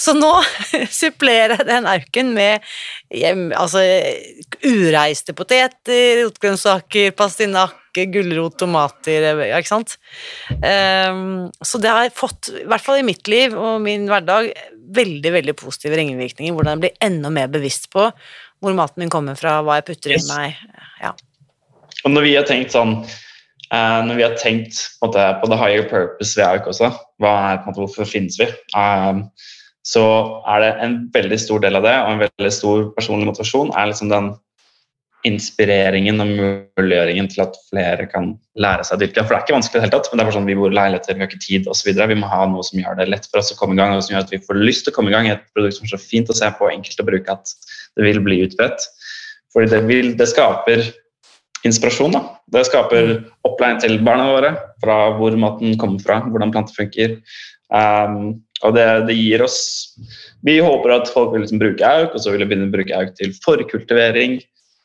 så 0.04 0.16
nå 0.18 0.32
supplerer 1.04 1.58
jeg 1.60 1.70
den 1.70 1.88
auken 1.90 2.34
med 2.36 2.66
hjem, 3.14 3.48
altså, 3.56 3.84
ureiste 4.66 5.36
poteter, 5.38 6.24
rotgrønnsaker, 6.24 7.14
pastinakke, 7.18 8.08
gulrot, 8.12 8.58
tomater, 8.60 9.30
ikke 9.48 9.70
sant? 9.70 9.98
Um, 10.60 11.50
så 11.64 11.80
det 11.82 11.94
har 11.94 12.14
fått, 12.16 12.52
i 12.64 12.66
hvert 12.68 12.84
fall 12.84 13.00
i 13.00 13.08
mitt 13.08 13.30
liv 13.32 13.56
og 13.56 13.80
min 13.86 14.10
hverdag, 14.12 14.52
veldig, 14.94 15.32
veldig 15.40 15.56
positive 15.58 15.98
ringvirkninger, 15.98 16.54
hvordan 16.56 16.76
jeg 16.76 16.84
blir 16.84 17.06
enda 17.08 17.32
mer 17.34 17.52
bevisst 17.54 17.88
på 17.94 18.10
hvor 18.64 18.76
maten 18.78 19.04
min 19.04 19.12
kommer 19.12 19.36
fra, 19.40 19.58
hva 19.64 19.80
jeg 19.80 19.88
putter 19.92 20.14
Yes. 20.16 20.30
i 20.30 20.38
meg. 20.38 20.60
Ja. 21.04 21.12
Og 22.04 22.14
når 22.16 22.26
vi 22.28 22.36
har 22.36 22.48
tenkt 22.48 22.74
sånn 22.76 22.96
eh, 23.04 24.00
Når 24.08 24.16
vi 24.18 24.24
har 24.26 24.38
tenkt 24.40 24.80
på, 25.00 25.08
måte, 25.08 25.26
på 25.42 25.50
the 25.52 25.60
higher 25.60 25.84
purpose 25.90 26.40
ved 26.40 26.48
AUK 26.48 26.70
også, 26.72 26.92
hva 27.24 27.34
er, 27.52 27.60
på 27.60 27.68
en 27.68 27.72
måte, 27.72 27.84
hvorfor 27.84 28.10
finnes 28.10 28.40
vi, 28.40 28.48
Eh, 28.76 29.20
så 29.84 30.06
er 30.48 30.64
det 30.64 30.72
en 30.86 30.96
veldig 31.14 31.40
stor 31.42 31.62
del 31.64 31.78
av 31.80 31.86
det, 31.86 31.94
og 32.06 32.14
en 32.14 32.24
veldig 32.24 32.52
stor 32.56 32.90
personlig 32.96 33.28
motivasjon, 33.30 33.74
er 33.76 33.92
liksom 33.92 34.12
den 34.14 34.32
inspireringen 35.28 36.20
og 36.20 36.32
muliggjøringen 36.36 37.30
til 37.32 37.46
at 37.46 37.56
flere 37.70 38.08
kan 38.12 38.34
lære 38.60 38.84
seg 38.88 38.98
å 38.98 39.02
dyrke. 39.04 39.24
For 39.24 39.32
det 39.32 39.38
er 39.38 39.46
ikke 39.46 39.56
vanskelig 39.56 39.78
i 39.78 39.80
det 39.80 39.86
hele 39.86 39.94
tatt, 39.96 40.10
men 40.12 40.20
det 40.20 40.26
er 40.26 40.36
sånn 40.36 40.50
vi 40.50 40.58
bor 40.60 40.74
i 40.74 40.76
leiligheter, 40.76 41.16
vi 41.16 41.24
har 41.24 41.32
ikke 41.32 41.46
tid 41.46 41.70
osv. 41.72 41.92
Vi 41.96 42.18
må 42.20 42.32
ha 42.32 42.42
noe 42.52 42.66
som 42.68 42.82
gjør 42.82 42.98
det 43.00 43.08
lett 43.12 43.30
for 43.30 43.40
oss 43.40 43.54
å 43.56 43.60
komme 43.60 43.78
i 43.78 43.80
gang, 43.80 43.96
og 43.96 44.04
som 44.04 44.16
gjør 44.16 44.26
at 44.26 44.34
vi 44.36 44.42
får 44.44 44.60
lyst 44.60 44.88
til 44.88 44.94
å 44.94 44.98
komme 44.98 45.14
i 45.14 45.16
gang 45.16 45.30
et 45.32 45.46
produkt 45.56 45.80
som 45.80 45.88
er 45.88 45.94
så 45.96 46.02
fint 46.02 46.32
å 46.32 46.36
se 46.38 46.50
på, 46.60 46.68
enkelt 46.72 47.04
å 47.04 47.08
bruke, 47.08 47.38
at 47.38 47.56
det 47.96 48.08
vil 48.08 48.20
bli 48.26 48.42
utbredt. 48.44 48.88
Fordi 49.56 49.72
det, 49.72 49.82
vil, 49.88 50.12
det 50.20 50.28
skaper 50.32 50.84
inspirasjon. 51.68 52.16
Da. 52.16 52.22
Det 52.54 52.66
skaper 52.68 53.14
opplæring 53.48 53.82
til 53.84 53.98
barna 54.06 54.30
våre 54.32 54.54
fra 54.84 54.98
hvor 55.18 55.36
maten 55.40 55.78
kommer 55.82 56.02
fra, 56.04 56.22
hvordan 56.28 56.54
planter 56.54 56.76
funker. 56.78 57.18
Um, 57.74 58.44
og 58.64 58.76
det, 58.78 58.86
det 59.08 59.16
gir 59.18 59.42
oss 59.42 59.56
Vi 60.46 60.60
håper 60.62 60.92
at 60.94 61.10
folk 61.10 61.32
vil 61.34 61.42
liksom 61.42 61.58
bruke 61.62 61.88
auk, 61.88 62.14
og 62.14 62.22
så 62.22 62.32
vil 62.32 62.44
de 62.44 62.48
begynne 62.50 62.68
å 62.70 62.74
bruke 62.74 63.00
auk 63.00 63.16
til 63.18 63.32
forkultivering. 63.44 64.38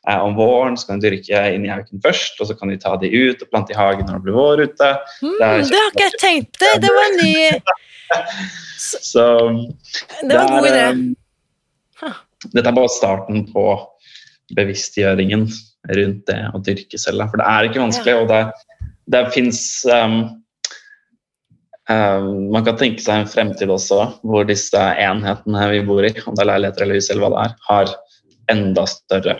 Eh, 0.07 0.19
om 0.23 0.33
våren 0.37 0.77
så 0.79 0.87
kan 0.87 1.01
de 1.01 1.09
dyrke 1.09 1.41
inn 1.53 1.65
i 1.67 1.71
auken 1.73 1.99
først, 2.01 2.39
og 2.39 2.47
så 2.49 2.55
kan 2.57 2.71
de 2.71 2.77
ta 2.79 2.95
de 3.01 3.09
ut 3.11 3.43
og 3.43 3.49
plante 3.51 3.75
i 3.75 3.77
hagen 3.77 4.07
når 4.07 4.15
det 4.21 4.25
blir 4.25 4.37
vår 4.39 4.63
ute. 4.69 4.91
Mm, 5.21 5.35
Det 5.35 5.49
det 5.69 5.81
har 5.81 5.91
ikke 5.91 6.05
jeg 6.05 6.19
tenkt 6.23 6.59
det! 6.63 6.71
Det 6.85 6.93
var 6.95 7.09
en 7.09 7.19
ny 7.19 7.33
Så 8.79 9.25
Det 10.23 10.33
var 10.33 10.47
en 10.47 10.55
god 10.55 10.69
idé. 10.71 10.85
um, 10.95 12.15
Dette 12.55 12.69
er 12.71 12.77
bare 12.79 12.89
starten 12.95 13.43
på 13.51 13.65
bevisstgjøringen 14.55 15.49
rundt 15.87 16.25
det 16.27 16.41
å 16.53 16.61
dyrke 16.63 16.99
selv. 17.01 17.25
For 17.31 17.41
det 17.41 17.47
er 17.47 17.69
ikke 17.69 17.83
vanskelig, 17.83 18.15
og 18.19 18.29
det, 18.31 18.41
det 19.09 19.23
fins 19.35 19.61
um, 19.89 20.17
um, 21.89 22.31
Man 22.53 22.65
kan 22.67 22.79
tenke 22.79 23.03
seg 23.03 23.23
en 23.23 23.31
fremtid 23.31 23.71
også 23.73 24.01
hvor 24.21 24.47
disse 24.49 24.79
enhetene 24.79 25.69
vi 25.73 25.83
bor 25.87 26.05
i, 26.05 26.13
om 26.25 26.35
det 26.37 26.45
er 26.45 26.51
leiligheter 26.53 26.85
eller 26.85 26.99
hus, 26.99 27.11
eller 27.11 27.25
hva 27.25 27.31
det 27.35 27.45
er, 27.45 27.55
har 27.69 27.95
enda 28.49 28.85
større 28.89 29.39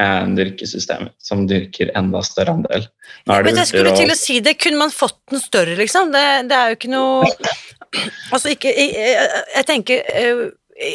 enn 0.00 0.32
dyrkesystemer 0.32 1.12
som 1.20 1.42
dyrker 1.48 1.90
enda 1.98 2.22
større 2.24 2.54
andel. 2.56 2.86
Men 3.28 3.50
jeg 3.52 3.68
skulle 3.68 3.92
til 3.98 4.12
å 4.12 4.16
si 4.16 4.38
det, 4.44 4.56
kunne 4.60 4.80
man 4.80 4.94
fått 4.94 5.18
den 5.32 5.42
større, 5.42 5.76
liksom? 5.76 6.08
Det, 6.14 6.24
det 6.48 6.56
er 6.56 6.72
jo 6.72 6.78
ikke 6.78 6.92
noe 6.94 7.28
Altså 8.30 8.52
ikke 8.52 8.70
Jeg, 8.70 9.14
jeg, 9.50 9.64
tenker 9.66 10.04
eh, 10.14 10.42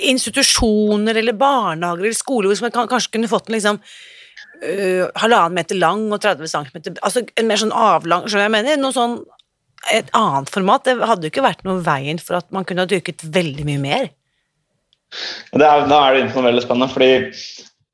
institusjoner 0.09 1.19
eller 1.19 1.35
barnehager 1.37 2.07
eller 2.07 2.17
skoler 2.17 2.49
hvor 2.49 2.63
man 2.63 2.73
kan, 2.73 2.87
kanskje 2.89 3.17
kunne 3.17 3.29
fått 3.29 3.49
den 3.49 3.57
liksom 3.57 3.81
eh, 4.61 5.05
halvannen 5.21 5.57
meter 5.57 5.79
lang 5.79 6.05
og 6.13 6.21
30 6.23 6.51
cm 6.51 6.93
Altså 7.01 7.25
en 7.35 7.49
mer 7.49 7.61
sånn 7.61 7.73
avlang 7.75 8.27
Skjønner 8.27 8.47
jeg 8.47 8.55
mener? 8.57 8.79
Noe 8.81 8.95
sånn 8.95 9.17
et 9.93 10.07
annet 10.17 10.49
format. 10.49 10.85
Det 10.87 10.95
hadde 10.97 11.27
jo 11.27 11.33
ikke 11.33 11.45
vært 11.45 11.65
noe 11.67 11.83
veien 11.85 12.17
for 12.21 12.39
at 12.39 12.47
man 12.55 12.65
kunne 12.65 12.85
ha 12.85 12.89
dyrket 12.89 13.21
veldig 13.35 13.67
mye 13.67 13.81
mer. 13.83 14.07
Er, 15.53 15.59
da 15.61 15.99
er 15.99 16.15
det 16.15 16.23
inne 16.23 16.33
noe 16.33 16.47
veldig 16.47 16.63
spennende, 16.63 16.89
fordi 16.89 17.11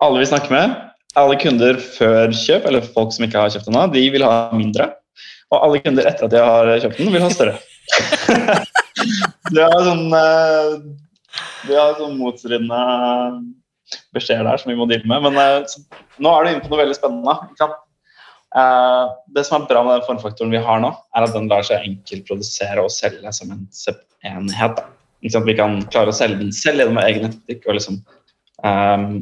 alle 0.06 0.21
vi 0.21 0.30
snakker 0.30 0.54
med, 0.56 0.78
alle 1.19 1.36
kunder 1.41 1.82
før 1.84 2.32
kjøp, 2.32 2.69
eller 2.69 2.88
folk 2.95 3.12
som 3.12 3.28
ikke 3.28 3.43
har 3.43 3.52
kjøpt 3.52 3.67
den 3.67 3.76
ennå, 3.76 3.91
de 3.91 4.06
vil 4.13 4.24
ha 4.24 4.36
mindre. 4.56 4.88
Og 5.52 5.58
alle 5.60 5.82
kunder 5.84 6.08
etter 6.08 6.30
at 6.30 6.34
de 6.34 6.39
har 6.39 6.71
kjøpt 6.86 7.02
den, 7.02 7.12
vil 7.12 7.26
ha 7.26 7.32
større. 7.34 7.60
det 9.54 9.65
er 9.67 9.80
sånn 9.89 10.08
det 11.67 11.78
er 11.78 11.97
sånn 12.00 12.17
motstridende 12.19 12.82
beskjeder 14.15 14.47
der 14.47 14.62
som 14.62 14.71
vi 14.71 14.78
må 14.80 14.88
deale 14.89 15.08
med. 15.10 15.28
Men 15.28 15.39
eh, 15.41 15.58
så, 15.71 15.84
nå 16.21 16.34
er 16.34 16.43
du 16.43 16.52
inne 16.52 16.63
på 16.63 16.71
noe 16.71 16.84
veldig 16.84 16.97
spennende. 16.97 17.38
Ikke 17.50 17.65
sant? 17.65 17.80
Uh, 18.52 19.08
det 19.32 19.45
som 19.47 19.62
er 19.62 19.67
bra 19.69 19.82
med 19.88 19.93
den 19.95 20.08
formfaktoren 20.10 20.52
vi 20.52 20.60
har 20.60 20.82
nå, 20.84 20.89
er 21.15 21.24
at 21.24 21.36
den 21.36 21.45
lar 21.47 21.63
seg 21.63 21.86
enkelt 21.88 22.26
produsere 22.28 22.84
og 22.84 22.91
selge 22.91 23.32
som 23.32 23.54
en 23.54 23.62
enhet. 24.28 24.82
Vi 25.21 25.56
kan 25.56 25.78
klare 25.93 26.12
å 26.12 26.15
selge 26.17 26.41
den 26.41 26.52
selv 26.56 26.84
gjennom 26.84 27.00
egen 27.06 27.30
etikk. 27.30 27.63
og 27.69 27.78
liksom 27.78 28.02
um, 28.65 29.21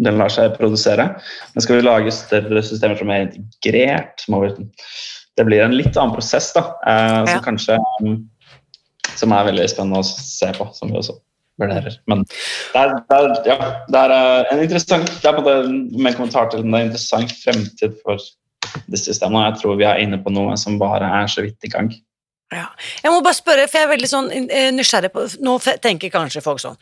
den 0.00 0.20
lar 0.20 0.32
seg 0.32 0.54
produsere. 0.58 1.06
Men 1.54 1.64
skal 1.64 1.80
vi 1.80 1.86
lage 1.86 2.12
større 2.14 2.62
systemer 2.64 2.98
som 3.00 3.10
er 3.12 3.28
integrert, 3.28 4.24
må 4.32 4.42
vi, 4.44 4.52
det 5.38 5.46
blir 5.48 5.64
en 5.64 5.76
litt 5.76 5.96
annen 5.96 6.14
prosess, 6.14 6.52
da, 6.56 6.66
eh, 6.86 7.16
som 7.24 7.34
Ja. 7.34 7.42
kanskje 7.44 7.78
mm, 8.02 8.16
som 9.16 9.32
er 9.32 9.48
veldig 9.50 9.66
spennende 9.68 10.00
å 10.00 10.06
se 10.06 10.52
på, 10.56 10.68
som 10.76 10.92
vi 10.92 11.00
også 11.00 11.18
vurderer. 11.60 11.96
Men 12.10 12.26
det 12.26 12.82
er, 12.82 12.92
det 12.98 13.20
er, 13.20 13.32
ja, 13.48 13.70
det 13.86 14.02
er 14.02 14.16
eh, 14.16 14.52
en 14.54 14.62
interessant 14.66 15.08
det 15.10 15.30
er 15.30 15.38
på 15.38 15.46
en 15.46 15.80
måte 15.96 16.18
kommentar 16.18 16.50
til 16.50 16.64
den, 16.64 16.72
det 16.72 16.78
er 16.80 16.86
en 16.86 16.92
interessant 16.92 17.34
fremtid 17.44 17.98
for 18.04 18.20
disse 18.90 19.10
systemene. 19.10 19.42
og 19.42 19.50
Jeg 19.50 19.62
tror 19.62 19.80
vi 19.80 19.88
er 19.88 20.04
inne 20.04 20.20
på 20.22 20.32
noe 20.34 20.56
som 20.60 20.78
bare 20.80 21.08
er 21.20 21.30
så 21.30 21.44
vidt 21.44 21.68
i 21.68 21.72
gang. 21.72 21.92
Ja. 22.50 22.66
Jeg 23.04 23.12
må 23.14 23.20
bare 23.22 23.38
spørre, 23.38 23.68
for 23.70 23.78
jeg 23.78 23.86
er 23.86 23.92
veldig 23.92 24.08
sånn 24.10 24.28
eh, 24.34 24.72
nysgjerrig 24.74 25.12
på 25.14 25.22
Nå 25.46 25.52
tenker 25.62 26.10
kanskje 26.10 26.40
folk 26.42 26.58
sånn 26.58 26.74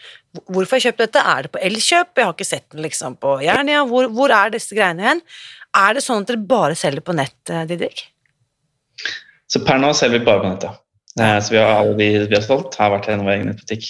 Hvorfor 0.47 0.75
har 0.75 0.81
jeg 0.81 0.87
kjøpt 0.87 1.03
dette? 1.03 1.25
Er 1.35 1.45
det 1.45 1.51
på 1.53 1.61
Elkjøp? 1.69 2.13
Jeg 2.17 2.25
har 2.25 2.33
ikke 2.33 2.47
sett 2.49 2.65
den 2.73 2.87
liksom 2.87 3.19
på 3.21 3.35
Jernia. 3.45 3.83
Hvor, 3.91 4.09
hvor 4.17 4.33
er 4.33 4.55
disse 4.55 4.77
greiene 4.77 5.05
hen? 5.05 5.21
Er 5.77 5.99
det 5.99 6.05
sånn 6.07 6.25
at 6.25 6.31
dere 6.31 6.41
bare 6.41 6.79
selger 6.79 7.05
på 7.05 7.17
nett, 7.19 7.37
eh, 7.53 7.67
Didrik? 7.69 8.07
Så 9.49 9.61
per 9.67 9.81
nå 9.83 9.93
selger 9.97 10.23
vi 10.23 10.29
bare 10.31 10.45
på 10.45 10.55
nettet. 10.55 10.85
Så 11.19 11.51
vi 11.51 11.59
har 11.59 11.81
alle 11.81 11.97
vi, 11.99 12.09
vi 12.31 12.37
har 12.37 12.45
solgt, 12.45 12.77
har 12.79 12.93
vært 12.93 13.09
gjennom 13.11 13.27
vår 13.27 13.35
egen 13.35 13.49
nettbutikk. 13.51 13.89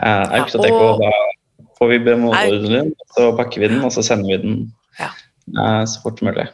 Eh, 0.00 0.08
Ja, 0.08 0.42
Auk.dk, 0.44 0.72
og- 0.72 1.00
da 1.00 1.10
får 1.78 1.88
vi 1.88 1.98
bemålordren, 1.98 2.92
så 3.16 3.36
pakker 3.36 3.60
vi 3.60 3.68
den, 3.68 3.84
og 3.84 3.92
så 3.92 4.02
sender 4.02 4.28
vi 4.30 4.36
den 4.42 4.72
Ja. 4.98 5.10
eh, 5.58 5.84
så 5.84 6.02
fort 6.02 6.18
som 6.18 6.28
mulig. 6.28 6.48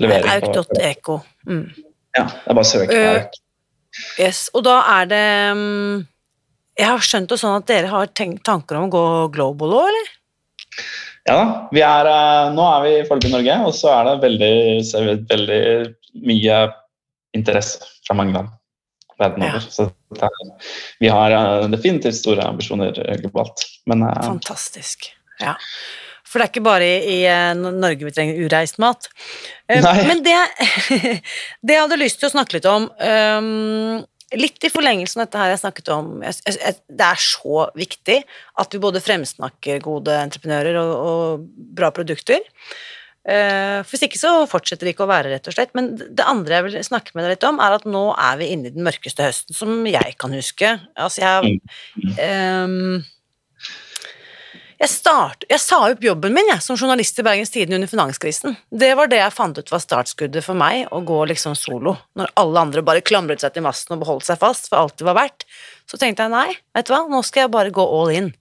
Auk.eko. 0.00 1.20
Mm. 1.46 1.72
Ja, 2.16 2.24
det 2.24 2.46
er 2.46 2.54
bare 2.54 2.64
å 2.64 2.72
søke 2.72 2.88
på 2.88 2.96
Øh, 2.96 3.20
Auk. 3.22 3.32
Yes. 4.18 4.50
Og 4.54 4.64
da 4.64 4.80
er 5.00 5.04
det 5.10 5.56
mm, 5.56 6.06
Jeg 6.78 6.86
har 6.86 6.98
skjønt 6.98 7.28
det 7.28 7.38
sånn 7.40 7.56
at 7.58 7.66
dere 7.66 7.86
har 7.90 8.06
tenkt 8.06 8.44
tanker 8.44 8.76
om 8.78 8.88
å 8.88 8.92
gå 8.92 9.32
global 9.34 9.74
òg, 9.80 9.88
eller? 9.90 10.08
Ja 11.28 11.40
er, 11.84 12.06
eh, 12.06 12.52
nå 12.54 12.64
er 12.64 12.82
vi 12.86 13.08
foreløpig 13.08 13.28
i 13.28 13.32
Norge, 13.34 13.66
og 13.66 13.74
så 13.76 13.90
er 13.92 14.04
det 14.08 14.22
veldig, 14.22 15.26
veldig 15.28 15.94
mye 16.26 16.72
interesse 17.36 17.82
fra 18.06 18.16
mange 18.16 18.32
land 18.32 18.48
verden 19.20 19.46
Ja. 19.46 19.60
Så 19.60 19.88
det 20.16 20.26
er, 20.26 20.52
vi 21.02 21.10
har 21.12 21.34
eh, 21.36 21.66
definitivt 21.72 22.18
store 22.18 22.46
ambisjoner 22.48 22.96
eh, 23.04 23.18
globalt. 23.22 23.66
Men 23.90 24.04
eh, 24.08 24.22
Fantastisk. 24.26 25.10
Ja. 25.40 25.56
For 26.26 26.38
det 26.38 26.46
er 26.46 26.52
ikke 26.52 26.66
bare 26.66 26.86
i, 26.86 27.24
i 27.24 27.54
Norge 27.58 28.06
vi 28.06 28.14
trenger 28.14 28.38
ureist 28.44 28.78
mat. 28.82 29.08
Nei. 29.70 29.96
Men 30.06 30.22
det, 30.26 30.36
det 31.66 31.76
jeg 31.76 31.82
hadde 31.82 32.00
lyst 32.00 32.20
til 32.22 32.30
å 32.30 32.34
snakke 32.36 32.58
litt 32.58 32.70
om 32.70 32.86
um, 32.88 34.00
Litt 34.38 34.62
i 34.62 34.68
forlengelsen 34.70 35.18
av 35.18 35.26
dette 35.26 35.38
her 35.40 35.48
jeg 35.50 35.58
snakket 35.64 35.88
om 35.90 36.10
Det 36.22 37.02
er 37.02 37.18
så 37.18 37.64
viktig 37.74 38.20
at 38.62 38.76
vi 38.76 38.78
både 38.78 39.02
fremsnakker 39.02 39.80
gode 39.82 40.14
entreprenører 40.22 40.78
og, 40.78 40.92
og 40.94 41.48
bra 41.74 41.90
produkter. 41.90 42.38
Eh, 43.28 43.80
hvis 43.84 44.06
ikke 44.06 44.16
så 44.16 44.32
fortsetter 44.48 44.88
det 44.88 44.94
ikke 44.94 45.04
å 45.04 45.10
være, 45.10 45.34
rett 45.34 45.48
og 45.50 45.56
slett. 45.56 45.74
Men 45.76 45.92
det 45.98 46.24
andre 46.24 46.58
jeg 46.58 46.68
vil 46.68 46.84
snakke 46.86 47.14
med 47.14 47.26
deg 47.26 47.36
litt 47.36 47.48
om, 47.48 47.60
er 47.60 47.76
at 47.76 47.86
nå 47.88 48.04
er 48.16 48.40
vi 48.40 48.50
inne 48.54 48.70
i 48.70 48.74
den 48.74 48.86
mørkeste 48.86 49.26
høsten 49.26 49.56
som 49.56 49.80
jeg 49.88 50.16
kan 50.20 50.36
huske. 50.36 50.76
Altså, 50.96 51.24
jeg 51.26 51.60
um, 52.64 53.00
jeg, 54.80 54.88
start, 54.88 55.44
jeg 55.50 55.60
sa 55.60 55.82
opp 55.90 56.04
jobben 56.04 56.32
min 56.32 56.48
jeg, 56.48 56.62
som 56.64 56.78
journalist 56.78 57.18
i 57.20 57.24
Bergens 57.26 57.52
Tidende 57.52 57.76
under 57.76 57.90
finanskrisen. 57.90 58.56
Det 58.72 58.94
var 58.96 59.10
det 59.12 59.18
jeg 59.20 59.34
fant 59.36 59.58
ut 59.60 59.72
var 59.74 59.82
startskuddet 59.84 60.46
for 60.46 60.56
meg, 60.56 60.86
å 60.88 61.02
gå 61.04 61.18
liksom 61.28 61.52
solo. 61.58 61.98
Når 62.16 62.32
alle 62.40 62.62
andre 62.64 62.84
bare 62.86 63.04
klamret 63.04 63.44
seg 63.44 63.52
til 63.52 63.66
masten 63.66 63.98
og 63.98 64.06
beholdt 64.06 64.30
seg 64.30 64.40
fast 64.40 64.72
for 64.72 64.80
alt 64.80 64.96
det 64.96 65.04
var 65.10 65.18
verdt. 65.20 65.44
Så 65.84 66.00
tenkte 66.00 66.24
jeg 66.24 66.32
nei, 66.32 66.54
vet 66.72 66.88
du 66.88 66.94
hva, 66.94 67.02
nå 67.12 67.20
skal 67.26 67.44
jeg 67.44 67.52
bare 67.52 67.74
gå 67.76 67.84
all 67.84 68.14
in. 68.16 68.32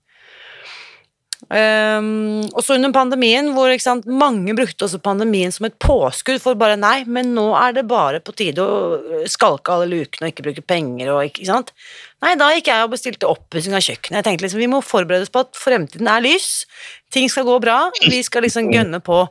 Um, 1.47 2.43
også 2.51 2.75
under 2.75 2.91
pandemien, 2.91 3.53
hvor 3.55 3.71
sant, 3.79 4.03
mange 4.11 4.51
brukte 4.57 4.83
også 4.85 4.99
pandemien 5.01 5.53
som 5.55 5.69
et 5.69 5.77
påskudd 5.79 6.41
for 6.43 6.59
bare 6.59 6.75
nei, 6.77 7.05
men 7.07 7.31
nå 7.33 7.45
er 7.57 7.77
det 7.77 7.85
bare 7.87 8.19
på 8.19 8.35
tide 8.35 8.59
å 8.59 9.23
skalke 9.31 9.71
alle 9.71 9.87
lukene 9.87 10.27
og 10.27 10.33
ikke 10.33 10.45
bruke 10.49 10.65
penger 10.67 11.13
og 11.13 11.23
ikke 11.29 11.47
sant. 11.47 11.71
Nei, 12.25 12.33
da 12.37 12.51
gikk 12.51 12.67
jeg 12.67 12.83
og 12.83 12.91
bestilte 12.91 13.29
oppussing 13.31 13.77
av 13.77 13.85
kjøkkenet. 13.85 14.19
Jeg 14.19 14.27
tenkte 14.27 14.45
liksom 14.45 14.61
vi 14.61 14.69
må 14.69 14.81
forberede 14.83 15.29
oss 15.29 15.33
på 15.33 15.45
at 15.45 15.55
fremtiden 15.57 16.11
er 16.11 16.25
lys, 16.27 16.49
ting 17.15 17.31
skal 17.31 17.47
gå 17.47 17.55
bra, 17.63 17.79
vi 18.03 18.19
skal 18.25 18.43
liksom 18.45 18.67
gønne 18.75 18.99
på. 18.99 19.23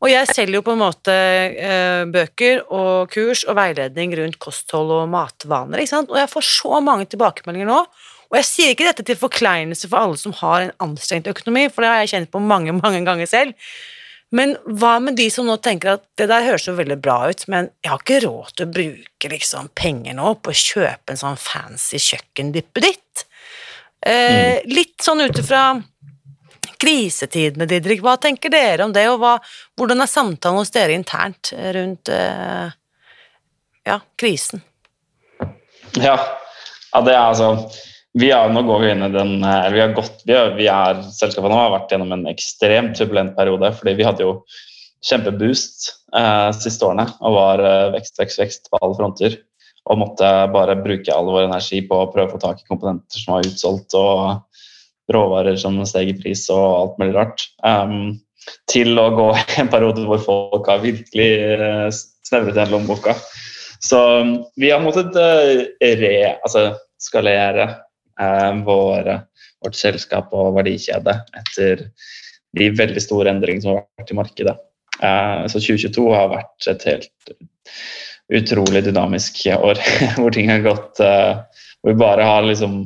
Og 0.00 0.08
jeg 0.08 0.30
selger 0.32 0.56
jo 0.56 0.64
på 0.64 0.72
en 0.72 0.80
måte 0.80 1.12
eh, 1.12 2.06
bøker 2.08 2.62
og 2.72 3.12
kurs 3.12 3.44
og 3.44 3.58
veiledning 3.58 4.16
rundt 4.16 4.40
kosthold 4.40 4.94
og 4.96 5.10
matvaner, 5.12 5.82
ikke 5.82 5.92
sant, 5.92 6.08
og 6.08 6.16
jeg 6.22 6.32
får 6.32 6.48
så 6.48 6.80
mange 6.80 7.04
tilbakemeldinger 7.12 7.68
nå. 7.68 7.82
Og 8.30 8.38
jeg 8.38 8.46
sier 8.46 8.74
ikke 8.74 8.86
dette 8.86 9.04
til 9.06 9.18
forkleinelse 9.18 9.88
for 9.90 10.04
alle 10.04 10.18
som 10.20 10.34
har 10.38 10.66
en 10.66 10.76
anstrengt 10.86 11.30
økonomi, 11.30 11.66
for 11.70 11.82
det 11.82 11.90
har 11.90 12.04
jeg 12.04 12.12
kjent 12.14 12.30
på 12.30 12.42
mange, 12.42 12.74
mange 12.78 13.02
ganger 13.06 13.26
selv. 13.30 13.72
Men 14.30 14.54
hva 14.62 14.94
med 15.02 15.16
de 15.18 15.26
som 15.34 15.48
nå 15.48 15.56
tenker 15.58 15.96
at 15.96 16.04
det 16.18 16.28
der 16.30 16.46
høres 16.46 16.68
jo 16.68 16.76
veldig 16.78 17.00
bra 17.02 17.16
ut, 17.26 17.42
men 17.50 17.72
jeg 17.82 17.90
har 17.90 18.04
ikke 18.04 18.20
råd 18.22 18.52
til 18.54 18.68
å 18.68 18.74
bruke 18.76 19.30
liksom 19.32 19.72
penger 19.74 20.14
nå 20.14 20.36
på 20.38 20.52
å 20.52 20.60
kjøpe 20.60 21.10
en 21.10 21.22
sånn 21.24 21.40
fancy 21.40 21.98
kjøkkendippeditt? 21.98 23.24
Eh, 24.06 24.62
litt 24.70 25.02
sånn 25.02 25.24
ut 25.26 25.42
ifra 25.42 25.64
krisetidene, 26.80 27.66
Didrik, 27.68 28.00
hva 28.06 28.14
tenker 28.22 28.52
dere 28.54 28.86
om 28.86 28.94
det, 28.94 29.04
og 29.10 29.18
hva, 29.20 29.34
hvordan 29.76 30.00
er 30.00 30.08
samtalen 30.08 30.62
hos 30.62 30.72
dere 30.72 30.94
internt 30.96 31.50
rundt 31.74 32.08
eh, 32.14 32.70
ja, 33.90 33.98
krisen? 34.16 34.62
Ja. 35.98 36.14
ja, 36.14 37.02
det 37.02 37.12
er 37.12 37.24
altså 37.26 37.50
vi 38.18 38.30
er, 38.34 38.50
nå 38.50 38.64
går 38.66 38.80
vi 38.82 38.90
inn 38.90 39.04
i 39.06 39.12
den 39.14 39.36
eh, 39.46 39.68
vi 39.74 39.82
har 39.82 39.94
gått, 39.94 40.24
vi 40.26 40.34
er, 40.34 40.54
vi 40.56 40.66
er, 40.70 41.02
Selskapet 41.14 41.52
nå 41.52 41.58
har 41.58 41.74
vært 41.76 41.92
gjennom 41.94 42.14
en 42.16 42.26
ekstremt 42.30 42.96
turbulent 42.98 43.36
periode. 43.36 43.70
fordi 43.76 43.94
vi 43.98 44.06
hadde 44.06 44.26
jo 44.26 44.32
kjempeboost 45.06 45.92
eh, 46.16 46.50
siste 46.58 46.88
årene 46.88 47.06
og 47.20 47.36
var 47.36 47.62
eh, 47.64 47.92
vekst, 47.94 48.18
vekst, 48.20 48.42
vekst 48.42 48.70
på 48.70 48.80
alle 48.80 48.98
fronter. 48.98 49.38
Og 49.90 50.00
måtte 50.02 50.28
bare 50.52 50.76
bruke 50.82 51.14
all 51.14 51.30
vår 51.30 51.46
energi 51.46 51.80
på 51.88 52.02
å 52.02 52.08
prøve 52.12 52.28
å 52.28 52.34
få 52.34 52.40
tak 52.42 52.60
i 52.60 52.68
komponenter 52.68 53.22
som 53.22 53.36
var 53.36 53.46
utsolgt, 53.48 53.94
og 53.96 55.14
råvarer 55.14 55.56
som 55.58 55.78
steg 55.88 56.12
i 56.12 56.18
pris 56.18 56.44
og 56.52 56.64
alt 56.64 56.98
mulig 57.00 57.14
rart. 57.16 57.46
Um, 57.64 58.18
til 58.70 58.98
å 59.00 59.08
gå 59.14 59.28
en 59.60 59.70
periode 59.72 60.04
hvor 60.08 60.22
folk 60.24 60.68
har 60.70 60.82
virkelig 60.84 61.30
eh, 61.56 61.86
snevret 62.26 62.58
igjen 62.58 62.74
lommeboka. 62.74 63.16
Så 63.80 64.00
um, 64.20 64.34
vi 64.60 64.68
har 64.74 64.82
måttet 64.84 65.16
uh, 65.16 65.62
re, 65.80 66.16
altså, 66.44 66.74
skalere 67.00 67.70
vår, 68.66 69.06
vårt 69.64 69.76
selskap 69.78 70.34
og 70.36 70.56
verdikjede 70.58 71.14
etter 71.40 71.86
de 72.58 72.70
veldig 72.74 73.02
store 73.02 73.30
endringene 73.32 73.64
som 73.64 73.76
har 73.76 73.84
vært 74.00 74.12
i 74.12 74.18
markedet. 74.18 74.56
Uh, 75.00 75.46
så 75.48 75.60
2022 75.62 76.06
har 76.12 76.32
vært 76.32 76.66
et 76.68 76.86
helt 76.90 77.34
utrolig 78.36 78.82
dynamisk 78.84 79.40
år 79.54 79.80
hvor 80.18 80.34
ting 80.34 80.50
har 80.50 80.60
gått 80.64 81.00
uh, 81.00 81.40
Hvor 81.80 81.94
vi 81.94 82.02
bare 82.02 82.26
har 82.26 82.44
liksom 82.44 82.82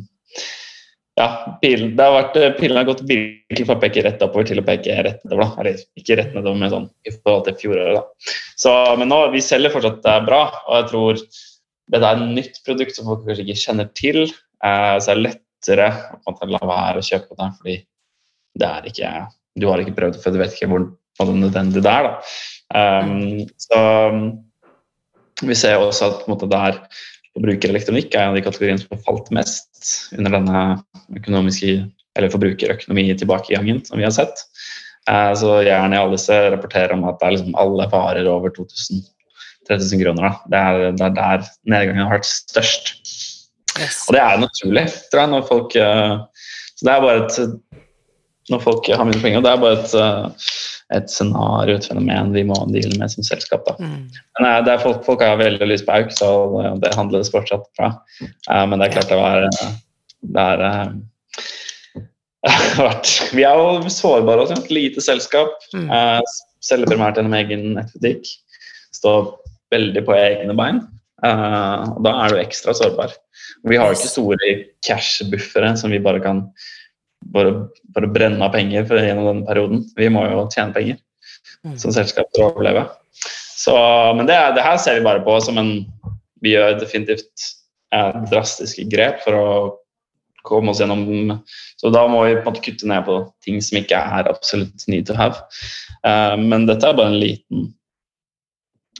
ja, 1.18 1.26
pilen, 1.62 1.93
det 1.95 2.03
har 2.03 2.14
vært, 2.14 2.37
pilen 2.59 2.78
har 2.80 2.87
gått 2.89 3.05
virkelig 3.07 3.66
fra 3.68 3.76
å 3.76 3.82
peke 3.82 4.03
rett 4.03 4.22
oppover 4.24 4.49
til 4.49 4.59
å 4.59 4.64
peke 4.66 4.97
rett 5.07 5.20
nedover. 5.22 5.45
Da. 5.45 5.62
Eller 5.62 5.82
ikke 6.01 6.16
rett 6.18 6.32
nedover, 6.35 6.59
men 6.59 6.72
sånn 6.72 6.89
i 7.07 7.12
forhold 7.14 7.45
til 7.47 7.59
fjoråret. 7.61 8.01
da. 8.01 8.32
Så, 8.59 8.72
men 8.99 9.12
nå, 9.12 9.20
vi 9.30 9.43
selger 9.45 9.70
fortsatt 9.70 10.03
bra, 10.26 10.41
og 10.64 10.74
jeg 10.80 10.89
tror 10.91 11.20
dette 11.95 12.09
er 12.09 12.18
et 12.18 12.35
nytt 12.41 12.59
produkt 12.66 12.99
som 12.99 13.07
folk 13.07 13.22
kanskje 13.28 13.47
ikke 13.47 13.62
kjenner 13.62 13.93
til. 13.95 14.20
Eh, 14.65 14.97
så 14.99 15.11
det 15.11 15.15
er 15.15 15.25
lettere 15.29 15.89
å 16.25 16.51
la 16.51 16.61
være 16.69 17.01
å 17.01 17.07
kjøpe 17.07 17.37
det, 17.39 17.49
fordi 17.61 17.79
det 18.61 18.69
er 18.71 18.91
ikke 18.91 19.15
Du 19.55 19.69
har 19.69 19.79
ikke 19.79 19.95
prøvd 19.95 20.17
det 20.17 20.23
før, 20.23 20.35
du 20.35 20.41
vet 20.41 20.55
ikke 20.57 20.71
hvor, 20.73 20.87
nødvendig 21.31 21.83
det 21.85 21.91
er. 21.91 22.09
Um, 22.75 23.45
så 23.62 23.83
vi 25.47 25.55
ser 25.55 25.79
også 25.79 26.09
at 26.09 26.25
på 26.25 26.33
måte, 26.33 26.49
der 26.51 26.73
er 26.73 26.81
Forbrukerelektronikk 27.35 28.15
er 28.15 28.25
en 28.25 28.33
av 28.33 28.37
de 28.39 28.45
kategoriene 28.47 28.79
som 28.79 28.93
har 28.95 29.01
falt 29.07 29.31
mest 29.35 29.89
under 30.15 30.37
denne 30.37 30.61
økonomiske, 31.19 31.73
eller 32.15 32.31
forbrukerøkonomi-tilbakegangen 32.31 33.81
som 33.87 33.99
vi 33.99 34.07
har 34.07 34.15
sett. 34.15 34.43
Uh, 35.11 35.31
så 35.39 35.57
gjerne 35.67 35.99
i 35.99 36.12
disse 36.12 36.37
rapporterer 36.55 36.95
om 36.95 37.03
at 37.11 37.19
det 37.19 37.27
er 37.27 37.37
liksom 37.37 37.59
alle 37.59 37.89
varer 37.91 38.31
over 38.31 38.55
2000 38.55 39.03
3000 39.69 40.03
kroner. 40.03 40.23
Da. 40.23 40.33
Det, 40.47 40.59
er, 40.59 40.97
det 40.99 41.07
er 41.07 41.15
der 41.17 41.49
nedgangen 41.73 42.05
har 42.05 42.19
vært 42.19 42.29
størst. 42.29 42.95
Yes. 43.81 44.05
Og 44.07 44.14
det 44.14 44.22
er 44.22 44.43
naturlig, 44.43 44.85
tror 45.11 45.25
jeg, 45.25 45.31
når 45.33 45.47
folk 45.49 45.75
eh, 45.81 46.12
Så 46.77 46.87
det 46.87 46.93
er 46.93 47.03
bare 47.03 47.25
et 47.25 47.39
Når 48.53 48.61
folk 48.62 48.91
har 48.93 49.07
mindre 49.09 49.22
penger, 49.22 49.41
det 49.43 49.51
er 49.51 49.62
bare 49.62 49.79
et, 49.81 49.95
eh, 49.97 50.51
et 50.99 51.09
scenario, 51.11 51.79
et 51.79 51.89
fenomen 51.89 52.35
vi 52.35 52.43
må 52.45 52.59
deale 52.68 52.99
med 53.01 53.09
som 53.11 53.25
selskap. 53.25 53.64
da. 53.64 53.75
Mm. 53.81 54.11
Men 54.37 54.49
eh, 54.51 54.59
det 54.66 54.75
er 54.75 54.83
folk, 54.83 55.01
folk 55.07 55.25
har 55.25 55.41
veldig 55.41 55.70
lyst 55.70 55.87
på 55.89 55.97
auk, 55.97 56.12
så 56.12 56.29
det, 56.83 56.93
handles 56.93 57.33
fortsatt. 57.33 57.64
Eh, 57.81 58.66
men 58.68 58.77
det 58.77 58.91
er 58.91 58.95
klart 58.99 59.09
det 59.09 59.20
var 59.22 59.49
Det 59.49 60.45
er 60.45 60.93
Vi 63.39 63.47
er 63.49 63.57
jo 63.57 63.89
sårbare 63.89 64.45
også. 64.45 64.61
Et 64.61 64.75
lite 64.77 65.01
selskap. 65.01 65.57
Mm. 65.72 65.89
Selger 66.61 66.93
primært 66.93 67.16
gjennom 67.16 67.39
egen 67.41 67.70
nettbutikk. 67.79 68.29
Står 68.93 69.39
veldig 69.72 70.05
på 70.05 70.12
egne 70.20 70.53
bein. 70.59 70.85
Og 71.25 72.01
da 72.05 72.14
er 72.20 72.35
du 72.35 72.41
ekstra 72.43 72.75
sårbar. 72.77 73.14
Vi 73.64 73.79
har 73.81 73.91
jo 73.91 73.97
ikke 73.97 74.12
store 74.12 74.51
cash-buffere 74.85 75.72
som 75.81 75.95
vi 75.95 76.03
bare 76.05 76.20
kan 76.25 76.45
bare, 77.35 77.55
bare 77.97 78.11
brenne 78.12 78.45
av 78.45 78.53
penger 78.53 78.85
for, 78.89 79.01
gjennom 79.01 79.31
denne 79.31 79.49
perioden. 79.49 79.85
Vi 79.97 80.11
må 80.12 80.27
jo 80.29 80.45
tjene 80.53 80.77
penger 80.77 81.01
Mm. 81.64 81.79
som 81.81 81.95
selskap 81.97 82.29
for 82.35 82.45
å 82.45 82.51
overleve. 82.53 82.85
Så, 83.57 83.75
men 84.18 84.29
det, 84.29 84.37
det 84.57 84.64
her 84.64 84.77
ser 84.81 84.99
vi 84.99 85.07
bare 85.07 85.22
på 85.25 85.39
som 85.41 85.61
en 85.61 85.77
Vi 86.45 86.51
gjør 86.53 86.75
definitivt 86.77 87.45
eh, 87.95 88.16
drastiske 88.29 88.85
grep 88.93 89.22
for 89.25 89.39
å 89.39 89.47
komme 90.45 90.75
oss 90.75 90.83
gjennom 90.83 91.39
Så 91.81 91.89
da 91.95 92.03
må 92.11 92.27
vi 92.27 92.35
på 92.35 92.43
en 92.43 92.51
måte 92.51 92.64
kutte 92.66 92.89
ned 92.91 93.07
på 93.07 93.22
ting 93.47 93.62
som 93.64 93.79
ikke 93.81 93.97
er 93.97 94.29
absolutt 94.29 94.85
need 94.93 95.07
to 95.09 95.16
have. 95.16 95.41
Uh, 96.05 96.37
men 96.37 96.66
dette 96.68 96.85
er 96.85 96.99
bare 96.99 97.14
en 97.14 97.22
liten 97.22 97.70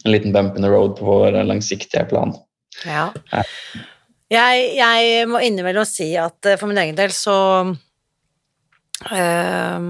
en 0.05 0.12
liten 0.12 0.32
bump 0.32 0.57
in 0.57 0.62
the 0.62 0.68
road 0.68 0.96
på 0.98 1.05
vår 1.05 1.44
langsiktige 1.44 2.05
plan. 2.05 2.34
Ja. 2.84 3.09
Jeg, 4.32 4.68
jeg 4.76 5.26
må 5.30 5.40
innimellom 5.44 5.86
si 5.88 6.11
at 6.18 6.48
eh, 6.48 6.59
for 6.61 6.70
min 6.70 6.80
egen 6.80 6.96
del 6.98 7.12
så 7.14 7.36
eh, 9.14 9.84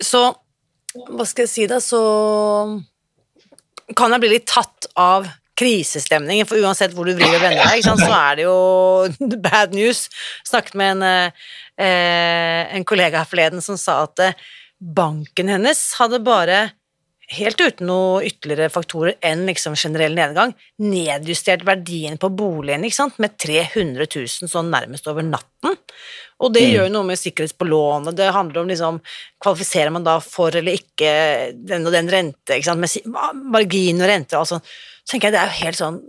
Så 0.00 0.22
Hva 0.90 1.26
skal 1.28 1.44
jeg 1.44 1.52
si, 1.52 1.66
da? 1.70 1.78
Så 1.84 2.00
kan 3.96 4.10
jeg 4.14 4.22
bli 4.22 4.32
litt 4.32 4.48
tatt 4.50 4.88
av 4.98 5.28
krisestemningen, 5.60 6.48
for 6.48 6.62
uansett 6.62 6.94
hvor 6.96 7.06
du 7.06 7.12
vrir 7.18 7.34
og 7.36 7.42
vender 7.42 7.66
deg, 7.68 7.84
så 7.84 8.08
er 8.16 8.38
det 8.38 8.46
jo 8.46 9.36
bad 9.44 9.76
news. 9.76 10.06
Snakket 10.48 10.76
med 10.78 10.96
en, 10.96 11.34
eh, 11.84 12.74
en 12.78 12.86
kollega 12.88 13.20
her 13.20 13.28
forleden 13.28 13.62
som 13.62 13.78
sa 13.78 14.00
at 14.08 14.24
banken 14.80 15.52
hennes 15.52 15.82
hadde 16.00 16.22
bare 16.24 16.70
helt 17.30 17.60
uten 17.62 17.86
noe 17.86 18.24
ytterligere 18.26 18.70
faktorer 18.74 19.14
enn 19.22 19.44
liksom 19.46 19.76
generell 19.78 20.16
nedgang, 20.16 20.54
nedjustert 20.82 21.62
verdien 21.66 22.18
på 22.18 22.30
boligen 22.34 22.82
med 23.22 23.36
300 23.38 24.06
000 24.16 24.50
sånn 24.50 24.70
nærmest 24.72 25.06
over 25.10 25.22
natten. 25.22 25.76
Og 26.40 26.52
det 26.52 26.62
Mm. 26.62 26.70
gjør 26.72 26.86
jo 26.88 26.92
noe 26.92 27.04
med 27.04 27.18
sikkerhet 27.18 27.56
på 27.58 27.68
lånet, 27.68 28.16
det 28.16 28.32
handler 28.32 28.62
om 28.62 28.68
liksom 28.68 29.00
Kvalifiserer 29.40 29.90
man 29.92 30.04
da 30.04 30.18
for 30.20 30.50
eller 30.50 30.72
ikke 30.72 31.54
den 31.54 31.86
og 31.86 31.92
den 31.92 32.08
rente, 32.08 32.56
ikke 32.58 32.64
sant, 32.64 32.80
med 32.80 33.42
margin 33.50 34.02
og 34.02 34.08
renter 34.08 34.36
og 34.36 34.40
alt 34.40 34.48
sånt. 34.48 34.64
Så 35.04 35.12
tenker 35.14 35.28
jeg 35.28 35.32
det 35.32 35.40
er 35.40 35.46
jo 35.46 35.64
helt 35.64 35.76
sånn 35.76 36.02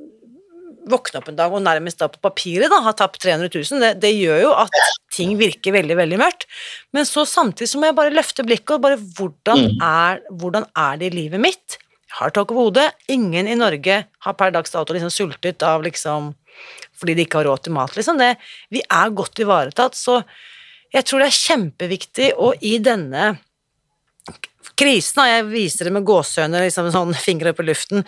våkne 0.90 1.20
opp 1.20 1.30
en 1.30 1.38
dag 1.38 1.54
og 1.54 1.62
nærmest 1.64 2.00
da 2.02 2.08
på 2.12 2.22
papiret 2.24 2.72
da, 2.72 2.80
ha 2.86 2.94
tapt 2.98 3.22
300 3.22 3.52
000, 3.54 3.84
det, 3.84 3.92
det, 4.02 4.12
gjør 4.18 4.42
jo 4.46 4.52
at 4.64 4.78
ting 5.14 5.36
virker 5.40 5.76
veldig, 5.76 5.98
veldig 6.00 6.20
mørkt. 6.22 6.48
Men 6.96 7.08
så 7.08 7.26
samtidig 7.28 7.70
så 7.72 7.82
må 7.82 7.90
jeg 7.90 7.98
bare 8.00 8.14
løfte 8.16 8.46
blikket 8.48 8.78
og 8.78 8.84
bare 8.88 9.00
hvordan 9.00 9.62
Mm. 9.62 9.82
er, 9.84 10.22
hvordan 10.32 10.66
er 10.78 10.98
det 10.98 11.12
i 11.12 11.16
livet 11.16 11.42
mitt? 11.44 11.78
Jeg 12.12 12.18
har 12.18 12.32
tak 12.36 12.52
over 12.52 12.70
hodet. 12.70 12.88
Ingen 13.08 13.48
i 13.48 13.56
Norge 13.56 14.06
har 14.26 14.34
per 14.34 14.52
dags 14.52 14.72
dato 14.72 14.94
liksom 14.94 15.12
sultet 15.14 15.64
av 15.64 15.84
liksom 15.84 16.34
fordi 17.00 17.16
de 17.18 17.26
ikke 17.26 17.40
har 17.40 17.48
råd 17.50 17.64
til 17.66 17.74
mat, 17.74 17.96
liksom. 17.98 18.20
Det, 18.20 18.36
vi 18.70 18.82
er 18.84 19.14
godt 19.18 19.40
ivaretatt, 19.42 19.96
så 19.98 20.20
jeg 20.94 21.08
tror 21.08 21.24
det 21.24 21.30
er 21.32 21.40
kjempeviktig 21.40 22.28
å 22.38 22.52
i 22.62 22.76
denne 22.84 23.32
krisen, 24.82 25.22
og 25.24 25.30
jeg 25.30 25.46
viser 25.52 25.88
det 25.88 25.94
med 25.96 26.08
gåsehøyne, 26.08 26.64
liksom 26.66 26.90
sånn 26.94 27.14
fingre 27.28 27.54
opp 27.54 27.62
i 27.64 27.68
luften, 27.68 28.06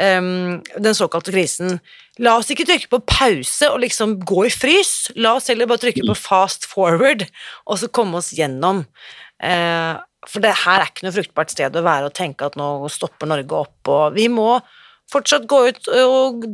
um, 0.00 0.58
den 0.74 0.98
såkalte 0.98 1.34
krisen, 1.34 1.78
la 2.22 2.36
oss 2.40 2.50
ikke 2.52 2.66
trykke 2.68 2.90
på 2.92 3.02
pause 3.08 3.70
og 3.72 3.82
liksom 3.84 4.18
gå 4.26 4.46
i 4.48 4.52
frys, 4.54 5.12
la 5.18 5.36
oss 5.38 5.50
heller 5.52 5.68
bare 5.70 5.84
trykke 5.84 6.06
på 6.08 6.18
fast 6.18 6.68
forward, 6.70 7.26
og 7.66 7.80
så 7.80 7.92
komme 7.92 8.20
oss 8.22 8.32
gjennom. 8.36 8.84
Uh, 9.42 10.00
for 10.26 10.42
det 10.42 10.56
her 10.64 10.82
er 10.82 10.90
ikke 10.90 11.06
noe 11.06 11.14
fruktbart 11.14 11.52
sted 11.54 11.76
å 11.76 11.84
være 11.86 12.08
og 12.08 12.16
tenke 12.16 12.48
at 12.48 12.56
nå 12.58 12.88
stopper 12.90 13.30
Norge 13.30 13.62
opp, 13.66 13.78
og 13.92 14.16
vi 14.16 14.26
må 14.32 14.56
fortsatt 15.12 15.46
gå 15.46 15.60
ut 15.70 15.88
og 15.94 16.46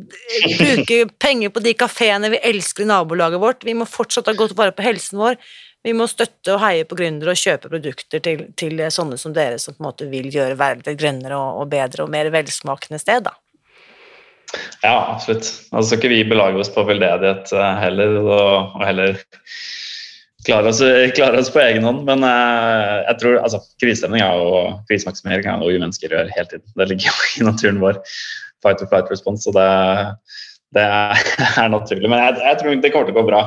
bruke 0.59 0.99
penger 1.23 1.53
på 1.55 1.63
de 1.65 1.73
kafeene 1.79 2.29
vi 2.35 2.41
elsker 2.51 2.85
i 2.85 2.91
nabolaget 2.91 3.41
vårt, 3.41 3.65
vi 3.65 3.77
må 3.77 3.89
fortsatt 3.89 4.29
ha 4.29 4.37
godt 4.37 4.57
vare 4.59 4.75
på 4.77 4.85
helsen 4.85 5.23
vår, 5.23 5.39
vi 5.83 5.95
må 5.99 6.07
støtte 6.11 6.55
og 6.55 6.63
heie 6.63 6.87
på 6.87 6.97
gründere 6.99 7.35
og 7.35 7.41
kjøpe 7.41 7.71
produkter 7.73 8.23
til, 8.23 8.45
til 8.59 8.83
sånne 8.95 9.19
som 9.19 9.35
dere, 9.35 9.59
som 9.59 9.75
på 9.75 9.83
en 9.83 9.89
måte 9.89 10.09
vil 10.11 10.29
gjøre 10.31 10.59
verden 10.61 10.99
grønnere 10.99 11.39
og, 11.39 11.63
og 11.63 11.73
bedre 11.73 12.07
og 12.07 12.13
mer 12.13 12.31
velsmakende 12.35 13.01
sted, 13.03 13.27
da. 13.27 13.35
Ja, 14.83 15.15
absolutt. 15.15 15.49
Altså 15.73 15.97
ikke 15.97 16.11
vi 16.13 16.25
belage 16.29 16.61
oss 16.61 16.71
på 16.73 16.85
veldedighet 16.87 17.55
eh, 17.57 17.81
heller, 17.83 18.19
og, 18.21 18.77
og 18.77 18.85
heller 18.85 19.19
klare 20.47 20.73
oss, 20.73 20.83
klare 21.17 21.41
oss, 21.41 21.51
på 21.55 21.63
egen 21.63 21.87
hånd. 21.87 22.03
Men 22.09 22.27
eh, 22.27 22.97
jeg 23.09 23.19
tror 23.23 23.41
altså, 23.41 23.63
krisestemning 23.83 24.23
og 24.27 24.83
krisemaksimering 24.91 25.49
er 25.49 25.61
noe 25.61 25.73
vi 25.73 25.83
mennesker 25.83 26.15
gjør 26.15 26.33
hele 26.37 26.51
tiden. 26.51 26.67
Det 26.79 26.89
ligger 26.91 27.11
jo 27.11 27.29
i 27.41 27.49
naturen 27.49 27.83
vår. 27.83 28.01
Fight 28.63 28.83
or 28.85 28.91
flight 28.91 29.11
response. 29.11 29.49
Og 29.51 29.57
det, 29.57 29.69
det 30.77 30.89
er 31.63 31.71
naturlig. 31.73 32.09
Men 32.09 32.23
jeg, 32.23 32.41
jeg, 32.47 32.59
tror 32.61 32.81
det 32.81 32.93
kommer 32.95 33.11
til 33.11 33.17
å 33.17 33.21
gå 33.21 33.29
bra. 33.29 33.45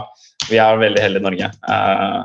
Vi 0.49 0.61
er 0.61 0.81
veldig 0.81 1.01
heldige 1.01 1.23
i 1.23 1.25
Norge. 1.25 1.51
Uh, 1.65 2.23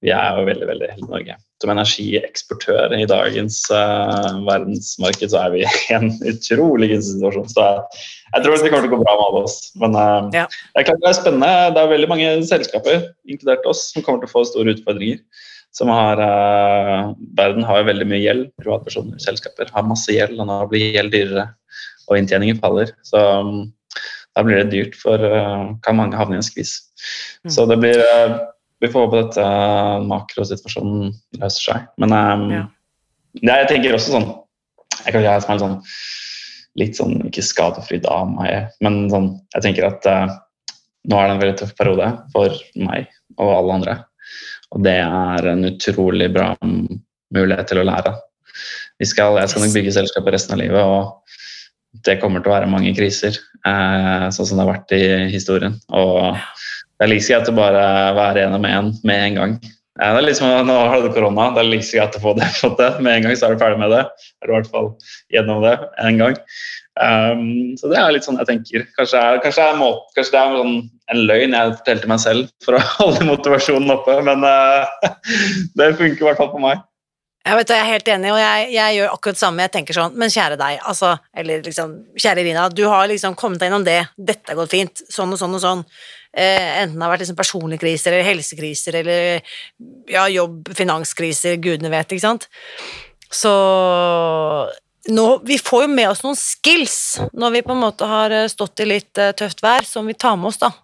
vi 0.00 0.10
er 0.16 0.38
jo 0.38 0.46
veldig, 0.48 0.66
veldig 0.66 0.88
heldige 0.90 1.06
i 1.06 1.12
Norge. 1.12 1.36
Som 1.60 1.72
energieksportør 1.74 2.94
i 2.96 3.04
dagens 3.08 3.60
uh, 3.68 4.40
verdensmarked 4.46 5.32
så 5.32 5.44
er 5.44 5.54
vi 5.54 5.62
i 5.90 5.94
en 5.98 6.10
utrolig 6.32 6.90
gunstig 6.94 7.18
situasjon. 7.18 7.52
Så 7.52 7.66
jeg, 7.66 8.02
jeg, 8.32 8.44
tror 8.46 8.56
det 8.56 8.72
kommer 8.72 8.88
til 8.88 8.90
å 8.90 8.96
gå 8.96 9.02
bra 9.04 9.14
med 9.20 9.28
alle 9.28 9.44
oss. 9.44 9.60
Men 9.82 9.98
uh, 9.98 10.32
Ja. 10.36 10.48
det 10.48 10.82
er 10.82 10.90
klart 10.90 11.04
det 11.04 11.12
er 11.12 11.20
spennende. 11.20 11.54
Det 11.76 11.84
er 11.84 11.94
veldig 11.94 12.10
mange 12.10 12.34
selskaper, 12.50 13.06
inkludert 13.30 13.70
oss, 13.70 13.86
som 13.92 14.06
kommer 14.06 14.24
til 14.24 14.32
å 14.32 14.34
få 14.34 14.44
store 14.50 14.76
utfordringer. 14.76 15.22
Som 15.70 15.86
har, 15.94 16.18
verden 17.38 17.62
har 17.62 17.76
jo 17.78 17.86
veldig 17.86 18.06
mye 18.10 18.18
gjeld. 18.24 18.48
Privatpersoner, 18.58 19.20
selskaper 19.22 19.68
har 19.70 19.84
masse 19.86 20.10
gjeld, 20.10 20.40
og 20.42 20.48
nå 20.48 20.56
blir 20.72 20.96
gjeld 20.96 21.14
dyrere. 21.14 21.44
Og 22.10 22.18
inntjeningen 22.18 22.58
faller. 22.58 22.90
Så 23.06 23.20
um, 23.22 23.68
da 24.36 24.44
blir 24.46 24.60
det 24.60 24.70
dyrt 24.72 24.96
for 24.98 25.20
uh, 25.20 25.72
kan 25.84 25.98
mange 25.98 26.18
havne 26.18 26.38
i 26.38 26.40
en 26.40 26.46
skvis. 26.46 26.76
Mm. 27.44 27.52
Så 27.54 27.66
det 27.70 27.80
blir 27.82 28.00
uh, 28.00 28.38
Vi 28.80 28.88
får 28.88 29.06
håpe 29.06 29.18
dette 29.18 29.46
makrosituasjonen 30.08 31.10
løser 31.40 31.64
seg. 31.66 31.88
Men 32.00 32.14
um, 32.16 32.44
Ja. 32.54 32.62
jeg 33.42 33.68
tenker 33.68 33.96
også 33.96 34.14
sånn 34.14 34.28
Jeg 35.04 35.12
kan 35.12 35.24
jeg 35.24 35.42
som 35.42 35.54
er 35.54 35.60
sånn, 35.60 35.76
litt 36.80 36.96
sånn 36.96 37.18
ikke 37.28 37.44
skadefri 37.44 37.98
dame, 38.04 38.68
men 38.84 38.96
sånn, 39.10 39.30
jeg 39.54 39.64
tenker 39.64 39.86
at 39.88 40.06
uh, 40.06 40.28
nå 41.08 41.16
er 41.16 41.26
det 41.26 41.34
en 41.34 41.42
veldig 41.42 41.58
tøff 41.60 41.72
periode 41.78 42.08
for 42.34 42.56
meg 42.76 43.08
og 43.38 43.52
alle 43.54 43.76
andre. 43.78 43.94
Og 44.74 44.84
det 44.84 44.98
er 45.00 45.48
en 45.50 45.64
utrolig 45.70 46.28
bra 46.34 46.52
mulighet 46.60 47.70
til 47.70 47.80
å 47.80 47.86
lære. 47.88 48.12
Vi 49.00 49.08
skal, 49.08 49.38
jeg 49.40 49.50
skal 49.50 49.64
nok 49.64 49.74
bygge 49.78 49.94
selskapet 49.96 50.36
resten 50.36 50.56
av 50.56 50.60
livet, 50.60 50.84
og 50.84 51.38
det 52.06 52.18
kommer 52.20 52.42
til 52.42 52.52
å 52.52 52.56
være 52.56 52.70
mange 52.70 52.92
kriser, 52.96 53.36
eh, 53.66 54.28
sånn 54.30 54.46
som 54.46 54.56
det 54.56 54.64
har 54.64 54.72
vært 54.72 54.94
i 54.96 55.04
historien. 55.32 55.76
Og 55.90 56.36
det 56.36 57.06
er 57.06 57.12
like 57.12 57.26
så 57.26 57.36
greit 57.36 57.52
å 57.52 57.56
bare 57.56 57.84
være 58.16 58.48
med 58.58 58.70
en 58.70 58.90
med 59.04 59.26
en 59.26 59.38
gang. 59.40 59.54
Eh, 60.00 60.10
det 60.14 60.20
er 60.20 60.26
liksom, 60.28 60.52
nå 60.68 60.76
har 60.92 61.02
du 61.02 61.10
korona, 61.12 61.50
det 61.54 61.64
er 61.64 61.70
like 61.70 61.86
så 61.86 61.98
greit 61.98 62.18
å 62.18 62.22
få 62.22 62.34
det, 62.38 62.50
fått 62.62 62.78
det 62.80 62.90
med 63.00 63.16
en 63.16 63.26
gang, 63.26 63.36
så 63.36 63.48
er 63.48 63.56
du 63.56 63.64
ferdig 63.64 63.80
med 63.82 63.94
det. 63.94 64.04
Eller 64.40 64.52
i 64.52 64.58
hvert 64.58 64.70
fall 64.74 64.92
gjennom 65.34 65.64
det 65.66 65.74
en 66.04 66.20
gang. 66.20 66.38
Um, 67.00 67.76
så 67.80 67.88
det 67.88 67.96
er 67.96 68.12
litt 68.12 68.26
sånn 68.26 68.38
jeg 68.42 68.48
tenker. 68.48 68.84
Kanskje, 68.98 69.20
er, 69.20 69.40
kanskje, 69.44 69.64
er 69.64 69.80
måte, 69.80 70.10
kanskje 70.16 70.34
det 70.34 70.40
er 70.40 70.56
sånn, 70.60 70.76
en 71.10 71.22
løgn 71.30 71.56
jeg 71.56 71.76
fortalte 71.78 72.10
meg 72.12 72.22
selv 72.22 72.50
for 72.64 72.76
å 72.76 72.84
holde 72.98 73.28
motivasjonen 73.28 73.96
oppe, 73.96 74.18
men 74.26 74.44
uh, 74.44 75.10
det 75.80 75.94
funker 75.98 76.24
i 76.24 76.28
hvert 76.28 76.40
fall 76.40 76.52
på 76.54 76.62
meg. 76.62 76.84
Jeg 77.40 77.56
vet, 77.56 77.70
jeg 77.72 77.80
er 77.80 77.88
helt 77.88 78.08
enig, 78.12 78.30
og 78.34 78.38
jeg, 78.38 78.64
jeg 78.74 78.96
gjør 78.98 79.14
akkurat 79.14 79.36
det 79.36 79.40
samme. 79.40 79.64
Jeg 79.64 79.72
tenker 79.72 79.96
sånn, 79.96 80.16
men 80.20 80.32
kjære 80.32 80.58
deg, 80.60 80.80
altså, 80.90 81.14
eller 81.40 81.62
liksom, 81.64 81.94
kjære 82.20 82.42
Irina, 82.44 82.66
du 82.68 82.82
har 82.84 83.06
liksom 83.08 83.36
kommet 83.38 83.62
deg 83.62 83.70
gjennom 83.70 83.86
det, 83.86 84.00
dette 84.16 84.52
har 84.52 84.58
gått 84.58 84.74
fint, 84.74 85.02
sånn 85.08 85.32
og 85.32 85.40
sånn 85.40 85.56
og 85.56 85.62
sånn. 85.64 85.84
Eh, 86.36 86.82
enten 86.82 86.98
det 86.98 87.06
har 87.06 87.14
vært 87.14 87.24
liksom 87.24 87.38
personlige 87.40 87.82
kriser, 87.86 88.12
eller 88.12 88.28
helsekriser, 88.28 89.00
eller 89.00 89.56
ja, 90.12 90.26
jobb, 90.28 90.68
finanskriser, 90.76 91.56
gudene 91.64 91.90
vet, 91.94 92.12
ikke 92.12 92.26
sant. 92.26 92.44
Så 93.32 93.54
nå, 95.08 95.26
vi 95.48 95.56
får 95.58 95.86
jo 95.86 95.90
med 95.96 96.10
oss 96.10 96.20
noen 96.26 96.36
skills 96.36 97.00
når 97.32 97.56
vi 97.56 97.64
på 97.64 97.72
en 97.72 97.82
måte 97.86 98.08
har 98.10 98.36
eh, 98.36 98.50
stått 98.52 98.84
i 98.84 98.90
litt 98.90 99.16
eh, 99.16 99.32
tøft 99.38 99.64
vær, 99.64 99.86
som 99.88 100.04
vi 100.06 100.18
tar 100.18 100.36
med 100.36 100.52
oss, 100.52 100.60
da. 100.60 100.74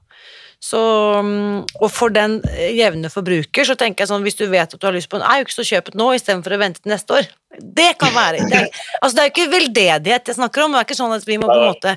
Så, 0.62 0.80
mm, 1.22 1.66
og 1.84 1.90
for 1.92 2.12
den 2.12 2.38
eh, 2.48 2.72
jevne 2.78 3.10
forbruker, 3.12 3.66
så 3.68 3.76
tenker 3.78 4.02
jeg 4.02 4.10
sånn, 4.10 4.24
hvis 4.24 4.38
du 4.38 4.46
vet 4.50 4.72
at 4.72 4.80
du 4.80 4.86
har 4.88 4.94
lyst 4.96 5.10
på 5.12 5.18
en 5.20 5.26
auk, 5.36 5.52
så 5.52 5.64
kjøp 5.66 5.92
den 5.92 6.00
nå 6.00 6.08
istedenfor 6.16 6.56
å 6.56 6.60
vente 6.62 6.80
til 6.80 6.94
neste 6.94 7.18
år. 7.18 7.28
Det 7.56 7.92
kan 8.00 8.12
være 8.12 8.42
det 8.50 8.56
er, 8.58 8.66
Altså, 9.00 9.14
det 9.14 9.20
er 9.20 9.28
jo 9.28 9.32
ikke 9.34 9.52
veldedighet 9.52 10.30
jeg 10.32 10.38
snakker 10.38 10.64
om, 10.64 10.74
det 10.74 10.80
er 10.80 10.88
ikke 10.88 10.98
sånn 10.98 11.14
at 11.14 11.28
vi 11.28 11.38
må 11.40 11.46
på 11.48 11.54
en 11.56 11.70
måte 11.70 11.94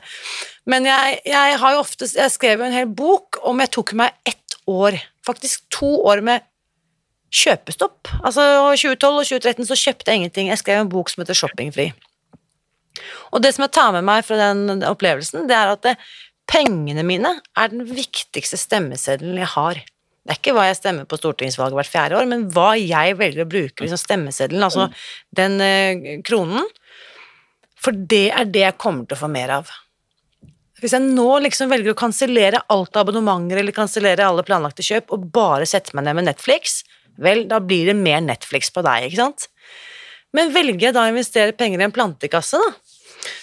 Men 0.72 0.86
jeg, 0.88 1.18
jeg 1.28 1.57
har 1.60 1.74
jo 1.76 1.82
ofte 1.82 2.07
Jeg 2.07 2.32
skrev 2.32 2.62
jo 2.62 2.68
en 2.70 2.78
hel 2.78 2.88
bok 2.88 3.41
om 3.49 3.60
jeg 3.60 3.74
tok 3.76 3.91
meg 3.99 4.16
ett 4.30 4.55
år, 4.70 4.95
faktisk 5.26 5.66
to 5.74 5.89
år 6.07 6.22
med 6.24 6.45
kjøpestopp. 7.34 8.10
Altså, 8.24 8.43
2012 8.74 9.10
og 9.10 9.26
2013 9.28 9.68
så 9.70 9.78
kjøpte 9.78 10.12
jeg 10.12 10.22
ingenting. 10.22 10.49
Jeg 10.49 10.62
skrev 10.62 10.84
en 10.84 10.91
bok 10.91 11.12
som 11.12 11.22
heter 11.22 11.38
Shoppingfri. 11.38 11.91
Og 13.34 13.43
det 13.43 13.53
som 13.55 13.66
jeg 13.66 13.74
tar 13.78 13.93
med 13.95 14.05
meg 14.07 14.26
fra 14.26 14.38
den 14.39 14.84
opplevelsen, 14.88 15.47
det 15.49 15.57
er 15.57 15.74
at 15.76 15.84
det, 15.86 15.95
pengene 16.50 17.06
mine 17.06 17.36
er 17.58 17.72
den 17.72 17.86
viktigste 17.88 18.58
stemmeseddelen 18.60 19.39
jeg 19.41 19.52
har. 19.54 19.82
Det 20.30 20.34
er 20.34 20.39
ikke 20.41 20.54
hva 20.58 20.68
jeg 20.68 20.80
stemmer 20.80 21.08
på 21.10 21.18
stortingsvalget 21.18 21.78
hvert 21.80 21.91
fjerde 21.91 22.18
år, 22.20 22.28
men 22.30 22.47
hva 22.54 22.72
jeg 22.78 23.18
velger 23.18 23.45
å 23.45 23.50
bruke 23.50 23.86
liksom 23.86 24.02
stemmeseddelen, 24.02 24.66
altså 24.66 24.89
den 25.36 25.60
eh, 25.64 26.10
kronen. 26.26 26.68
For 27.80 27.95
det 27.95 28.28
er 28.36 28.50
det 28.50 28.66
jeg 28.66 28.80
kommer 28.82 29.08
til 29.08 29.18
å 29.18 29.24
få 29.24 29.30
mer 29.32 29.56
av. 29.62 29.72
Hvis 30.80 30.93
jeg 30.95 31.04
nå 31.04 31.28
liksom 31.43 31.72
velger 31.72 31.93
å 31.93 32.00
kansellere 32.00 32.62
alt 32.72 32.97
abonnementer 33.00 33.60
eller 33.60 33.76
kansellere 33.76 34.28
alle 34.28 34.45
planlagte 34.47 34.86
kjøp 34.86 35.12
og 35.16 35.28
bare 35.36 35.68
setter 35.68 35.97
meg 35.97 36.08
ned 36.08 36.20
med 36.20 36.30
Netflix, 36.30 36.82
vel, 37.20 37.45
da 37.50 37.60
blir 37.64 37.89
det 37.89 37.97
mer 38.00 38.22
Netflix 38.24 38.72
på 38.72 38.84
deg, 38.86 39.10
ikke 39.10 39.20
sant? 39.20 39.50
Men 40.36 40.54
velger 40.54 40.89
jeg 40.89 40.95
da 40.95 41.08
å 41.08 41.12
investere 41.12 41.58
penger 41.58 41.82
i 41.82 41.88
en 41.88 41.95
plantekasse, 41.95 42.60
da, 42.62 42.88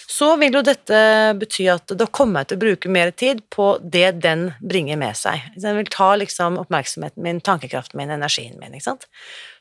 så 0.09 0.31
vil 0.41 0.55
jo 0.57 0.63
dette 0.65 0.99
bety 1.37 1.67
at 1.69 1.91
da 1.99 2.07
kommer 2.09 2.41
jeg 2.41 2.49
til 2.49 2.57
å 2.57 2.61
bruke 2.63 2.91
mer 2.91 3.11
tid 3.13 3.43
på 3.53 3.67
det 3.83 4.15
den 4.23 4.47
bringer 4.59 4.97
med 4.97 5.17
seg. 5.19 5.43
Den 5.59 5.77
vil 5.77 5.91
ta 5.93 6.09
liksom 6.17 6.57
oppmerksomheten 6.63 7.21
min, 7.23 7.41
tankekraften 7.45 7.99
min, 7.99 8.13
energien 8.15 8.57
min, 8.57 8.73
ikke 8.73 8.87
sant. 8.87 9.05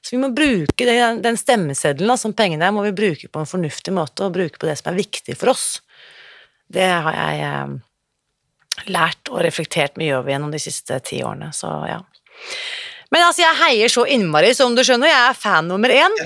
Så 0.01 0.14
vi 0.14 0.23
må 0.23 0.31
bruke 0.33 0.89
det, 0.89 0.97
den 1.25 1.41
stemmeseddelen 1.41 2.12
da, 2.12 2.17
som 2.21 2.35
pengene 2.37 2.69
er, 2.69 2.73
må 2.73 2.87
vi 2.87 2.95
bruke 2.97 3.29
på 3.29 3.43
en 3.43 3.51
fornuftig 3.51 3.93
måte, 3.97 4.25
og 4.25 4.37
bruke 4.39 4.62
på 4.62 4.71
det 4.71 4.79
som 4.81 4.93
er 4.93 5.01
viktig 5.03 5.37
for 5.37 5.53
oss. 5.53 5.67
Det 6.73 6.89
har 6.89 7.19
jeg 7.19 7.45
eh, 7.51 7.77
lært 8.97 9.33
og 9.33 9.43
reflektert 9.45 10.01
mye 10.01 10.17
over 10.17 10.33
gjennom 10.33 10.55
de 10.55 10.62
siste 10.62 10.97
ti 11.05 11.21
årene, 11.27 11.53
så 11.55 11.77
ja. 11.91 12.01
Men 13.12 13.29
altså, 13.29 13.45
jeg 13.45 13.61
heier 13.61 13.93
så 13.93 14.07
innmari, 14.11 14.55
som 14.57 14.75
du 14.75 14.83
skjønner, 14.87 15.12
jeg 15.12 15.29
er 15.29 15.39
fan 15.39 15.69
nummer 15.71 15.93
én. 15.93 16.17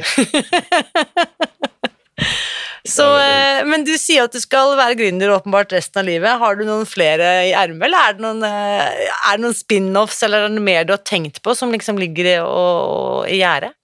så, 2.88 3.06
eh, 3.20 3.60
men 3.68 3.84
du 3.84 3.92
sier 4.00 4.24
at 4.24 4.34
du 4.34 4.40
skal 4.40 4.72
være 4.78 4.96
gründer 5.00 5.34
åpenbart 5.34 5.74
resten 5.76 6.00
av 6.02 6.08
livet. 6.08 6.38
Har 6.40 6.56
du 6.56 6.64
noen 6.64 6.86
flere 6.88 7.28
i 7.48 7.52
ermet, 7.56 7.88
eller 7.88 8.06
er 8.06 8.16
det 8.16 8.24
noen, 8.24 8.42
eh, 8.46 9.04
er 9.10 9.36
det 9.36 9.44
noen 9.44 9.58
spin-offs, 9.58 10.22
eller 10.24 10.46
er 10.46 10.54
det 10.54 10.64
mer 10.64 10.88
du 10.88 10.94
har 10.94 11.04
tenkt 11.04 11.42
på 11.44 11.54
som 11.56 11.72
liksom 11.74 12.00
ligger 12.00 12.30
i, 12.32 12.38
og, 12.40 13.28
i 13.28 13.42
gjerdet? 13.42 13.76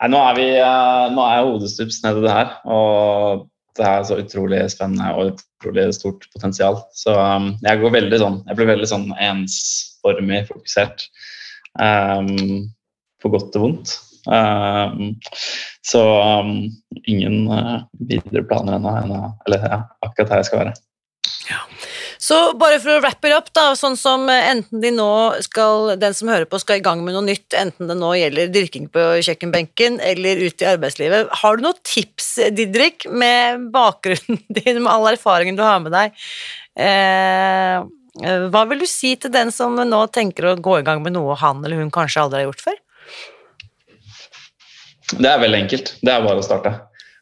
Nei, 0.00 0.08
nå 0.14 0.20
er, 0.24 0.36
vi, 0.38 0.48
eh, 0.56 1.06
nå 1.12 1.24
er 1.28 1.44
hodestups 1.44 2.00
nede 2.06 2.22
i 2.22 2.26
det 2.26 2.36
her, 2.38 2.52
og 2.64 3.46
det 3.76 3.86
er 3.86 4.04
så 4.08 4.18
utrolig 4.20 4.62
spennende 4.72 5.12
og 5.14 5.34
utrolig 5.34 5.86
stort 5.96 6.24
potensial. 6.32 6.80
Så 6.96 7.14
um, 7.14 7.52
jeg 7.64 7.80
går 7.80 7.92
veldig 7.94 8.18
sånn, 8.20 8.38
jeg 8.48 8.58
blir 8.58 8.70
veldig 8.72 8.88
sånn 8.88 9.08
ensformig 9.20 10.46
fokusert. 10.48 11.06
Um, 11.78 12.70
på 13.20 13.30
godt 13.32 13.56
og 13.60 13.66
vondt. 13.66 13.94
Um, 14.26 15.14
så 15.86 16.02
um, 16.42 16.54
ingen 17.04 17.46
uh, 17.48 17.80
videre 17.96 18.44
planer 18.44 18.76
ennå. 18.76 19.24
eller 19.46 19.66
ja, 19.66 19.82
akkurat 20.04 20.34
her 20.34 20.42
jeg 20.42 20.50
skal 20.50 20.64
være. 20.64 20.78
Så 22.20 22.36
bare 22.60 22.76
for 22.82 22.92
å 22.92 23.00
wrap 23.00 23.24
it 23.24 23.32
up, 23.32 23.48
da, 23.56 23.70
sånn 23.78 23.96
som 23.98 24.26
eh, 24.30 24.50
enten 24.52 24.82
de 24.82 24.90
nå 24.92 25.08
skal, 25.42 25.94
den 25.98 26.12
som 26.14 26.28
hører 26.28 26.44
på 26.46 26.60
skal 26.60 26.78
i 26.78 26.82
gang 26.84 27.00
med 27.02 27.16
noe 27.16 27.24
nytt, 27.24 27.56
enten 27.56 27.88
det 27.88 27.96
nå 27.96 28.10
gjelder 28.18 28.52
dyrking 28.52 28.90
på 28.92 29.06
kjøkkenbenken 29.24 29.96
eller 30.04 30.42
ut 30.44 30.62
i 30.62 30.68
arbeidslivet, 30.68 31.32
har 31.40 31.56
du 31.56 31.64
noen 31.64 31.80
tips, 31.80 32.28
Didrik, 32.52 33.08
med 33.08 33.70
bakgrunnen 33.72 34.42
din, 34.60 34.82
med 34.84 34.92
all 34.92 35.08
erfaringen 35.14 35.56
du 35.56 35.64
har 35.64 35.80
med 35.82 35.96
deg? 35.96 36.20
Eh, 36.76 37.88
hva 38.52 38.66
vil 38.68 38.84
du 38.84 38.88
si 38.90 39.14
til 39.16 39.32
den 39.32 39.48
som 39.54 39.80
nå 39.80 40.04
tenker 40.12 40.50
å 40.50 40.58
gå 40.60 40.80
i 40.80 40.86
gang 40.86 41.00
med 41.02 41.16
noe 41.16 41.38
han 41.40 41.64
eller 41.64 41.80
hun 41.80 41.92
kanskje 41.94 42.26
aldri 42.26 42.42
har 42.42 42.50
gjort 42.50 42.66
før? 42.68 42.78
Det 45.18 45.26
er 45.26 45.42
veldig 45.42 45.60
enkelt. 45.64 45.94
Det 46.04 46.12
er 46.12 46.24
bare 46.24 46.40
å 46.40 46.46
starte. 46.46 46.74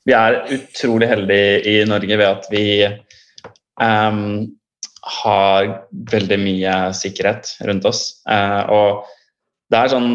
Vi 0.09 0.15
er 0.17 0.41
utrolig 0.55 1.09
heldige 1.11 1.61
i 1.69 1.77
Norge 1.89 2.17
ved 2.17 2.29
at 2.29 2.49
vi 2.53 2.65
um, 3.81 4.49
har 5.23 5.71
veldig 6.13 6.39
mye 6.43 6.75
sikkerhet 6.97 7.55
rundt 7.69 7.89
oss. 7.89 8.03
Uh, 8.29 8.63
og 8.73 9.09
det 9.73 9.81
er 9.83 9.93
sånn 9.93 10.13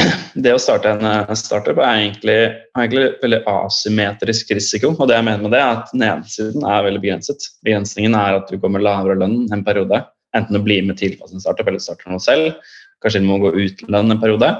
Det 0.44 0.50
å 0.50 0.58
starte 0.58 0.90
en 0.90 1.36
startup 1.38 1.78
er 1.78 2.00
egentlig, 2.00 2.38
egentlig 2.74 3.04
veldig 3.20 3.38
asymmetrisk 3.46 4.48
risiko. 4.56 4.90
Og 4.98 5.06
det 5.06 5.14
jeg 5.14 5.26
mener 5.28 5.44
med 5.44 5.54
det, 5.54 5.60
er 5.62 5.76
at 5.76 5.92
nedsiden 5.94 6.64
er 6.66 6.82
veldig 6.88 7.02
begrenset. 7.04 7.46
Begrensningen 7.62 8.16
er 8.18 8.40
at 8.40 8.50
du 8.50 8.58
kommer 8.58 8.82
lavere 8.82 9.14
lønn 9.20 9.44
en 9.54 9.62
periode. 9.62 10.00
Enten 10.34 10.58
du 10.58 10.64
blir 10.64 10.82
med 10.88 10.98
tilpasset 10.98 11.38
en 11.38 11.44
startup 11.44 11.70
eller 11.70 11.84
starter 11.84 12.10
noe 12.10 12.24
selv. 12.24 12.58
Kanskje 13.04 13.22
du 13.22 13.28
må 13.28 13.38
gå 13.44 13.52
ut 13.54 13.84
lønn 13.86 14.10
en 14.10 14.22
periode. 14.24 14.50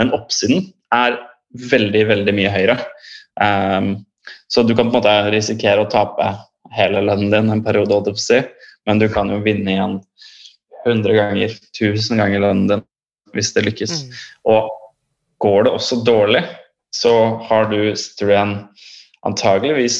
Men 0.00 0.10
oppsiden 0.18 0.72
er 0.96 1.20
veldig, 1.70 2.06
veldig 2.08 2.34
mye 2.36 2.52
høyere. 2.52 2.78
Um, 3.40 3.94
så 4.52 4.62
du 4.62 4.74
kan 4.76 4.90
på 4.90 4.98
en 4.98 5.00
måte 5.00 5.14
risikere 5.34 5.84
å 5.84 5.90
tape 5.90 6.30
hele 6.72 7.02
lønnen 7.04 7.32
din 7.32 7.52
en 7.52 7.64
periode, 7.64 8.14
men 8.86 8.98
du 9.00 9.08
kan 9.12 9.30
jo 9.30 9.42
vinne 9.44 9.74
igjen 9.74 9.98
100 10.86 11.14
ganger, 11.14 11.54
1000 11.76 12.18
ganger 12.18 12.42
lønnen 12.42 12.68
din 12.70 12.84
hvis 13.32 13.52
det 13.56 13.64
lykkes. 13.66 13.94
Mm. 14.04 14.18
Og 14.52 14.72
går 15.42 15.64
det 15.64 15.72
også 15.76 16.02
dårlig, 16.06 16.42
så 16.94 17.14
har 17.48 17.70
du, 17.70 17.94
sitter 17.96 18.28
du 18.28 18.34
igjen 18.34 18.54
antageligvis 19.26 19.98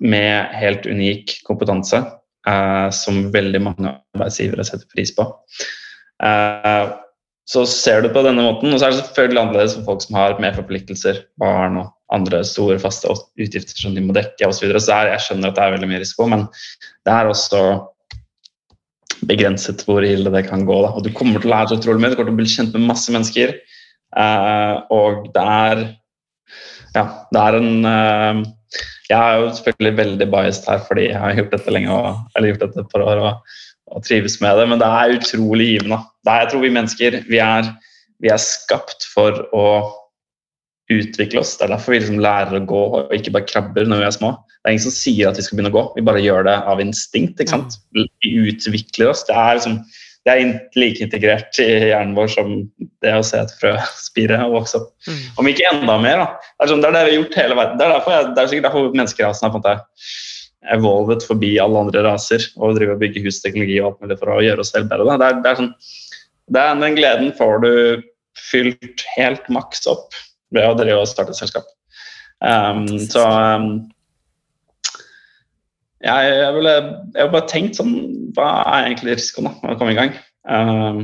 med 0.00 0.54
helt 0.56 0.86
unik 0.88 1.40
kompetanse 1.44 2.00
eh, 2.48 2.88
som 2.94 3.26
veldig 3.34 3.60
mange 3.66 3.92
arbeidsgivere 4.14 4.64
setter 4.64 4.88
pris 4.94 5.12
på. 5.16 5.26
Eh, 6.24 6.94
så 7.50 7.64
ser 7.66 8.04
du 8.04 8.10
på 8.14 8.22
denne 8.22 8.44
måten, 8.46 8.70
og 8.70 8.78
så 8.78 8.86
er 8.86 8.92
det 8.92 9.00
selvfølgelig 9.00 9.40
annerledes 9.40 9.72
for 9.78 9.88
folk 9.88 10.04
som 10.04 10.18
har 10.20 10.36
mer 10.42 10.54
forpliktelser, 10.54 11.24
barn 11.40 11.80
og 11.80 11.88
andre 12.14 12.42
store 12.46 12.78
faste 12.82 13.10
utgifter 13.10 13.74
som 13.74 13.94
de 13.96 14.02
må 14.04 14.14
dekke 14.14 14.46
osv. 14.46 14.60
Så, 14.60 14.66
videre. 14.66 14.82
så 14.84 14.96
er, 14.96 15.14
jeg 15.14 15.24
skjønner 15.24 15.50
at 15.50 15.56
det 15.58 15.64
er 15.64 15.74
veldig 15.74 15.88
mye 15.90 16.02
risiko, 16.02 16.28
men 16.30 16.44
det 17.06 17.14
er 17.14 17.30
også 17.30 17.62
begrenset 19.26 19.82
hvor 19.86 20.06
ille 20.06 20.30
det 20.32 20.44
kan 20.46 20.62
gå. 20.68 20.76
Da. 20.84 20.92
Og 20.94 21.06
du 21.06 21.10
kommer 21.14 21.42
til 21.42 21.50
å 21.50 21.54
lære 21.56 21.72
så 21.72 21.80
utrolig 21.80 22.02
mye, 22.02 22.12
du 22.12 22.18
kommer 22.18 22.30
til 22.30 22.38
å 22.38 22.42
bli 22.42 22.54
kjent 22.54 22.76
med 22.76 22.86
masse 22.92 23.14
mennesker. 23.14 23.56
Uh, 24.14 24.86
og 24.90 25.26
det 25.34 25.42
er 25.46 25.82
Ja, 26.96 27.04
det 27.30 27.38
er 27.38 27.56
en 27.60 27.84
uh, 27.86 28.40
Jeg 29.06 29.14
er 29.14 29.36
jo 29.38 29.52
selvfølgelig 29.54 29.92
veldig 30.00 30.26
biased 30.32 30.66
her 30.66 30.80
fordi 30.88 31.04
jeg 31.12 31.20
har 31.22 31.36
gjort 31.38 31.54
dette 31.54 31.74
lenge, 31.74 31.94
og, 31.94 32.24
eller 32.34 32.50
gjort 32.50 32.64
dette 32.64 32.82
et 32.82 32.90
par 32.90 33.04
år 33.06 33.22
og, 33.22 33.54
og, 33.90 34.02
trives 34.06 34.38
med 34.42 34.58
det, 34.58 34.66
men 34.70 34.82
det 34.82 34.88
er 34.88 35.16
utrolig 35.18 35.70
givende. 35.74 36.00
Er, 36.26 36.44
jeg 36.44 36.52
tror 36.52 36.64
vi 36.64 36.74
mennesker 36.74 37.18
vi 37.30 37.40
er, 37.42 37.72
vi 38.22 38.30
er 38.32 38.42
skapt 38.42 39.08
for 39.14 39.42
å 39.56 39.66
utvikle 40.90 41.42
oss. 41.42 41.54
Det 41.56 41.66
er 41.66 41.74
derfor 41.74 41.94
vi 41.94 42.00
liksom 42.02 42.22
lærer 42.22 42.58
å 42.58 42.66
gå 42.66 42.82
og 42.98 43.14
ikke 43.14 43.32
bare 43.34 43.48
krabber 43.48 43.88
når 43.88 44.02
vi 44.02 44.08
er 44.08 44.16
små. 44.16 44.34
Det 44.60 44.68
er 44.68 44.76
ingen 44.76 44.88
som 44.88 44.94
sier 44.94 45.30
at 45.30 45.38
vi 45.38 45.44
skal 45.46 45.56
begynne 45.56 45.72
å 45.72 45.78
gå, 45.78 45.84
vi 45.96 46.04
bare 46.04 46.22
gjør 46.22 46.44
det 46.48 46.56
av 46.68 46.82
instinkt. 46.82 47.40
ikke 47.40 47.54
sant? 47.54 47.78
Mm. 47.96 48.06
Vi 48.24 48.32
utvikler 48.50 49.12
oss. 49.12 49.22
Det 49.28 49.36
er, 49.36 49.56
liksom, 49.56 49.78
det 50.26 50.34
er 50.34 50.50
like 50.76 51.06
integrert 51.06 51.60
i 51.62 51.68
hjernen 51.92 52.16
vår 52.18 52.32
som 52.34 52.56
det 53.04 53.14
å 53.16 53.22
se 53.24 53.40
et 53.40 53.54
frø 53.62 53.76
spire 54.10 54.42
og 54.48 54.58
vokse 54.58 54.82
opp. 54.82 54.90
Mm. 55.06 55.22
Om 55.40 55.52
ikke 55.52 55.70
enda 55.70 55.96
mer. 56.02 56.24
da. 56.24 56.50
Det 56.52 56.66
er, 56.66 56.72
sånn, 56.74 56.84
det 56.84 56.90
er 56.90 56.98
det 56.98 57.06
vi 57.06 57.14
har 57.14 57.18
gjort 57.22 57.38
hele 57.40 57.60
verden. 57.62 57.78
Det 57.80 57.86
er, 57.86 57.94
derfor 57.96 58.16
jeg, 58.16 58.28
det 58.34 58.42
er 58.42 58.52
sikkert 58.52 58.68
derfor 58.68 58.98
menneskerasen 58.98 59.48
har 59.48 59.56
fått 59.56 59.70
det 59.70 59.78
evolvet 60.74 61.24
forbi 61.24 61.54
alle 61.62 61.86
andre 61.86 62.02
raser 62.04 62.44
og 62.58 62.76
driver 62.76 62.96
og 62.96 63.02
bygger 63.02 63.24
husteknologi 63.24 63.78
og 63.80 63.92
alt 63.92 64.02
mulig 64.04 64.18
for 64.20 64.32
å 64.34 64.40
gjøre 64.44 64.64
oss 64.64 64.72
selv 64.74 64.90
bedre. 64.90 65.16
Det 65.16 65.28
er, 65.28 65.38
det 65.40 65.50
er 65.50 65.60
sånn, 65.60 65.70
det 66.50 66.64
er, 66.64 66.80
den 66.82 66.98
gleden 66.98 67.30
får 67.38 67.62
du 67.64 67.72
fylt 68.50 69.06
helt 69.16 69.48
maks 69.52 69.86
opp 69.90 70.18
ved 70.54 70.66
å 70.66 70.76
drive 70.78 71.00
og 71.00 71.08
starte 71.08 71.34
et 71.34 71.40
selskap. 71.40 71.68
Um, 72.40 72.86
så 73.10 73.24
um, 73.24 73.70
jeg, 76.00 76.28
jeg, 76.32 76.52
ville, 76.56 76.76
jeg 77.14 77.20
har 77.20 77.32
bare 77.34 77.48
tenkt 77.50 77.76
sånn 77.76 77.90
Hva 78.32 78.46
er 78.62 78.86
egentlig 78.86 79.18
risikoen 79.18 79.50
da, 79.50 79.52
med 79.60 79.74
å 79.74 79.80
komme 79.80 79.92
i 79.92 79.98
gang? 79.98 80.14
Um, 80.48 81.02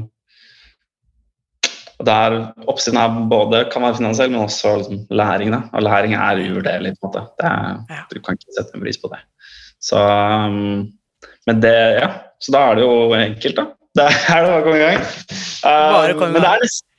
og 1.97 2.05
der 2.09 2.37
Oppsiden 2.69 2.99
er 3.01 3.21
både 3.31 3.63
kan 3.73 3.85
være 3.85 3.99
finansiell, 4.01 4.33
men 4.33 4.45
også 4.45 4.75
liksom, 4.83 4.99
læring. 5.17 5.53
Da. 5.55 5.63
Og 5.73 5.85
læring 5.85 6.17
er 6.17 6.43
uvurderlig. 6.43 6.93
på 7.01 7.09
en 7.09 7.13
måte. 7.13 7.23
Er, 7.41 7.79
ja. 7.89 8.03
Du 8.13 8.21
kan 8.21 8.37
ikke 8.37 8.53
sette 8.57 8.77
en 8.77 8.85
pris 8.85 9.01
på 9.01 9.09
det. 9.13 9.23
Så, 9.87 10.01
um, 10.01 10.87
men 11.47 11.63
det, 11.63 11.77
ja. 12.01 12.11
Så 12.43 12.53
da 12.53 12.67
er 12.71 12.79
det 12.79 12.85
jo 12.85 12.97
enkelt, 13.17 13.57
da. 13.57 13.69
Det 13.97 14.09
er 14.11 14.43
det 14.45 14.51
bare 14.51 14.61
å 14.61 14.67
komme 14.67 14.81
i 14.81 14.85
gang. 14.85 15.01
Um, 15.63 16.27
men 16.27 16.43
det 16.43 16.51
er 16.51 16.65
nesten 16.65 16.93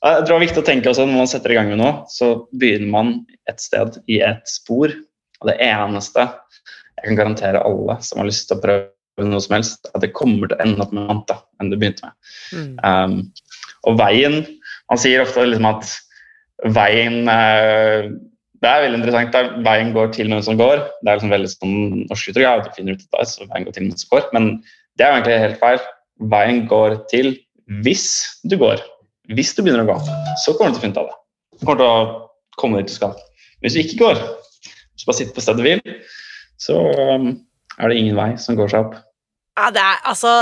jeg 0.00 0.24
tror 0.24 0.32
det 0.32 0.36
er 0.38 0.46
viktig 0.46 0.62
å 0.62 0.66
tenke 0.66 0.90
også 0.90 1.04
Når 1.06 1.18
man 1.18 1.28
setter 1.28 1.52
i 1.52 1.56
gang 1.58 1.68
med 1.72 1.80
noe, 1.82 2.04
så 2.08 2.30
begynner 2.56 2.92
man 2.92 3.12
et 3.50 3.60
sted 3.60 3.98
i 4.10 4.22
et 4.24 4.48
spor. 4.48 4.92
Og 5.40 5.50
det 5.50 5.58
eneste 5.64 6.24
jeg 6.24 7.04
kan 7.04 7.18
garantere 7.18 7.60
alle 7.64 7.96
som 8.04 8.20
har 8.20 8.28
lyst 8.28 8.48
til 8.48 8.58
å 8.58 8.62
prøve 8.64 9.28
noe 9.28 9.40
som 9.44 9.56
helst, 9.58 9.88
at 9.92 10.00
det 10.04 10.12
kommer 10.16 10.48
til 10.48 10.56
å 10.56 10.64
ende 10.64 10.84
opp 10.84 10.92
med 10.92 11.02
noe 11.02 11.14
annet 11.14 11.34
enn 11.60 11.72
du 11.72 11.76
begynte 11.76 12.08
med. 12.08 12.16
Mm. 12.56 12.72
Um, 12.84 13.14
og 13.88 13.96
veien 14.00 14.42
Man 14.90 14.98
sier 15.00 15.22
ofte 15.22 15.44
liksom 15.46 15.68
at 15.68 15.92
veien 16.74 17.28
uh, 17.30 18.10
Det 18.60 18.68
er 18.68 18.82
veldig 18.84 18.98
interessant. 19.00 19.32
Der 19.32 19.52
veien 19.64 19.94
går 19.94 20.10
til 20.16 20.28
noen 20.28 20.44
som 20.44 20.58
går. 20.60 20.82
Det 21.00 21.08
er 21.08 21.16
liksom 21.16 21.32
veldig 21.32 21.50
sånn 21.52 21.76
norsk 22.10 22.32
uttrykk. 22.32 22.44
Ja, 22.44 22.56
du 22.60 22.68
finner 22.76 22.98
ut 22.98 23.06
det, 23.06 23.26
så 23.30 23.46
veien 23.48 23.66
går 23.66 23.76
til 23.76 23.86
noen 23.86 24.00
som 24.02 24.12
går. 24.12 24.26
Men 24.36 24.50
det 25.00 25.06
er 25.06 25.12
jo 25.12 25.18
egentlig 25.20 25.38
helt 25.46 25.62
feil. 25.62 25.84
Veien 26.34 26.60
går 26.68 26.96
til 27.12 27.32
hvis 27.84 28.06
du 28.44 28.58
går. 28.60 28.82
Hvis 29.32 29.54
du 29.56 29.62
begynner 29.62 29.86
å 29.86 29.92
gå, 29.92 30.16
så 30.42 30.52
kommer 30.58 30.74
du 30.74 30.76
til 30.76 30.80
å 30.80 30.84
finne 30.84 30.96
ut 30.96 31.02
av 31.04 31.08
det. 31.08 31.18
Du 31.56 31.64
kommer 31.64 31.80
til 31.80 31.88
å 31.88 32.60
komme 32.60 32.80
dit 32.80 32.90
du 32.90 32.96
skal. 32.96 33.14
Hvis 33.64 33.76
du 33.76 33.82
ikke 33.82 34.00
går, 34.00 34.24
hvis 34.66 35.04
du 35.04 35.08
bare 35.08 35.18
sitter 35.20 35.36
på 35.36 35.44
stedet 35.44 35.60
du 35.60 35.68
vil, 35.68 36.00
så 36.60 36.76
um, 37.14 37.30
er 37.78 37.92
det 37.92 38.00
ingen 38.00 38.18
vei 38.18 38.32
som 38.42 38.58
går 38.58 38.72
seg 38.72 38.88
opp. 38.88 38.98
Ja, 39.56 39.70
det 39.72 39.82
er, 39.84 40.02
altså, 40.08 40.34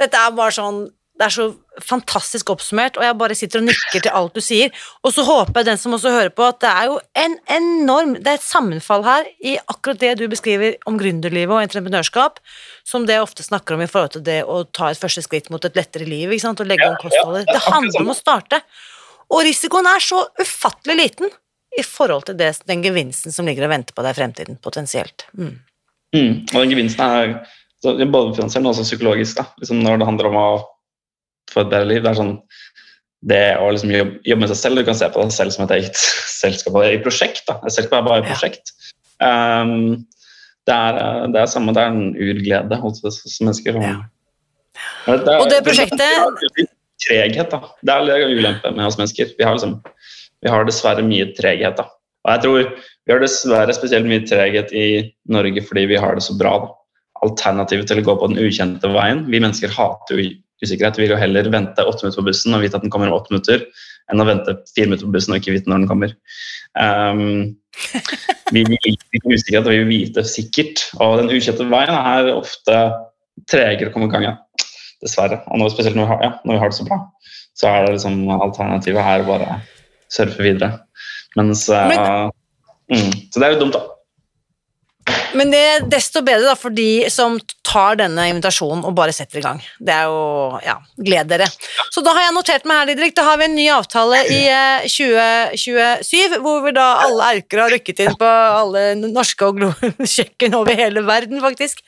dette 0.00 0.20
er 0.20 0.36
bare 0.36 0.54
sånn 0.54 0.84
det 1.14 1.26
er 1.28 1.30
så 1.30 1.44
fantastisk 1.86 2.48
oppsummert, 2.50 2.96
og 2.98 3.04
jeg 3.06 3.16
bare 3.18 3.34
sitter 3.38 3.60
og 3.60 3.68
nikker 3.68 4.02
til 4.02 4.14
alt 4.18 4.34
du 4.34 4.42
sier. 4.42 4.72
Og 5.06 5.12
så 5.14 5.22
håper 5.26 5.60
jeg 5.60 5.68
den 5.68 5.78
som 5.78 5.94
også 5.94 6.10
hører 6.10 6.32
på, 6.34 6.46
at 6.48 6.58
det 6.64 6.70
er 6.70 6.88
jo 6.90 6.96
en 7.22 7.36
enorm 7.54 8.16
Det 8.18 8.32
er 8.32 8.40
et 8.40 8.46
sammenfall 8.46 9.04
her 9.06 9.28
i 9.38 9.54
akkurat 9.70 10.00
det 10.00 10.10
du 10.18 10.24
beskriver 10.30 10.74
om 10.90 10.98
gründerlivet 10.98 11.54
og 11.54 11.62
entreprenørskap, 11.62 12.42
som 12.82 13.06
det 13.06 13.14
jeg 13.14 13.26
ofte 13.26 13.46
snakker 13.46 13.76
om 13.76 13.84
i 13.86 13.90
forhold 13.90 14.16
til 14.16 14.26
det 14.26 14.40
å 14.42 14.64
ta 14.74 14.90
et 14.90 14.98
første 14.98 15.22
skritt 15.22 15.52
mot 15.54 15.64
et 15.64 15.78
lettere 15.78 16.08
liv, 16.08 16.34
ikke 16.34 16.48
sant, 16.48 16.64
og 16.64 16.70
legge 16.70 16.90
om 16.90 16.98
kostholdet. 16.98 17.46
Det 17.46 17.62
handler 17.68 18.02
om 18.02 18.10
å 18.10 18.18
starte. 18.18 18.62
Og 19.30 19.46
risikoen 19.46 19.86
er 19.94 20.02
så 20.02 20.24
ufattelig 20.42 20.98
liten 20.98 21.30
i 21.78 21.86
forhold 21.86 22.26
til 22.26 22.38
det, 22.38 22.52
den 22.66 22.82
gevinsten 22.82 23.34
som 23.34 23.46
ligger 23.46 23.68
og 23.68 23.76
venter 23.76 23.94
på 23.94 24.02
deg 24.02 24.14
i 24.14 24.18
fremtiden, 24.18 24.58
potensielt. 24.62 25.28
Mm. 25.38 25.56
Mm, 26.14 26.34
og 26.42 26.58
den 26.58 26.74
gevinsten 26.74 27.06
er 27.06 28.06
både 28.10 28.36
finansiell, 28.36 28.62
men 28.62 28.72
også 28.74 28.86
psykologisk. 28.86 29.38
da, 29.38 29.48
liksom 29.62 29.82
Når 29.82 29.98
det 29.98 30.06
handler 30.10 30.30
om 30.30 30.38
å 30.38 30.48
for 31.54 31.64
et 31.64 31.72
bedre 31.72 31.90
liv. 31.90 32.02
Det 32.04 32.12
er 32.12 32.20
sånn 32.20 32.36
det 33.24 33.44
å 33.56 33.70
liksom 33.72 33.92
jobbe, 33.92 34.18
jobbe, 34.28 34.42
med 34.42 34.50
seg 34.52 34.60
selv. 34.60 34.80
Du 34.80 34.88
kan 34.88 34.98
se 34.98 35.08
på 35.12 35.22
deg 35.22 35.32
selv 35.32 35.54
som 35.54 35.64
et 35.64 35.76
eget 35.78 36.00
selskap 36.40 36.80
i 36.84 36.98
prosjekt. 37.04 37.44
da, 37.48 37.58
Et 37.64 37.76
selskap 37.76 38.00
er 38.00 38.08
bare 38.08 38.24
et 38.24 38.30
prosjekt. 38.32 38.74
Um, 39.22 40.04
det, 40.68 40.74
er, 40.74 41.00
det 41.32 41.40
er 41.40 41.50
samme, 41.50 41.74
det 41.76 41.84
er 41.84 41.94
en 41.94 42.12
urglede 42.12 42.80
hos 42.82 43.00
oss 43.06 43.38
mennesker. 43.40 43.80
Ja. 43.80 43.96
Det 45.06 45.20
er, 45.20 45.38
og 45.38 45.50
det 45.52 45.62
prosjektet 45.66 46.00
det 46.00 46.68
Treghet, 47.04 47.50
da. 47.50 47.58
Det 47.84 47.92
er 47.92 48.04
litt 48.06 48.38
ulempe 48.38 48.70
med 48.72 48.86
oss 48.86 48.96
mennesker. 48.96 49.34
Vi 49.36 49.44
har, 49.44 49.56
liksom, 49.56 49.80
vi 50.44 50.52
har 50.52 50.64
dessverre 50.64 51.02
mye 51.04 51.26
treghet. 51.36 51.76
da. 51.80 51.88
Og 52.24 52.30
jeg 52.32 52.44
tror 52.44 52.60
vi 53.04 53.12
har 53.12 53.20
dessverre 53.20 53.74
spesielt 53.76 54.08
mye 54.08 54.24
treghet 54.24 54.72
i 54.72 54.86
Norge 55.28 55.64
fordi 55.66 55.84
vi 55.90 55.98
har 56.00 56.16
det 56.16 56.24
så 56.24 56.36
bra. 56.38 56.54
da. 56.62 56.70
Alternativet 57.26 57.90
til 57.90 58.00
å 58.00 58.06
gå 58.06 58.14
på 58.20 58.28
den 58.28 58.40
ukjente 58.42 58.88
veien 58.92 59.22
Vi 59.32 59.38
mennesker 59.40 59.70
hater 59.72 60.18
jo 60.18 60.24
usikkerhet. 60.62 60.98
Vi 60.98 61.06
vil 61.06 61.14
jo 61.14 61.20
heller 61.20 61.48
vente 61.52 61.84
åtte 61.84 62.04
minutter 62.04 62.22
på 62.22 62.28
bussen 62.28 62.56
og 62.56 62.62
vite 62.64 62.78
at 62.78 62.84
den 62.84 62.92
kommer 62.92 63.10
om 63.10 63.16
åtte 63.16 63.32
minutter, 63.34 63.64
enn 64.12 64.22
å 64.22 64.28
vente 64.28 64.56
fire 64.74 64.90
minutter 64.90 65.08
på 65.08 65.16
bussen 65.16 65.34
og 65.34 65.40
ikke 65.40 65.56
vite 65.56 65.70
når 65.70 65.82
den 65.82 65.90
kommer. 65.90 66.14
Um, 66.78 67.56
vi 68.54 68.62
vil 68.68 68.92
ikke 68.92 69.34
usikkerhet, 69.34 69.66
og 69.66 69.72
vi 69.72 69.80
vil 69.82 69.90
vite 69.90 70.24
sikkert. 70.28 70.84
Og 71.00 71.18
den 71.20 71.32
ukjente 71.34 71.66
veien 71.70 71.94
er 71.94 72.32
ofte 72.34 72.78
tregere 73.50 73.90
å 73.90 73.94
komme 73.94 74.08
i 74.08 74.14
gang 74.14 74.28
igjen. 74.28 74.40
Dessverre. 75.04 75.40
Og 75.50 75.60
nå, 75.60 75.68
spesielt 75.72 75.98
når 75.98 76.06
vi, 76.06 76.12
har, 76.12 76.22
ja, 76.24 76.32
når 76.44 76.56
vi, 76.56 76.60
har, 76.62 76.72
det 76.72 76.78
så 76.78 76.88
bra, 76.88 77.00
så 77.58 77.70
er 77.70 77.86
det 77.86 77.96
liksom 77.96 78.20
alternativet 78.36 79.08
her 79.08 79.26
bare 79.26 79.58
surfe 80.12 80.44
videre. 80.44 80.70
Mens 81.38 81.66
uh, 81.72 82.30
mm, 82.92 83.10
Så 83.32 83.40
det 83.40 83.48
er 83.48 83.56
jo 83.56 83.64
dumt, 83.64 83.76
da. 83.76 83.93
Men 85.34 85.50
det 85.50 85.60
er 85.60 85.84
desto 85.90 86.22
bedre 86.24 86.46
da, 86.46 86.54
for 86.58 86.74
de 86.74 87.06
som 87.12 87.36
tar 87.66 87.96
denne 87.98 88.28
invitasjonen 88.30 88.84
og 88.86 88.94
bare 88.94 89.12
setter 89.14 89.40
i 89.40 89.44
gang. 89.44 89.60
Det 89.82 89.94
er 89.94 90.04
jo 90.10 90.58
Ja, 90.64 90.76
gled 91.00 91.30
dere. 91.32 91.48
Så 91.92 92.02
da 92.06 92.12
har 92.14 92.26
jeg 92.28 92.34
notert 92.36 92.66
meg 92.68 92.78
her, 92.80 92.90
Didrik. 92.92 93.14
Da 93.16 93.24
har 93.26 93.40
vi 93.40 93.48
en 93.48 93.56
ny 93.56 93.64
avtale 93.74 94.20
i 94.30 94.40
eh, 94.46 94.86
2027, 94.86 96.38
hvor 96.44 96.62
vi 96.64 96.74
da 96.76 96.86
alle 97.02 97.30
auker 97.34 97.64
har 97.64 97.74
rykket 97.74 98.04
inn 98.04 98.14
på 98.20 98.28
alle 98.30 98.84
norske 99.02 99.48
og 99.50 99.60
kjøkken 100.14 100.54
over 100.60 100.78
hele 100.78 101.02
verden, 101.06 101.40
faktisk. 101.42 101.82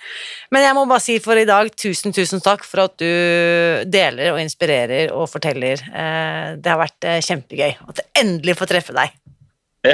Men 0.54 0.66
jeg 0.66 0.76
må 0.78 0.86
bare 0.90 1.04
si 1.06 1.18
for 1.22 1.38
i 1.38 1.46
dag, 1.48 1.70
tusen, 1.78 2.14
tusen 2.16 2.42
takk 2.44 2.66
for 2.66 2.86
at 2.88 2.96
du 2.98 3.06
deler 3.86 4.34
og 4.34 4.42
inspirerer 4.42 5.14
og 5.14 5.28
forteller. 5.32 5.80
Eh, 5.86 6.56
Det 6.58 6.72
har 6.72 6.82
vært 6.82 7.06
eh, 7.08 7.22
kjempegøy 7.24 7.72
at 7.88 8.02
jeg 8.02 8.10
endelig 8.24 8.56
får 8.58 8.74
treffe 8.74 8.96
deg. 8.96 9.14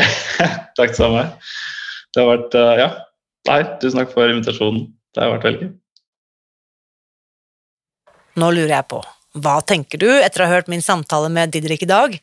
Takk 0.79 0.93
det 0.95 0.97
samme. 0.97 1.27
Det 2.13 2.23
har 2.23 2.31
vært 2.31 2.55
eh, 2.57 2.75
Ja. 2.81 2.91
Nei, 3.49 3.63
tusen 3.83 3.99
takk 3.99 4.13
for 4.15 4.31
invitasjonen. 4.31 4.87
Det 5.13 5.23
har 5.23 5.33
vært 5.35 5.49
veldig 5.49 5.65
gøy. 5.67 5.73
Nå 8.41 8.49
lurer 8.57 8.79
jeg 8.79 8.89
på, 8.89 9.01
hva 9.45 9.59
tenker 9.69 10.01
du 10.01 10.09
etter 10.09 10.43
å 10.43 10.47
ha 10.49 10.55
hørt 10.57 10.71
min 10.73 10.85
samtale 10.85 11.29
med 11.33 11.53
Didrik 11.53 11.83
i 11.85 11.91
dag? 11.91 12.15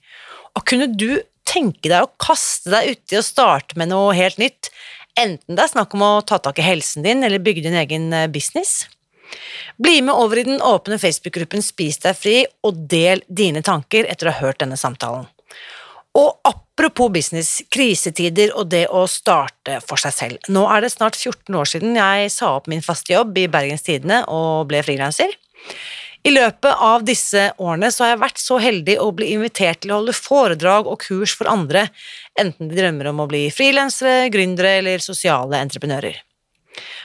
Og 0.57 0.63
kunne 0.65 0.87
du 0.89 1.21
tenke 1.49 1.89
deg 1.89 2.05
å 2.05 2.13
kaste 2.21 2.71
deg 2.73 2.95
uti 2.95 3.19
og 3.19 3.25
starte 3.25 3.77
med 3.77 3.91
noe 3.91 4.15
helt 4.17 4.39
nytt, 4.41 4.71
enten 5.19 5.57
det 5.57 5.65
er 5.65 5.73
snakk 5.73 5.93
om 5.97 6.05
å 6.05 6.13
ta 6.25 6.39
tak 6.41 6.61
i 6.61 6.65
helsen 6.65 7.05
din 7.05 7.25
eller 7.25 7.43
bygge 7.43 7.65
din 7.65 7.77
egen 7.77 8.09
eh, 8.13 8.29
business? 8.31 8.87
Bli 9.77 9.99
med 10.01 10.17
over 10.17 10.41
i 10.41 10.45
den 10.47 10.63
åpne 10.65 10.97
Facebook-gruppen 11.01 11.61
Spis 11.65 12.01
deg 12.01 12.17
fri, 12.17 12.37
og 12.65 12.79
del 12.89 13.21
dine 13.27 13.61
tanker 13.65 14.09
etter 14.09 14.29
å 14.29 14.33
ha 14.33 14.47
hørt 14.47 14.63
denne 14.63 14.79
samtalen. 14.79 15.29
Og 16.17 16.31
apropos 16.79 17.09
business, 17.11 17.57
krisetider 17.67 18.53
og 18.55 18.69
det 18.71 18.85
å 18.87 19.01
starte 19.11 19.81
for 19.83 19.99
seg 19.99 20.13
selv. 20.15 20.45
Nå 20.47 20.61
er 20.71 20.85
det 20.85 20.93
snart 20.93 21.17
14 21.19 21.55
år 21.59 21.67
siden 21.67 21.97
jeg 21.97 22.29
sa 22.31 22.53
opp 22.55 22.69
min 22.71 22.83
faste 22.85 23.11
jobb 23.11 23.35
i 23.35 23.49
Bergens 23.51 23.83
Tidende 23.83 24.21
og 24.31 24.69
ble 24.69 24.79
frilanser. 24.87 25.33
I 26.23 26.31
løpet 26.31 26.83
av 26.85 27.03
disse 27.07 27.49
årene 27.59 27.89
så 27.91 28.05
har 28.05 28.13
jeg 28.13 28.21
vært 28.21 28.39
så 28.39 28.61
heldig 28.63 28.95
å 29.03 29.09
bli 29.15 29.33
invitert 29.35 29.81
til 29.83 29.91
å 29.91 29.99
holde 29.99 30.15
foredrag 30.15 30.87
og 30.87 31.03
kurs 31.03 31.35
for 31.35 31.51
andre, 31.51 31.89
enten 32.39 32.71
de 32.71 32.79
drømmer 32.79 33.11
om 33.11 33.21
å 33.25 33.27
bli 33.27 33.45
frilansere, 33.51 34.31
gründere 34.31 34.77
eller 34.79 35.03
sosiale 35.03 35.59
entreprenører. 35.59 36.15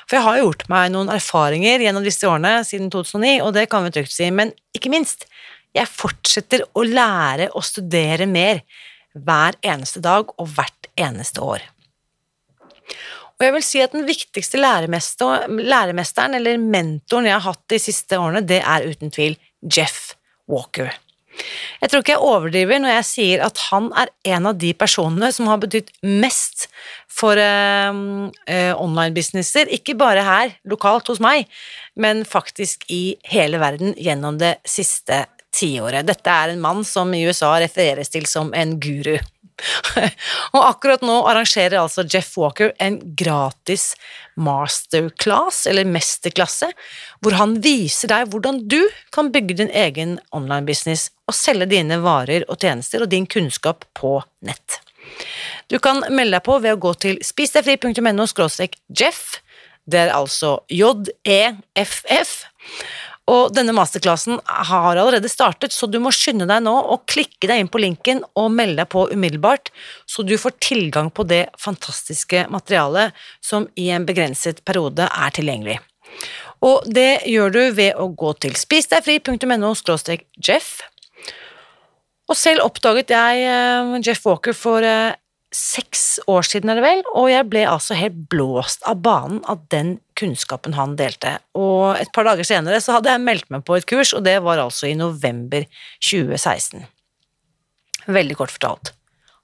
For 0.06 0.20
jeg 0.20 0.26
har 0.28 0.40
gjort 0.44 0.64
meg 0.70 0.94
noen 0.94 1.10
erfaringer 1.10 1.82
gjennom 1.82 2.06
disse 2.06 2.30
årene 2.30 2.60
siden 2.66 2.94
2009, 2.94 3.36
og 3.42 3.54
det 3.58 3.66
kan 3.74 3.82
vi 3.86 3.94
trygt 3.98 4.14
si, 4.14 4.30
men 4.30 4.54
ikke 4.76 4.94
minst, 4.94 5.26
jeg 5.74 5.90
fortsetter 5.90 6.62
å 6.78 6.86
lære 6.86 7.50
og 7.58 7.66
studere 7.66 8.30
mer 8.30 8.62
hver 9.14 9.58
eneste 9.62 10.02
dag 10.04 10.32
og 10.34 10.50
hvert 10.56 10.90
eneste 11.00 11.42
år. 11.44 11.62
Og 13.34 13.46
jeg 13.46 13.54
vil 13.56 13.64
si 13.66 13.80
at 13.82 13.94
den 13.94 14.06
viktigste 14.06 14.60
læremesteren 14.60 16.36
eller 16.38 16.60
mentoren 16.60 17.26
jeg 17.26 17.34
har 17.38 17.48
hatt 17.48 17.64
de 17.72 17.80
siste 17.82 18.18
årene, 18.20 18.44
det 18.46 18.60
er 18.62 18.86
uten 18.86 19.10
tvil 19.14 19.34
Jeff 19.64 20.14
Walker. 20.50 20.92
Jeg 21.82 21.90
tror 21.90 22.02
ikke 22.02 22.14
jeg 22.14 22.22
overdriver 22.22 22.78
når 22.78 22.92
jeg 22.92 23.06
sier 23.08 23.42
at 23.42 23.58
han 23.72 23.88
er 23.98 24.12
en 24.36 24.48
av 24.52 24.58
de 24.60 24.70
personene 24.78 25.32
som 25.34 25.48
har 25.50 25.58
betydd 25.64 25.90
mest 26.06 26.68
for 27.10 27.38
uh, 27.38 27.90
uh, 28.30 28.72
online-businesser, 28.78 29.70
ikke 29.74 29.96
bare 29.98 30.22
her 30.24 30.54
lokalt 30.70 31.10
hos 31.10 31.22
meg, 31.22 31.50
men 31.98 32.22
faktisk 32.28 32.86
i 32.92 33.16
hele 33.30 33.58
verden 33.62 33.96
gjennom 33.98 34.38
det 34.38 34.56
siste 34.62 35.24
tiåret. 35.55 36.07
Dette 36.07 36.30
er 36.30 36.52
en 36.52 36.62
mann 36.62 36.82
som 36.86 37.12
i 37.14 37.22
USA 37.28 37.55
refereres 37.62 38.12
til 38.12 38.26
som 38.30 38.52
en 38.57 38.76
guru. 38.82 39.16
og 40.55 40.61
akkurat 40.66 41.02
nå 41.07 41.20
arrangerer 41.30 41.78
altså 41.78 42.02
Jeff 42.11 42.32
Walker 42.40 42.72
en 42.82 42.98
gratis 43.16 43.92
masterclass, 44.34 45.64
eller 45.70 45.86
mesterklasse, 45.86 46.72
hvor 47.22 47.36
han 47.38 47.59
viser 47.62 48.11
deg 48.11 48.32
hvordan 48.32 48.64
du 48.70 48.80
kan 49.14 49.30
bygge 49.34 49.61
din 49.62 49.70
egen 49.70 50.18
online-business 50.34 51.11
og 51.30 51.38
selge 51.38 51.70
dine 51.70 52.00
varer 52.02 52.46
og 52.48 52.59
tjenester 52.61 53.05
og 53.05 53.12
din 53.14 53.28
kunnskap 53.30 53.86
på 53.94 54.16
nett. 54.44 54.80
Du 55.70 55.78
kan 55.78 56.02
melde 56.11 56.38
deg 56.38 56.44
på 56.44 56.59
ved 56.64 56.74
å 56.74 56.80
gå 56.80 56.92
til 57.00 57.20
spisdegfri.no 57.24 58.26
jeff, 58.98 59.22
det 59.84 60.00
er 60.00 60.14
altså 60.16 60.59
J-E-F-F, 60.72 62.30
og 63.30 63.54
denne 63.56 63.72
masterklassen 63.72 64.36
har 64.44 64.98
allerede 65.00 65.30
startet, 65.32 65.72
så 65.72 65.88
du 65.88 65.96
må 66.02 66.12
skynde 66.12 66.44
deg 66.48 66.60
nå 66.66 66.74
og 66.76 67.06
klikke 67.08 67.48
deg 67.48 67.62
inn 67.62 67.70
på 67.72 67.80
linken 67.80 68.20
og 68.36 68.50
melde 68.52 68.82
deg 68.82 68.90
på 68.92 69.06
umiddelbart, 69.14 69.70
så 70.04 70.26
du 70.26 70.36
får 70.40 70.58
tilgang 70.60 71.08
på 71.08 71.24
det 71.30 71.46
fantastiske 71.60 72.44
materialet 72.52 73.16
som 73.40 73.64
i 73.80 73.88
en 73.96 74.04
begrenset 74.04 74.60
periode 74.68 75.08
er 75.08 75.36
tilgjengelig. 75.36 75.78
Og 76.64 76.84
det 76.88 77.24
gjør 77.28 77.52
du 77.52 77.62
ved 77.76 77.96
å 78.00 78.10
gå 78.12 78.32
til 78.44 78.56
spisdegfri.no 78.56 79.72
jeff. 80.44 80.70
Og 82.28 82.36
selv 82.40 82.64
oppdaget 82.64 83.12
jeg 83.12 83.44
eh, 83.48 83.96
Jeff 84.04 84.24
Walker 84.24 84.56
for 84.56 84.84
eh, 84.84 85.16
seks 85.55 86.18
år 86.30 86.44
siden, 86.46 86.70
er 86.70 86.80
det 86.80 86.84
vel, 86.84 87.02
og 87.14 87.28
jeg 87.30 87.46
ble 87.50 87.62
altså 87.70 87.96
helt 87.98 88.16
blåst 88.32 88.82
av 88.90 88.98
banen 89.05 89.40
av 89.50 89.62
den 89.72 89.96
kunnskapen 90.18 90.74
han 90.76 90.96
delte. 90.98 91.36
Og 91.59 91.94
et 92.00 92.11
par 92.14 92.26
dager 92.28 92.46
senere 92.46 92.80
så 92.82 92.96
hadde 92.96 93.12
jeg 93.12 93.22
meldt 93.22 93.50
meg 93.55 93.64
på 93.66 93.78
et 93.78 93.86
kurs, 93.88 94.12
og 94.16 94.24
det 94.26 94.36
var 94.44 94.62
altså 94.62 94.90
i 94.90 94.98
november 94.98 95.66
2016. 96.02 96.84
Veldig 98.11 98.38
kort 98.38 98.55
fortalt. 98.55 98.92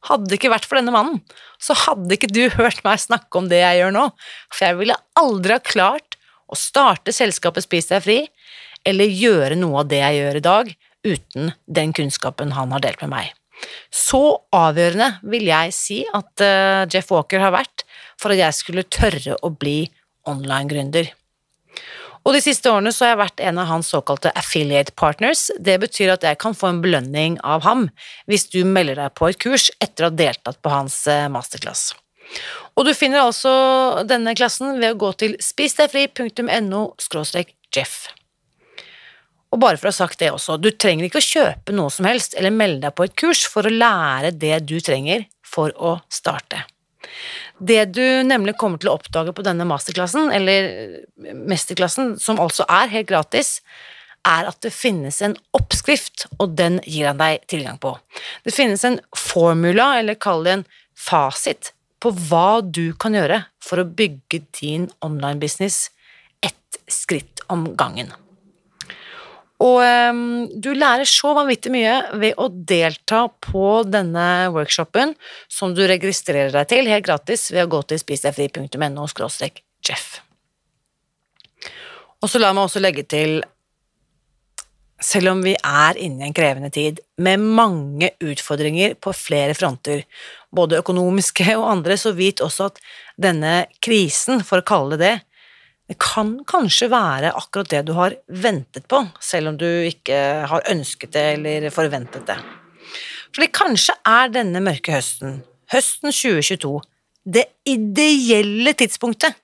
Hadde 0.09 0.31
det 0.31 0.39
ikke 0.39 0.53
vært 0.53 0.67
for 0.69 0.81
denne 0.81 0.95
mannen, 0.95 1.21
så 1.61 1.77
hadde 1.77 2.17
ikke 2.17 2.31
du 2.33 2.47
hørt 2.57 2.81
meg 2.87 3.03
snakke 3.03 3.41
om 3.41 3.51
det 3.51 3.61
jeg 3.61 3.83
gjør 3.83 3.97
nå, 3.97 4.07
for 4.49 4.67
jeg 4.67 4.79
ville 4.81 5.01
aldri 5.21 5.57
ha 5.57 5.65
klart 5.65 6.17
å 6.51 6.59
starte 6.59 7.15
selskapet 7.15 7.67
Spis 7.67 7.91
deg 7.93 8.05
fri, 8.05 8.21
eller 8.89 9.13
gjøre 9.13 9.59
noe 9.61 9.83
av 9.83 9.91
det 9.91 10.01
jeg 10.01 10.23
gjør 10.23 10.41
i 10.41 10.47
dag, 10.47 10.73
uten 11.05 11.53
den 11.69 11.93
kunnskapen 11.97 12.57
han 12.57 12.73
har 12.75 12.83
delt 12.85 13.05
med 13.05 13.13
meg. 13.13 13.37
Så 13.91 14.23
avgjørende 14.55 15.13
vil 15.33 15.49
jeg 15.51 15.73
si 15.77 16.03
at 16.07 16.45
uh, 16.45 16.87
Jeff 16.91 17.11
Walker 17.13 17.43
har 17.43 17.55
vært 17.55 17.85
for 18.21 18.35
at 18.35 18.41
jeg 18.41 18.59
skulle 18.59 18.89
tørre 18.89 19.39
å 19.43 19.53
bli 19.53 19.83
online-gründer. 20.29 21.11
Og 22.21 22.37
de 22.37 22.43
siste 22.45 22.69
årene 22.69 22.93
så 22.93 23.07
har 23.07 23.15
jeg 23.15 23.21
vært 23.23 23.43
en 23.49 23.59
av 23.63 23.71
hans 23.71 23.89
såkalte 23.95 24.33
affiliate 24.37 24.93
partners. 24.99 25.47
Det 25.57 25.79
betyr 25.81 26.13
at 26.15 26.27
jeg 26.27 26.37
kan 26.43 26.57
få 26.57 26.69
en 26.69 26.83
belønning 26.85 27.39
av 27.41 27.65
ham 27.65 27.89
hvis 28.29 28.45
du 28.53 28.61
melder 28.69 29.01
deg 29.01 29.17
på 29.17 29.31
et 29.31 29.41
kurs 29.41 29.71
etter 29.81 30.05
å 30.05 30.11
ha 30.11 30.19
deltatt 30.21 30.61
på 30.61 30.73
hans 30.73 31.01
uh, 31.09 31.31
masterclass. 31.33 31.91
Og 32.79 32.87
du 32.87 32.93
finner 32.95 33.25
altså 33.25 33.51
denne 34.07 34.37
klassen 34.39 34.79
ved 34.79 34.95
å 34.95 35.01
gå 35.01 35.11
til 35.25 35.37
spisdegfri.no 35.43 36.83
jeff. 37.75 37.97
Og 39.51 39.59
bare 39.59 39.79
for 39.81 39.89
å 39.89 39.91
ha 39.91 39.99
sagt 39.99 40.21
det 40.23 40.31
også, 40.31 40.59
du 40.63 40.71
trenger 40.71 41.09
ikke 41.09 41.19
å 41.19 41.27
kjøpe 41.27 41.75
noe 41.75 41.91
som 41.91 42.07
helst 42.07 42.37
eller 42.39 42.55
melde 42.55 42.85
deg 42.87 42.95
på 42.95 43.07
et 43.07 43.17
kurs 43.19 43.43
for 43.51 43.67
å 43.67 43.73
lære 43.73 44.31
det 44.39 44.61
du 44.71 44.77
trenger 44.85 45.27
for 45.47 45.75
å 45.75 45.97
starte. 46.13 46.63
Det 47.59 47.85
du 47.93 48.05
nemlig 48.25 48.55
kommer 48.61 48.81
til 48.81 48.93
å 48.93 48.97
oppdage 49.01 49.35
på 49.37 49.45
denne 49.45 49.67
masterklassen, 49.69 50.31
eller 50.33 50.71
mesterklassen, 51.51 52.15
som 52.23 52.41
altså 52.41 52.65
er 52.71 52.93
helt 52.95 53.11
gratis, 53.11 53.59
er 54.29 54.49
at 54.49 54.61
det 54.65 54.73
finnes 54.73 55.21
en 55.25 55.35
oppskrift, 55.57 56.29
og 56.39 56.55
den 56.57 56.79
gir 56.85 57.11
han 57.11 57.21
deg 57.21 57.45
tilgang 57.51 57.81
på. 57.81 57.97
Det 58.45 58.55
finnes 58.55 58.85
en 58.87 59.01
formula, 59.17 59.95
eller 60.01 60.21
kall 60.21 60.45
det 60.47 60.57
en 60.59 60.67
fasit, 60.97 61.75
på 62.01 62.13
hva 62.31 62.63
du 62.65 62.93
kan 62.97 63.17
gjøre 63.17 63.43
for 63.65 63.83
å 63.83 63.89
bygge 63.89 64.45
din 64.61 64.89
online-business 65.05 65.89
ett 66.45 66.81
skritt 66.89 67.45
om 67.53 67.73
gangen. 67.77 68.13
Og 69.61 69.77
um, 69.85 70.49
du 70.57 70.71
lærer 70.73 71.05
så 71.09 71.35
vanvittig 71.37 71.73
mye 71.75 71.99
ved 72.17 72.39
å 72.41 72.49
delta 72.49 73.27
på 73.45 73.83
denne 73.85 74.49
workshopen, 74.55 75.13
som 75.53 75.75
du 75.77 75.83
registrerer 75.89 76.55
deg 76.55 76.71
til 76.71 76.89
helt 76.89 77.05
gratis 77.05 77.51
ved 77.53 77.67
å 77.67 77.73
gå 77.77 77.83
til 77.91 78.01
spisdegfri.no 78.01 79.07
jeff. 79.85 80.09
Og 82.21 82.29
så 82.29 82.41
la 82.41 82.53
meg 82.57 82.67
også 82.67 82.81
legge 82.81 83.05
til 83.09 83.41
selv 85.01 85.33
om 85.33 85.41
vi 85.41 85.55
er 85.57 85.97
inne 85.97 86.27
i 86.27 86.29
en 86.29 86.37
krevende 86.37 86.69
tid, 86.73 87.01
med 87.17 87.41
mange 87.41 88.11
utfordringer 88.21 88.99
på 89.01 89.15
flere 89.17 89.57
fronter, 89.57 90.05
både 90.53 90.81
økonomiske 90.83 91.55
og 91.57 91.69
andre, 91.71 91.97
så 91.97 92.13
vit 92.17 92.43
også 92.45 92.69
at 92.69 92.81
denne 93.21 93.55
krisen, 93.81 94.45
for 94.45 94.61
å 94.61 94.67
kalle 94.67 95.01
det 95.01 95.07
det, 95.07 95.17
det 95.91 95.97
kan 95.99 96.37
kanskje 96.47 96.87
være 96.93 97.33
akkurat 97.35 97.73
det 97.73 97.81
du 97.89 97.97
har 97.97 98.15
ventet 98.31 98.85
på, 98.87 99.03
selv 99.19 99.51
om 99.51 99.57
du 99.59 99.67
ikke 99.67 100.21
har 100.47 100.69
ønsket 100.71 101.17
det 101.17 101.25
eller 101.35 101.67
forventet 101.75 102.29
det. 102.29 102.37
Fordi 103.35 103.49
kanskje 103.55 103.97
er 104.07 104.31
denne 104.31 104.63
mørke 104.63 104.95
høsten, 104.95 105.41
høsten 105.75 106.15
2022, 106.15 106.77
det 107.27 107.45
ideelle 107.67 108.75
tidspunktet 108.79 109.35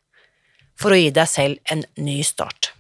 for 0.79 0.95
å 0.95 1.01
gi 1.01 1.11
deg 1.19 1.31
selv 1.31 1.75
en 1.75 1.83
ny 1.99 2.21
start. 2.27 2.71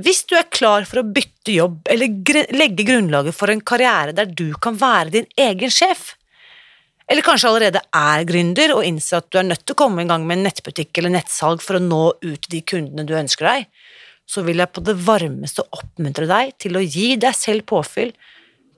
Hvis 0.00 0.26
du 0.28 0.36
er 0.36 0.52
klar 0.52 0.84
for 0.88 1.00
å 1.00 1.08
bytte 1.16 1.56
jobb 1.56 1.88
eller 1.88 2.12
legge 2.56 2.84
grunnlaget 2.84 3.36
for 3.36 3.52
en 3.52 3.64
karriere 3.64 4.12
der 4.16 4.28
du 4.28 4.50
kan 4.60 4.76
være 4.80 5.16
din 5.16 5.28
egen 5.48 5.72
sjef, 5.72 6.14
Eller 7.10 7.26
kanskje 7.26 7.50
allerede 7.50 7.80
er 7.96 8.24
gründer 8.28 8.76
og 8.76 8.84
innser 8.86 9.18
at 9.18 9.30
du 9.34 9.40
er 9.40 9.48
nødt 9.48 9.64
til 9.66 9.74
å 9.74 9.80
komme 9.82 10.04
i 10.04 10.08
gang 10.08 10.22
med 10.28 10.38
en 10.38 10.44
nettbutikk 10.46 11.00
eller 11.00 11.10
nettsalg 11.16 11.62
for 11.64 11.78
å 11.78 11.82
nå 11.82 12.02
ut 12.22 12.44
til 12.44 12.52
de 12.52 12.60
kundene 12.62 13.06
du 13.06 13.16
ønsker 13.18 13.48
deg, 13.48 13.64
så 14.30 14.44
vil 14.46 14.62
jeg 14.62 14.70
på 14.70 14.84
det 14.86 14.94
varmeste 15.02 15.64
oppmuntre 15.74 16.28
deg 16.30 16.52
til 16.62 16.78
å 16.78 16.84
gi 16.84 17.16
deg 17.18 17.34
selv 17.34 17.66
påfyll 17.72 18.12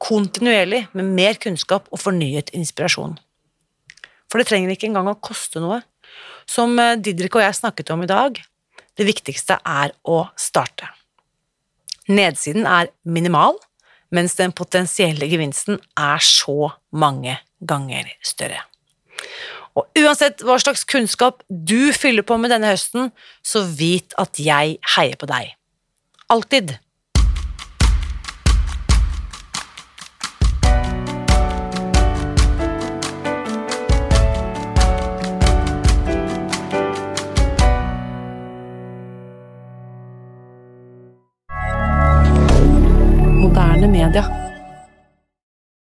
kontinuerlig 0.02 0.86
med 0.96 1.12
mer 1.12 1.36
kunnskap 1.42 1.92
og 1.92 2.00
fornyet 2.00 2.54
inspirasjon. 2.56 3.18
For 4.32 4.40
det 4.40 4.48
trenger 4.48 4.72
ikke 4.72 4.88
engang 4.88 5.12
å 5.12 5.18
koste 5.20 5.60
noe. 5.60 5.82
Som 6.48 6.72
eh, 6.80 6.96
Didrik 6.96 7.36
og 7.36 7.44
jeg 7.44 7.58
snakket 7.60 7.92
om 7.92 8.02
i 8.02 8.08
dag, 8.10 8.40
det 8.96 9.06
viktigste 9.06 9.60
er 9.60 9.92
å 10.08 10.24
starte. 10.40 10.88
Nedsiden 12.08 12.64
er 12.66 12.88
minimal, 13.04 13.60
mens 14.12 14.34
den 14.40 14.56
potensielle 14.56 15.28
gevinsten 15.28 15.78
er 16.00 16.24
så 16.24 16.72
mange 16.90 17.36
ganger 17.68 18.10
større. 18.26 18.60
Og 19.78 19.88
uansett 19.96 20.42
hva 20.44 20.58
slags 20.60 20.84
kunnskap 20.88 21.40
du 21.48 21.92
fyller 21.96 22.26
på 22.26 22.36
med 22.40 22.52
denne 22.52 22.72
høsten, 22.74 23.10
så 23.40 23.64
vit 23.64 24.12
at 24.20 24.40
jeg 24.42 24.76
heier 24.96 25.16
på 25.16 25.28
deg. 25.30 25.54
Alltid. 26.32 26.76